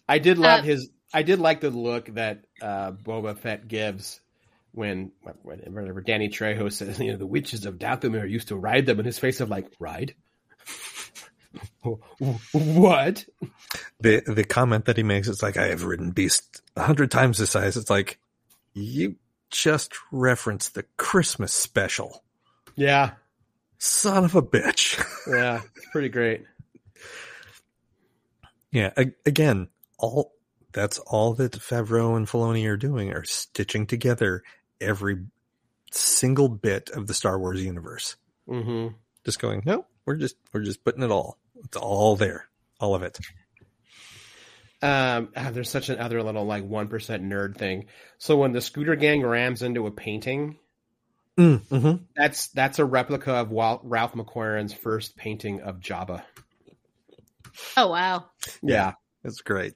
[0.10, 0.90] I did love Uh, his.
[1.14, 4.20] I did like the look that uh, Boba Fett gives
[4.74, 5.12] when
[5.44, 9.06] whenever Danny Trejo says, "You know, the witches of Dathomir used to ride them," and
[9.06, 10.16] his face of like, "Ride?
[12.52, 13.26] what?"
[14.00, 17.38] The the comment that he makes is like, "I have ridden beast a hundred times
[17.38, 18.20] the size." It's like
[18.74, 19.16] you
[19.52, 22.24] just referenced the Christmas special,
[22.76, 23.12] Yeah,
[23.78, 25.00] son of a bitch.
[25.28, 26.45] yeah, it's pretty great.
[28.72, 28.91] Yeah,
[29.28, 29.68] again,
[30.00, 30.34] all
[30.72, 34.41] that's all that Favreau and Filoni are doing are stitching together
[34.84, 35.26] every
[35.92, 38.16] single bit of the Star Wars universe.
[38.48, 38.88] hmm
[39.26, 41.38] Just going, no, we're just we're just putting it all.
[41.64, 42.48] It's all there,
[42.80, 43.18] all of it.
[44.82, 47.86] Um, ah, there's such another little like one percent nerd thing.
[48.18, 50.58] So when the scooter gang rams into a painting,
[51.38, 52.04] Mm-hmm.
[52.16, 56.22] that's that's a replica of Wal- Ralph McQuarrie's first painting of Jabba.
[57.78, 58.26] Oh wow!
[58.62, 58.94] Yeah,
[59.24, 59.74] It's great.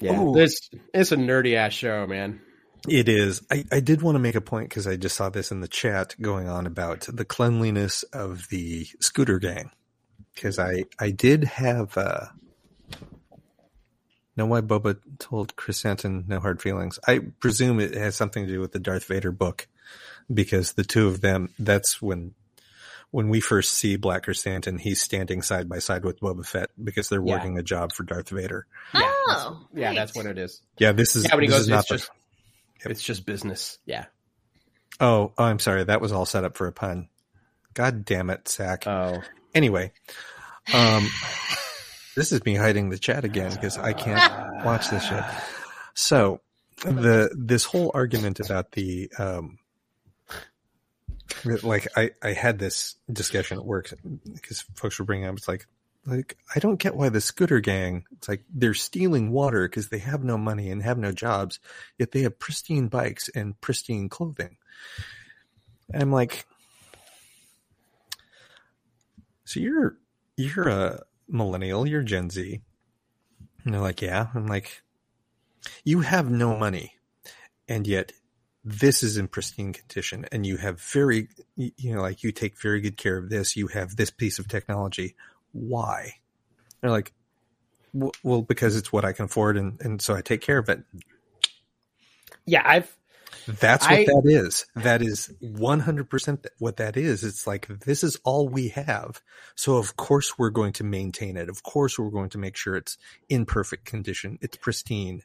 [0.00, 0.20] yeah.
[0.20, 0.36] Ooh.
[0.36, 2.40] It's it's a nerdy ass show, man.
[2.88, 3.42] It is.
[3.50, 5.68] I, I did want to make a point because I just saw this in the
[5.68, 9.70] chat going on about the cleanliness of the scooter gang.
[10.34, 12.26] Because I, I did have, uh,
[14.36, 16.98] know why Boba told Chris Chrysanthemum no hard feelings.
[17.06, 19.68] I presume it has something to do with the Darth Vader book
[20.32, 22.34] because the two of them, that's when,
[23.12, 27.08] when we first see Black Krrsantan, he's standing side by side with Boba Fett because
[27.08, 27.36] they're Yeah.
[27.36, 28.66] working a job for Darth Vader.
[28.92, 29.14] Yeah, that's-
[29.46, 29.94] oh, yeah, right.
[29.96, 30.60] that's what it is.
[30.78, 32.12] Yeah, this is Yeah, when he this goes, is not it's the-
[32.88, 33.78] just, it's just business.
[33.86, 34.06] Yeah.
[35.00, 35.84] Oh, oh, I'm sorry.
[35.84, 37.08] That was all set up for a pun.
[37.74, 38.86] God damn it, Zach.
[38.86, 39.22] Oh,
[39.54, 39.92] Anyway,
[40.74, 41.08] um,
[42.16, 44.22] this is me hiding the chat again because I can't
[44.64, 45.22] watch this shit.
[45.94, 46.40] So
[46.84, 49.58] the this whole argument about the um,
[51.62, 53.92] like I I had this discussion at work
[54.32, 55.66] because folks were bringing up it's like
[56.06, 59.98] like I don't get why the scooter gang it's like they're stealing water because they
[59.98, 61.60] have no money and have no jobs
[61.98, 64.56] yet they have pristine bikes and pristine clothing.
[65.92, 66.46] And I'm like,
[69.44, 69.96] so you're
[70.36, 72.60] you're a millennial, you're Gen Z.
[73.64, 74.28] And they're like, yeah.
[74.34, 74.82] I'm like,
[75.84, 76.94] you have no money,
[77.68, 78.12] and yet
[78.64, 82.80] this is in pristine condition, and you have very, you know, like you take very
[82.80, 83.56] good care of this.
[83.56, 85.14] You have this piece of technology.
[85.54, 86.16] Why?
[86.82, 87.12] They're like,
[88.22, 90.82] well, because it's what I can afford, and and so I take care of it.
[92.44, 92.62] yeah.
[92.64, 92.94] I've
[93.46, 94.66] That's what I- that is.
[94.74, 97.24] That is 100% what that is.
[97.24, 99.20] It's like, this is all we have.
[99.54, 101.48] So of course we're going to maintain it.
[101.48, 102.96] Of course we're going to make sure it's
[103.28, 104.38] in perfect condition.
[104.40, 105.22] It's pristine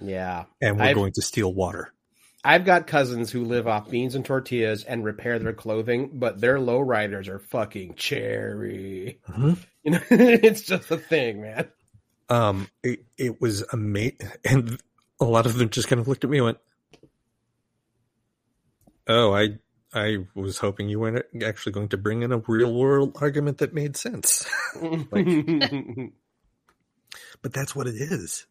[0.00, 0.44] yeah.
[0.60, 1.92] and we're I've- going to steal water.
[2.48, 6.56] I've got cousins who live off beans and tortillas and repair their clothing, but their
[6.56, 9.20] lowriders are fucking cherry.
[9.28, 9.58] Mhm.
[9.84, 11.68] You know, it's just a thing, man.
[12.28, 14.18] Um, it, it was amazing.
[14.44, 14.78] And
[15.20, 16.58] a lot of them just kind of looked at me and went,
[19.06, 19.58] Oh, I,
[19.94, 23.72] I was hoping you weren't actually going to bring in a real world argument that
[23.72, 24.44] made sense.
[24.80, 25.24] but
[27.52, 28.46] that's what it is.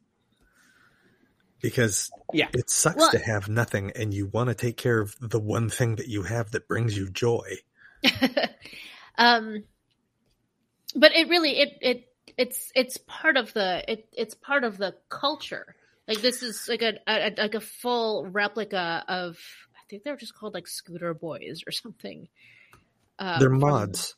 [1.62, 2.50] Because Yeah.
[2.54, 5.70] it sucks Well- to have nothing and you want to take care of the one
[5.70, 7.58] thing that you have that brings you joy.
[9.18, 9.64] um
[10.96, 12.08] but it really it it
[12.38, 15.76] it's it's part of the it it's part of the culture
[16.08, 19.38] like this is like a, a like a full replica of
[19.76, 22.28] i think they're just called like scooter boys or something
[23.20, 24.14] uh, They're mods.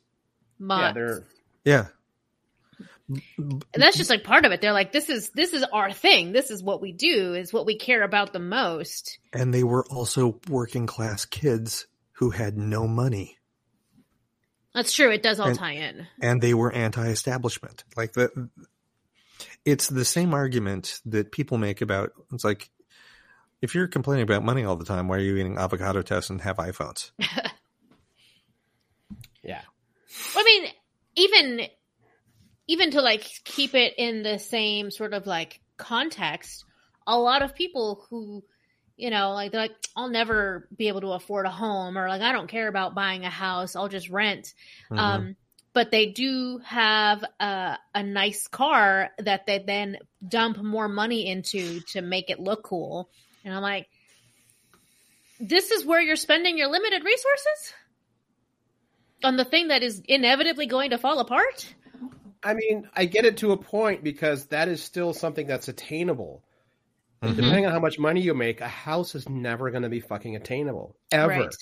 [0.60, 1.24] mods yeah, they're
[1.64, 1.86] Yeah.
[3.10, 6.32] And that's just like part of it they're like this is this is our thing
[6.32, 9.86] this is what we do is what we care about the most And they were
[9.88, 13.38] also working class kids who had no money
[14.74, 17.84] that's true it does all And- tie in and they were anti-establishment.
[17.98, 18.50] Like the,
[19.66, 22.70] it's the same argument that people make about, it's like,
[23.62, 26.40] if you're complaining about money all the time, why are you eating avocado toast and
[26.42, 27.12] have iPhones?
[29.44, 29.62] yeah.
[30.36, 30.72] I mean,
[31.16, 31.68] even
[32.70, 36.66] even to like keep it in the same sort of like context,
[37.08, 38.44] a lot of people who,
[38.96, 42.22] you know, like they're like, I'll never be able to afford a home, or like
[42.22, 44.54] I don't care about buying a house, I'll just rent.
[44.92, 45.00] Mhm.
[45.00, 45.36] Um,
[45.74, 49.98] but they do have a, a nice car that they then
[50.28, 53.10] dump more money into to make it look cool.
[53.44, 53.88] And I'm like,
[55.40, 57.74] this is where you're spending your limited resources
[59.24, 61.74] on the thing that is inevitably going to fall apart.
[62.44, 66.44] I mean, I get it to a point because that is still something that's attainable.
[67.22, 67.36] Mhm.
[67.36, 70.36] Depending on how much money you make, a house is never going to be fucking
[70.38, 71.56] attainable ever, Right.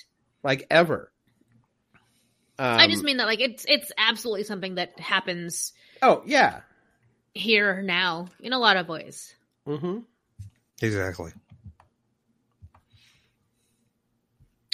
[0.43, 1.11] like ever.
[2.59, 6.61] Um, I just mean that like it's it's absolutely something that happens oh yeah,
[7.33, 9.35] here now in a lot of ways.
[9.67, 9.99] Mm-hmm.
[10.81, 11.31] Exactly.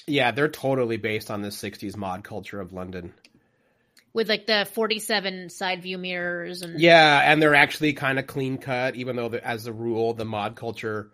[0.08, 3.14] yeah, they're totally based on the '60s mod culture of London.
[4.14, 8.60] With like the 47 side view mirrors and Yeah, and they're actually kind of clean
[8.60, 11.12] cut, even though, the, as a rule, the mod culture,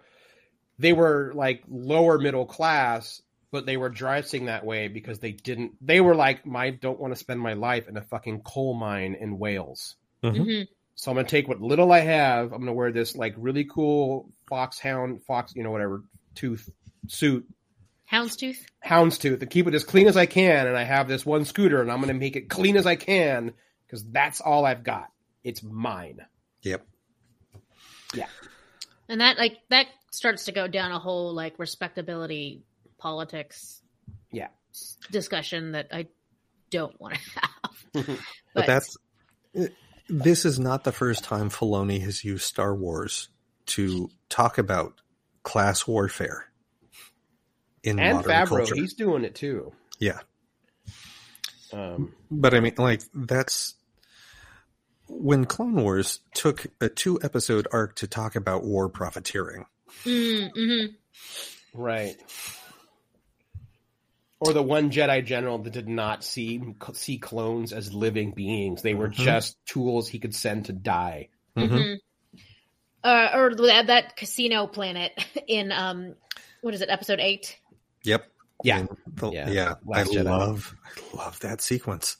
[0.77, 3.21] they were like lower middle class,
[3.51, 5.73] but they were dressing that way because they didn't.
[5.81, 9.15] They were like, "I don't want to spend my life in a fucking coal mine
[9.19, 10.67] in Wales." Mhm.
[10.95, 12.51] So I'm gonna take what little I have.
[12.51, 16.03] I'm gonna wear this like really cool foxhound, fox, you know, whatever
[16.35, 16.69] tooth
[17.07, 17.47] suit,
[18.11, 18.57] houndstooth.
[18.85, 20.67] houndstooth, and keep it as clean as I can.
[20.67, 23.53] And I have this one scooter, and I'm gonna make it clean as I can
[23.85, 25.07] because that's all I've got.
[25.43, 26.19] It's mine.
[26.63, 26.85] Yep.
[28.13, 28.27] Yeah.
[29.07, 32.63] And that like that starts to go down a whole like respectability
[32.97, 33.81] politics
[34.31, 34.47] Yeah.
[35.11, 36.07] discussion that I
[36.69, 37.83] don't want to have.
[37.95, 38.13] Mm-hmm.
[38.53, 38.97] but, But that's
[39.57, 39.65] uh,
[40.09, 43.29] this is not the first time Filoni has used Star Wars
[43.67, 45.01] to talk about
[45.43, 46.48] class warfare
[47.83, 48.75] in and modern Favreau, culture.
[48.75, 49.71] he's doing it too.
[49.99, 50.19] Yeah,
[51.73, 53.75] Um, but I mean, like that's
[55.07, 59.65] when Clone Wars took a two episode arc to talk about war profiteering.
[60.05, 60.95] Mm, mhm.
[61.73, 62.15] right.
[64.41, 66.61] or the one Jedi general that did not see
[66.93, 68.81] see clones as living beings.
[68.81, 69.13] They were Mhm.
[69.15, 71.27] just tools he could send to die.
[71.57, 71.67] Mhm.
[71.69, 71.99] Mhm.
[73.03, 75.11] Uh, or that, that casino planet
[75.47, 76.15] in um,
[76.61, 76.89] what is it?
[76.89, 77.59] Episode eight.
[78.09, 78.31] Yep.
[78.63, 78.85] Yeah.
[79.15, 79.49] The- Yeah.
[79.49, 79.73] yeah.
[79.93, 80.25] I Jedi.
[80.25, 82.17] love, I love that sequence.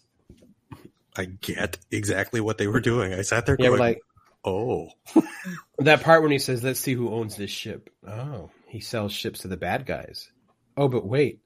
[1.18, 3.14] I get exactly what they were doing.
[3.14, 4.00] I sat there Yeah, going, like
[4.46, 4.90] oh,
[5.80, 9.42] that part when he says, "Let's see who owns this ship." Oh, he sells ships
[9.42, 10.32] to the bad guys.
[10.78, 11.40] Oh, but wait,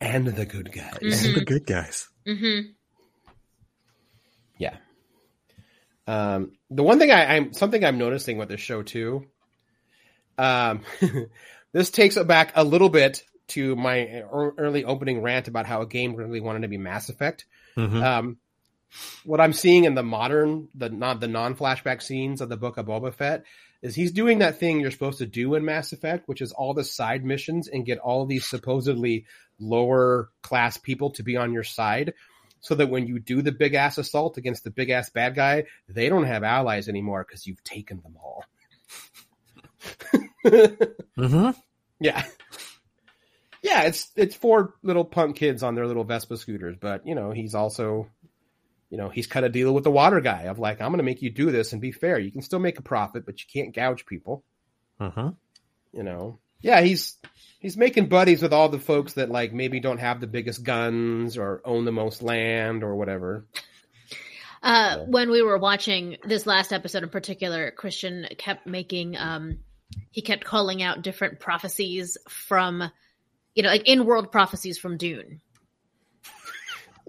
[0.00, 0.98] and the good guys.
[1.00, 1.24] Mhm.
[1.26, 2.08] and the good guys.
[2.26, 2.70] Mm-hmm.
[4.58, 4.76] Yeah.
[6.06, 9.26] Um, the one thing I, I'm something I'm noticing with this show too.
[10.36, 10.82] Um,
[11.72, 15.82] this takes it back a little bit to my ear- early opening rant about how
[15.82, 17.44] a game really wanted to be Mass Effect.
[17.76, 18.02] Mhm.
[18.02, 18.36] Um,
[19.24, 22.76] what I'm seeing in the modern, the not the non flashback scenes of the book
[22.76, 23.44] of Boba Fett
[23.80, 26.72] is he's doing that thing you're supposed to do in Mass Effect, which is all
[26.74, 29.26] the side missions and get all these supposedly
[29.58, 32.14] lower class people to be on your side.
[32.60, 35.64] So that when you do the big ass assault against the big ass bad guy,
[35.88, 38.44] they don't have allies anymore because you've taken them all.
[40.44, 41.54] Mhm.
[42.00, 42.24] Yeah.
[43.62, 47.30] Yeah, it's it's four little punk kids on their little Vespa scooters, but you know,
[47.30, 48.08] he's also
[48.90, 51.22] you know, he's cut a deal with the water guy of like, I'm gonna make
[51.22, 52.18] you do this and be fair.
[52.18, 54.44] You can still make a profit, but you can't gouge people.
[55.00, 55.36] Mhm.
[55.92, 56.38] You know.
[56.60, 57.16] Yeah, he's
[57.60, 61.38] he's making buddies with all the folks that like maybe don't have the biggest guns
[61.38, 63.46] or own the most land or whatever.
[64.62, 65.04] Uh, Yeah.
[65.08, 69.58] when we were watching this last episode in particular, Christian kept making, um,
[70.12, 72.88] he kept calling out different prophecies from,
[73.54, 75.40] you know, like in world prophecies from Dune,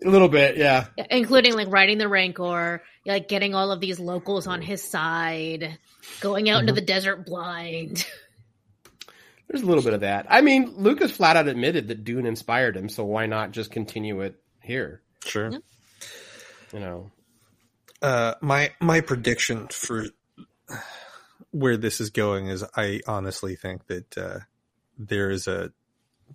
[0.04, 0.88] A little bit, yeah.
[1.10, 5.78] including like riding the Rancor, like getting all of these locals on his side,
[6.20, 8.06] going out into the desert blind.
[9.48, 10.26] There's a little bit of that.
[10.30, 14.22] I mean, Lucas flat out admitted that Dune inspired him, so why not just continue
[14.22, 15.02] it here?
[15.26, 15.52] Sure.
[15.52, 15.58] Yeah.
[16.74, 17.12] You know.
[18.02, 20.08] Uh, my my prediction for
[21.52, 24.40] where this is going is I honestly think that uh,
[24.98, 25.72] there is a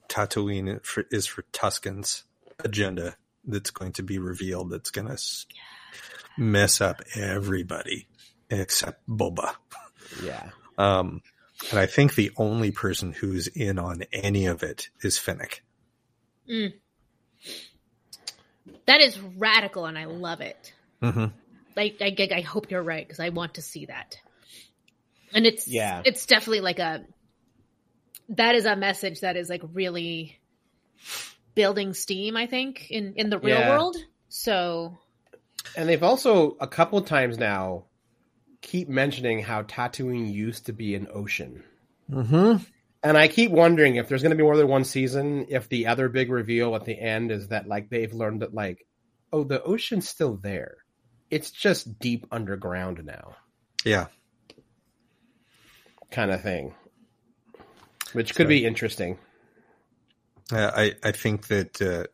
[0.08, 2.24] Tatooine for, is for Tuscan's
[2.64, 4.70] agenda that's going to be revealed.
[4.70, 5.46] That's going to s-
[6.36, 8.06] mess up everybody
[8.50, 9.54] except Boba.
[10.22, 10.50] Yeah.
[10.76, 11.22] Um,
[11.70, 15.62] and I think the only person who's in on any of it is Fennec.
[18.86, 20.72] That is radical, and I love it.
[21.02, 21.26] Mm-hmm.
[21.76, 24.18] Like, I, I, I hope you're right because I want to see that.
[25.34, 26.02] And it's Yeah.
[26.04, 27.04] it's definitely like a
[28.30, 30.38] that is a message that is like really
[31.54, 32.36] building steam.
[32.36, 33.70] I think in in the real Yeah.
[33.70, 33.96] world.
[34.28, 34.98] So
[35.76, 37.84] And they've also a couple times now
[38.60, 41.62] keep mentioning how Tatooine used to be an ocean.
[42.10, 42.62] Mm-hmm.
[43.04, 45.46] And I keep wondering if there's going to be more than one season.
[45.48, 48.84] If the other big reveal at the end is that like they've learned that like,
[49.32, 50.78] oh, the ocean's still there.
[51.30, 53.36] It's just deep underground now,
[53.84, 54.06] Yeah.
[56.10, 56.74] kind of thing.
[58.12, 59.18] Which could So- be interesting.
[60.50, 62.04] Uh, I I think that uh,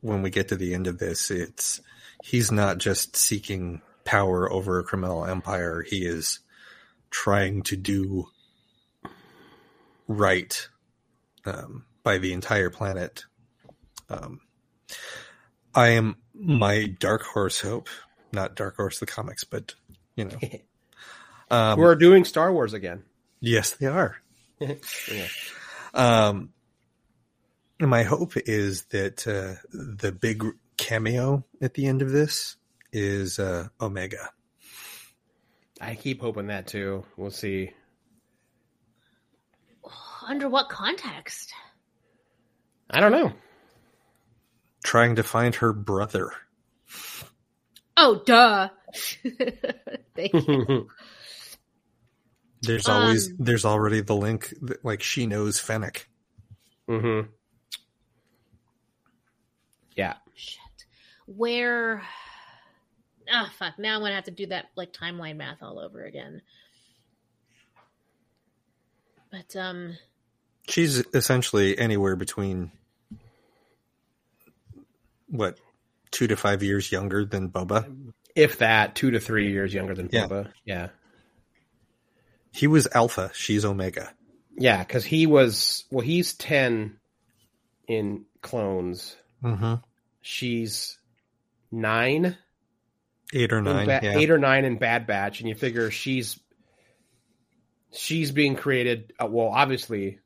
[0.00, 1.82] when we get to the end of this, it's
[2.22, 5.82] he's not just seeking power over a criminal empire.
[5.86, 6.40] He is
[7.10, 8.28] trying to do
[10.08, 10.68] right
[11.44, 13.24] um, by the entire planet.
[14.08, 14.40] Um,
[15.74, 17.88] I am my dark horse hope,
[18.32, 19.74] not dark horse the comics, but
[20.16, 20.38] you know,
[21.50, 23.02] um, We're doing Star Wars again.
[23.40, 24.16] yes, they are.
[25.12, 25.26] Yeah.
[25.96, 26.48] Um,
[27.78, 30.44] my hope is that uh, the big
[30.76, 32.56] cameo at the end of this
[32.92, 34.30] is uh, Omega.
[35.80, 37.04] I keep hoping that too.
[37.16, 37.70] We'll see.
[40.26, 41.52] under what context?
[42.90, 43.32] I don't know.
[44.84, 46.32] trying to find her brother.
[47.96, 48.68] Oh, duh.
[50.16, 50.88] Thank you.
[52.64, 56.08] yeah, There's Um, always there's already the link that, like she knows Fennec.
[56.88, 57.28] mm-hmm.
[59.96, 60.14] yeah.
[60.34, 60.60] Shit.
[61.26, 62.02] Where?
[63.30, 63.78] Ah, fuck.
[63.78, 66.42] Now I'm gonna have to do that like timeline math all over again.
[69.30, 69.96] But um,
[70.68, 72.70] She's essentially anywhere between
[75.28, 75.58] what
[76.10, 78.12] two to five years younger than Boba.
[78.34, 80.26] If that, two to three years younger than Yeah.
[80.26, 80.52] Boba.
[80.64, 80.88] Yeah.
[82.54, 83.30] He was Alpha.
[83.34, 84.12] She's Omega.
[84.56, 86.98] Yeah, because he was well, he's ten
[87.88, 89.16] in clones.
[89.42, 89.74] Mm-hmm.
[90.20, 90.98] She's
[91.72, 92.36] nine,
[93.32, 93.86] Eight or nine.
[93.86, 94.16] Ba- yeah.
[94.18, 96.38] eight or nine in Bad Batch, and you figure she's
[97.92, 99.12] she's being created.
[99.20, 100.20] Uh, well, obviously,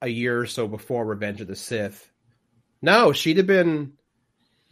[0.00, 2.08] a year or so before Revenge of the Sith,
[2.80, 3.92] No, she'd have been.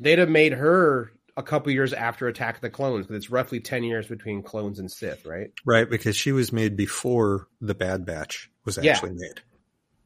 [0.00, 3.60] They'd have made her a couple years after Attack of the Clones, but it's roughly
[3.60, 5.50] ten years between Clones and Sith, right?
[5.64, 8.92] Right, because she was made before the Bad Batch was Yeah.
[8.92, 9.40] actually made.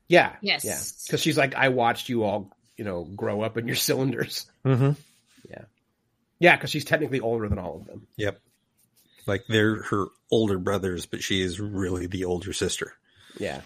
[0.09, 0.37] Yeah.
[0.43, 0.65] Yes.
[0.65, 0.79] Yeah.
[1.07, 4.47] Because she's like, I watched you all, you know, grow up in your cylinders.
[4.65, 4.93] Mm-hmm.
[6.39, 8.09] Yeah, because she's technically older than all of them.
[8.17, 8.41] Yep.
[9.27, 12.95] Like they're her older brothers, but she is really the older sister.
[13.39, 13.61] Yeah.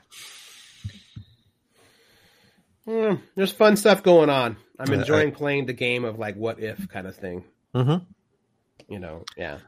[2.85, 4.57] Hmm, there's fun stuff going on.
[4.79, 7.45] I'm Uh, enjoying playing the game of like what if kind of thing.
[7.77, 8.93] Mm-hmm.
[8.93, 9.59] You know, yeah.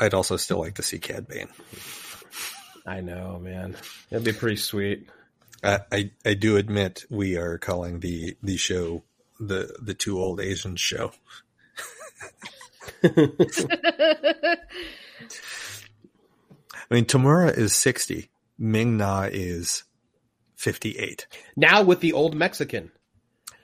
[0.00, 1.48] I'd also still like to see Cad Bane.
[2.84, 3.76] I know, man.
[4.10, 5.08] It'd be pretty sweet.
[5.62, 9.04] I, I I do admit we are calling the the show
[9.38, 11.12] the the two old Asians show.
[13.04, 13.38] I
[16.90, 18.30] mean, Temuera is sixty.
[18.58, 19.84] Ming Na is
[20.56, 21.26] fifty eight.
[21.56, 22.90] Now with the old Mexican.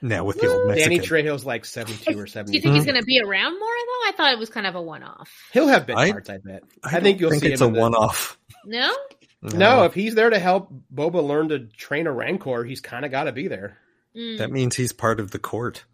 [0.03, 1.25] Now with the old Danny Mexican.
[1.25, 2.51] Trejo's like 72 or seventy.
[2.51, 4.09] Do you think he's going to be around more though?
[4.09, 5.31] I thought it was kind of a one-off.
[5.53, 6.63] He'll have bit I- parts, I bet.
[6.83, 8.37] I, don't think you'll see it's him a in the- one off.
[8.65, 8.93] No,
[9.41, 13.11] No, if he's there to help Boba learn to train a Rancor, he's kind of
[13.11, 13.77] got to be there.
[14.15, 14.37] Mm.
[14.39, 15.85] that means he's part of the court.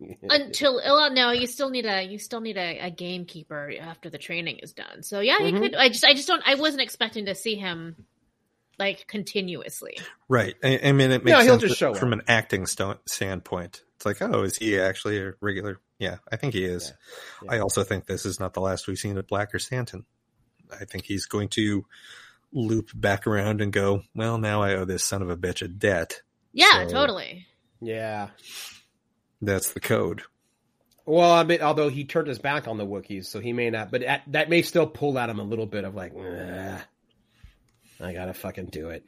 [0.30, 0.80] until
[1.12, 4.72] no, you still need a you still need a, a gamekeeper after the training is
[4.72, 5.02] done.
[5.02, 5.58] So yeah, you Mhm.
[5.60, 5.74] could.
[5.74, 6.42] I just I just don't.
[6.46, 7.96] I wasn't expecting to see him
[8.82, 9.98] like continuously.
[10.28, 10.54] Right.
[10.62, 12.18] I, I mean, it makes No, he'll sense just show from up.
[12.20, 13.82] an acting sto- standpoint.
[13.96, 15.78] It's like, oh, is he actually a regular?
[15.98, 16.92] Yeah, I think he is.
[17.44, 17.52] Yeah.
[17.52, 20.04] I also think this is not the last we've seen of Black Krrsantan.
[20.72, 21.84] I think he's going to
[22.52, 25.68] loop back around and go, well, now I owe this son of a bitch a
[25.68, 26.22] debt.
[26.52, 27.46] Yeah, So- totally.
[27.80, 28.28] Yeah.
[29.40, 30.22] That's the code.
[31.04, 33.90] Well, I mean, although he turned his back on the Wookiees, so he may not,
[33.90, 36.80] but that, that may still pull at him a little bit of like, "Ugh,
[38.02, 39.04] I gotta fucking do it.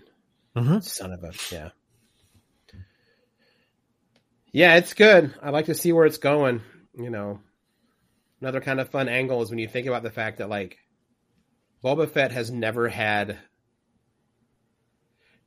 [0.56, 0.82] Mhm.
[0.82, 1.70] Son of a, yeah.
[4.52, 5.34] Yeah, it's good.
[5.42, 6.62] I like to see where it's going.
[6.96, 7.40] You know,
[8.40, 10.78] another kind of fun angle is when you think about the fact that like
[11.82, 13.36] Boba Fett has never had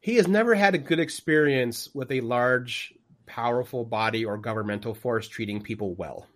[0.02, 2.94] he has never had a good experience with a large,
[3.26, 6.28] powerful body or governmental force treating people well.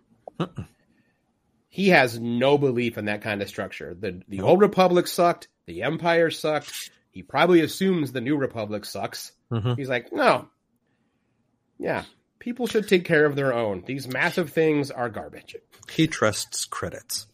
[1.68, 3.94] He has no belief in that kind of structure.
[3.94, 6.90] The the old republic sucked, the empire sucked.
[7.12, 9.32] He probably assumes the new republic sucks.
[9.50, 9.76] Mhm.
[9.76, 10.48] He's like, no.
[11.78, 12.04] Yeah,
[12.38, 13.84] people should take care of their own.
[13.86, 15.56] These massive things are garbage.
[15.90, 17.26] He trusts credits.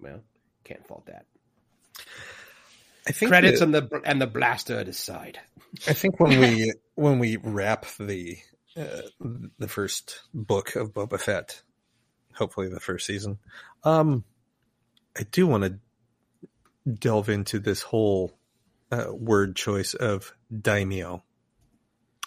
[0.00, 0.20] Well,
[0.64, 1.24] can't fault that.
[3.06, 5.38] I think Credits that- and the and the blaster decide.
[5.86, 8.38] I think when we when we wrap the
[8.76, 9.02] uh,
[9.58, 11.62] the first book of Boba Fett,
[12.34, 13.38] hopefully the first season,
[13.84, 14.24] um,
[15.16, 15.78] I do want to
[16.90, 18.37] delve into this whole
[18.90, 21.22] uh, word choice of daimyo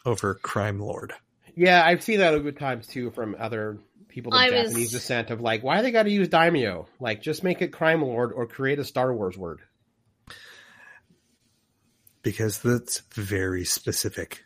[0.06, 1.14] over crime lord.
[1.56, 3.78] Yeah, I've seen that a good times too from other
[4.08, 6.88] people of I was- Japanese descent of like, why they got to use daimyo?
[7.00, 9.62] Like, just make it crime lord or create a Star Wars word.
[12.24, 14.44] Because that's very specific.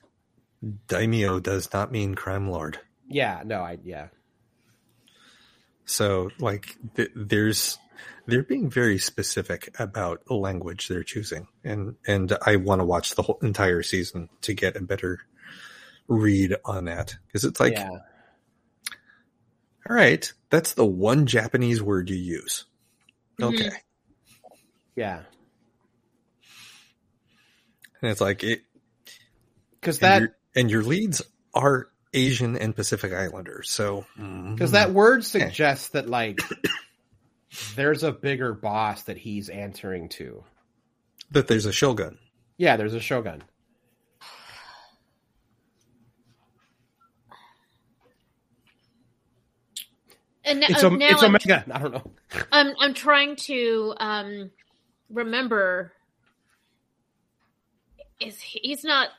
[0.87, 2.79] Daimyo does not mean crime lord.
[3.07, 4.07] Yeah, no, I yeah,
[5.85, 7.77] So, like, th- there's
[8.27, 13.21] they're being very specific about language they're choosing, and and I want to watch the
[13.21, 15.19] whole entire season to get a better
[16.07, 17.15] read on that.
[17.27, 22.65] Because it's like, yeah, all right, that's the one Japanese word you use.
[23.39, 23.55] Mm-hmm.
[23.55, 23.71] Okay,
[24.95, 25.21] yeah,
[28.01, 28.61] and it's like it,
[29.79, 31.21] because that your, and your leads
[31.53, 34.53] are Asian and Pacific Islanders, so mm-hmm.
[34.53, 36.39] because that word suggests that like
[37.75, 40.43] there's a bigger boss that he's answering to.
[41.31, 42.17] that there's a shogun.
[42.57, 43.43] Yeah, there's a shogun.
[50.43, 51.65] And now, It's a, now it's I'm, Omega.
[51.71, 52.11] I don't know.
[52.51, 54.51] I'm I'm trying to um
[55.09, 55.91] remember.
[58.19, 59.09] Is he, he's not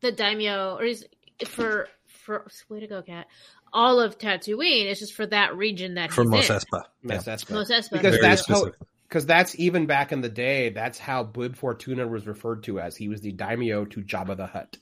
[0.00, 1.04] the daimyo, or is
[1.46, 3.26] for for way to go, cat.
[3.74, 6.56] All of Tatooine is just for that region that For he's Mos in.
[6.56, 6.82] Espa.
[7.02, 7.50] Mos Espa.
[7.50, 7.90] Mos Espa.
[7.90, 8.70] Because Very that's how
[9.08, 10.70] because that's even back in the day.
[10.70, 12.96] That's how Bib Fortuna was referred to as.
[12.96, 14.78] He was the daimyo to Jabba the Hutt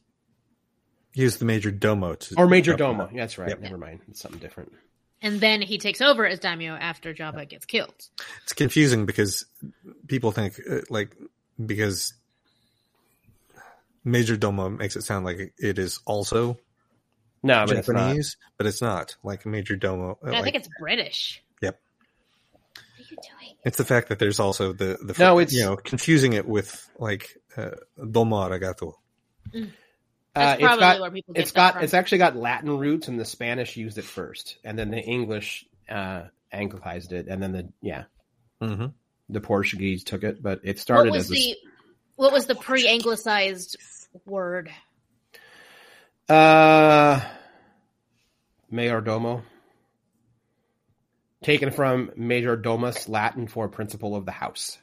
[1.13, 2.15] He was the major domo.
[2.15, 2.79] To or Major Jabba.
[2.79, 3.09] Domo.
[3.13, 3.49] Yeah, that's right.
[3.49, 3.61] Yep.
[3.61, 4.01] Never mind.
[4.09, 4.73] It's something different.
[5.23, 7.95] and then he takes over as daimyo after Jabba gets killed.
[8.45, 9.45] It's confusing because
[10.07, 11.17] people think uh, like
[11.65, 12.13] because
[14.05, 16.59] Major Domo makes it sound like it is also
[17.43, 17.95] No, but it's not.
[18.09, 19.17] Japanese, but it's not.
[19.23, 21.43] Like Major Domo, uh, I think it's British.
[21.61, 21.81] Yep.
[22.73, 23.57] What are you doing?
[23.65, 26.89] it's the fact that there's also the the No, it's- you know confusing it with
[26.99, 27.71] like uh,
[28.11, 28.95] Domo Arigato.
[29.53, 29.65] That's
[30.35, 31.85] Uh, it's probably got where people get it's got from.
[31.85, 35.67] it's actually got Latin roots, and the Spanish used it first, and then the English
[35.89, 38.05] uh, anglicized it, and then the yeah
[38.61, 38.87] hmm
[39.29, 41.57] the Portuguese took it, but it what started was as a, the
[42.17, 43.77] what was the pre-anglicized
[44.27, 44.71] word?
[46.29, 47.21] Uh
[48.73, 49.43] mayordomo,
[51.43, 54.79] taken from major domus, Latin for principal of the house.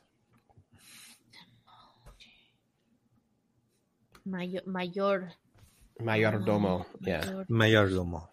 [4.26, 5.32] Mayor, mayor,
[6.02, 7.44] Mayordomo, yeah.
[7.50, 8.28] mayor, Mayordomo.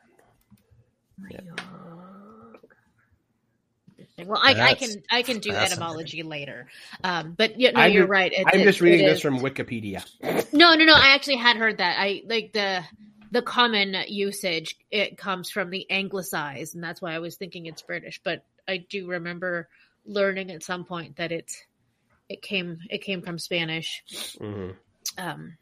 [4.18, 4.26] Mayor.
[4.26, 5.72] Well, I, I can I can do fascinating.
[5.72, 6.66] etymology later,
[7.05, 8.32] um, but yeah, no, I'm you're right.
[8.32, 9.22] It- I'm it- just reading this is.
[9.22, 10.05] from Wikipedia.
[10.52, 10.94] No, no, no.
[10.94, 11.97] I actually had heard that.
[11.98, 12.82] I like the
[13.30, 14.76] the common usage.
[14.90, 18.20] It comes from the anglicized, and that's why I was thinking it's British.
[18.22, 19.68] But I do remember
[20.05, 21.52] learning at some point that it
[22.28, 24.02] it came it came from Spanish.
[24.38, 24.70] hmm
[25.18, 25.56] Um,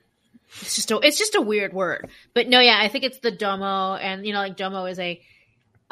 [0.61, 2.09] it's just a it's just a weird word.
[2.35, 5.21] But no, yeah, I think it's the domo, and you know, like domo is a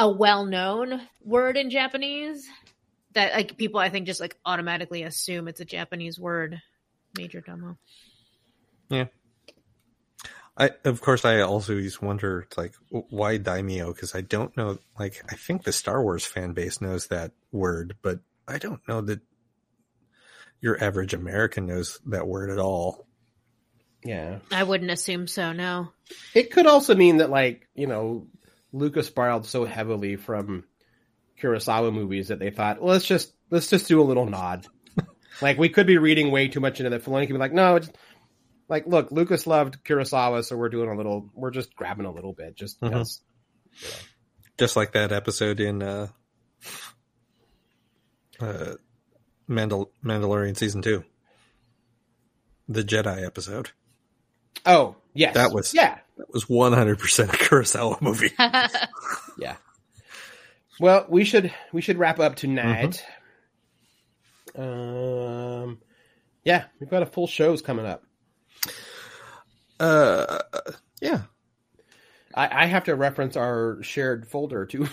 [0.03, 2.49] a well known word in Japanese
[3.15, 6.61] that like people I think just like automatically assume it's a Japanese word.
[7.17, 7.79] Major domo.
[8.89, 9.07] Yeah.
[10.57, 15.23] I of course I also always wonder like why daimyo because I don't know like
[15.31, 18.19] I think the Star Wars fan base knows that word, but
[18.49, 19.21] I don't know that
[20.61, 23.07] your average American knows that word at all.
[24.05, 24.39] Yeah.
[24.51, 25.53] I wouldn't assume so.
[25.53, 25.89] No.
[26.35, 28.27] It could also mean that, like, you know,
[28.73, 30.65] Lucas borrowed so heavily from
[31.41, 34.67] Kurosawa movies that they thought, well, let's just let's just do a little nod.
[35.43, 37.05] like, we could be reading way too much into that.
[37.05, 37.91] Filoni could be like, no, it's,
[38.69, 42.33] like, look, Lucas loved Kurosawa, so we're doing a little, we're just grabbing a little
[42.33, 42.89] bit, just Mhm.
[42.91, 43.21] because.
[44.59, 46.09] Just like that episode in uh,
[48.41, 48.75] uh,
[49.49, 51.05] Mandal- Mandalorian season two,
[52.69, 53.71] the Jedi episode.
[54.65, 58.31] Oh, yes, That was- yeah, That was one hundred percent a Kurosawa movie.
[59.39, 59.57] yeah.
[60.79, 63.05] Well, we should we should wrap up tonight.
[64.57, 65.81] Um,
[66.45, 68.05] yeah, we've got a full shows coming up.
[69.81, 70.39] Uh,
[71.01, 71.23] yeah,
[72.35, 74.87] I, I have to reference our shared folder to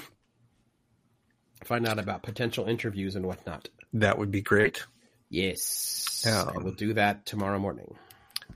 [1.63, 3.69] find out about potential interviews and whatnot.
[3.93, 4.83] that would be great.
[5.29, 7.93] Yes, Um, I will do that tomorrow morning.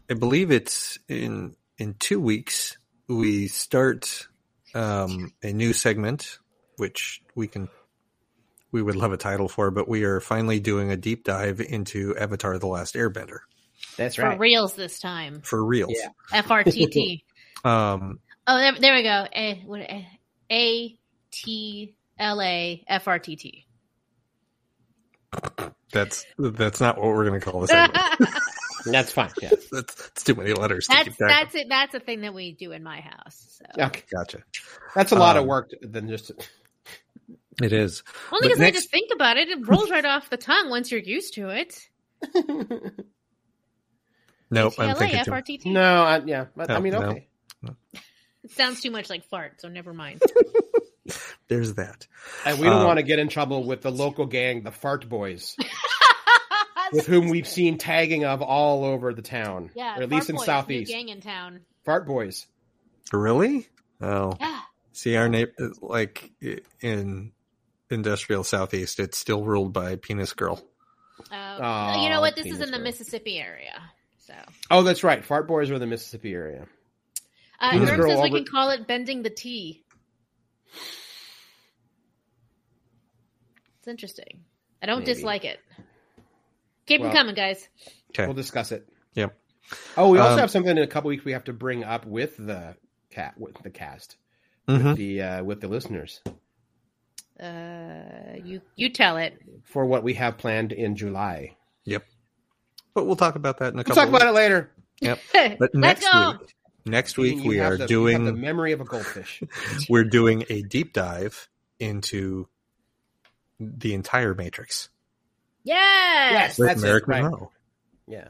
[0.10, 2.78] I believe it's in in two weeks.
[3.08, 4.28] We start
[4.74, 6.40] um, a new segment,
[6.78, 7.70] which we can
[8.72, 12.16] we would love a title for, but we are finally doing a deep dive into
[12.18, 13.40] Avatar: The Last Airbender
[13.98, 14.26] That's right.
[14.26, 14.40] For right.
[14.40, 15.42] reals this time.
[15.42, 15.94] for reals.
[15.96, 16.42] Yeah.
[16.42, 17.24] FRTT.
[17.66, 19.26] Um, oh, there, there we go.
[19.34, 20.06] A, what, A,
[20.52, 21.00] A
[21.32, 23.66] T L A F R T T.
[25.94, 27.72] that's that's not what we're going to call this.
[28.84, 28.94] segment.
[28.94, 29.32] That's fine.
[29.42, 29.50] Yeah.
[29.72, 30.88] that's, that's too many letters.
[30.88, 31.38] To That's keep track of.
[31.54, 31.68] that's it.
[31.70, 33.60] That's a thing that we do in my house.
[33.76, 33.84] So.
[33.86, 34.04] Okay.
[34.12, 34.44] Gotcha.
[34.96, 36.32] That's a lot of Um, work than just.
[37.62, 38.04] It is.
[38.32, 40.92] Only But because I just think about it, it rolls right off the tongue once
[40.92, 41.88] you're used to it.
[44.52, 44.74] Nope.
[44.78, 45.32] I'm thinking too.
[45.32, 45.66] FRTT.
[45.66, 47.02] no, I, yeah, but I No, mean, no.
[47.02, 47.28] okay.
[48.44, 50.22] It sounds too much like fart, so never mind.
[51.48, 52.06] There's that.
[52.46, 55.10] And we don't Um, want to get in trouble with the local gang, the Fart
[55.10, 55.56] Boys,
[56.94, 60.36] with whom we've seen tagging of all over the town, yeah, or at least in
[60.36, 60.92] Boys, Southeast.
[60.92, 61.62] gang in town.
[61.86, 62.46] Fart Boys.
[63.12, 63.68] Really?
[64.02, 64.34] Oh.
[64.40, 64.60] Yeah.
[64.94, 66.32] See, our neighbor, like
[66.82, 67.32] in
[67.90, 70.64] industrial southeast, it's still ruled by penis girl.
[71.32, 72.36] Uh, you know what?
[72.36, 72.84] This is in the girl.
[72.86, 73.82] Mississippi area.
[74.20, 74.34] So
[74.72, 75.24] Oh, that's right.
[75.24, 76.66] Fart Boys are in the Mississippi area.
[77.60, 79.84] uh, Penis Herb says we over- can call it bending the T.
[83.80, 84.44] It's interesting.
[84.82, 85.14] I don't Maybe.
[85.14, 85.60] dislike it.
[86.86, 87.68] Keep Well- them coming, guys.
[88.12, 88.26] Okay.
[88.26, 88.88] We'll discuss it.
[89.16, 89.38] Yep.
[89.98, 92.06] Oh, we also Um, have something in a couple weeks we have to bring up
[92.06, 92.76] with the
[93.10, 94.18] cat with the cast
[94.68, 94.96] Mhm.
[94.96, 96.22] the uh, with the listeners
[97.40, 99.40] Uh, you you tell it.
[99.64, 101.56] for what we have planned in July.
[101.86, 102.06] Yep.
[102.94, 103.96] But we'll talk about that in a couple.
[104.02, 104.20] We'll couple.
[104.20, 104.72] talk about it later.
[105.02, 105.20] Yep.
[105.34, 106.32] Let's But next go.
[106.40, 106.56] week,
[106.86, 109.42] next week You we have are the- you have the memory of a goldfish.
[109.90, 111.50] we're doing a deep dive
[111.80, 112.48] into
[113.60, 114.90] the entire Matrix
[115.64, 116.58] Yes.
[116.60, 117.24] with That's Merrick right.
[117.24, 117.52] Monroe.
[118.08, 118.28] Yeah, yeah,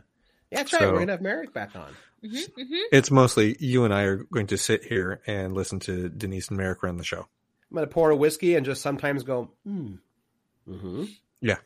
[0.51, 0.80] that's right.
[0.81, 1.93] So- We're gonna have Merrick back on.
[2.22, 6.10] hmm hmm It's mostly you and I are going to sit here and listen to
[6.10, 7.27] Denise and Merrick run the show.
[7.72, 9.49] I'm gonna pour a whiskey and just sometimes go.
[9.65, 9.95] Hmm.
[10.69, 11.05] Mm-hmm.
[11.41, 11.57] Yeah.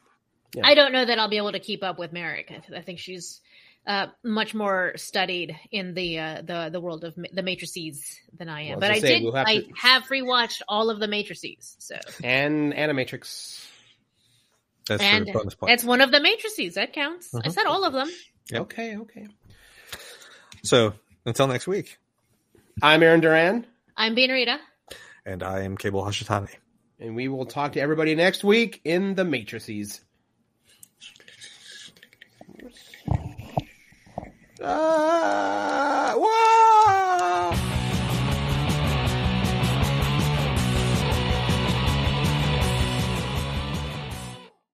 [0.63, 2.47] I don't know that I'll be able to keep up with Merrick.
[2.49, 3.41] I, th- I think she's
[3.85, 8.49] uh, much more studied in the uh, the the world of ma- the matrices than
[8.49, 8.69] I am.
[8.71, 9.23] Well, but I I say, did.
[9.23, 11.75] we'll have I to- have rewatched all of the matrices.
[11.79, 13.63] So And Animatrix.
[14.87, 15.73] That's and bonus point.
[15.73, 16.75] It's one of the matrices.
[16.75, 17.27] That counts.
[17.33, 17.47] Mm-hmm.
[17.47, 18.09] I said all of them.
[18.51, 18.61] Yep.
[18.61, 19.27] Okay, okay.
[20.63, 20.93] So
[21.25, 21.97] until next week.
[22.81, 23.65] I'm Aaron Duran.
[23.95, 24.59] I'm Bean Rita.
[25.25, 26.49] And I am Cable Hashitani.
[26.99, 30.01] And we will talk to everybody next week in the matrices.
[34.63, 36.56] Ah, what?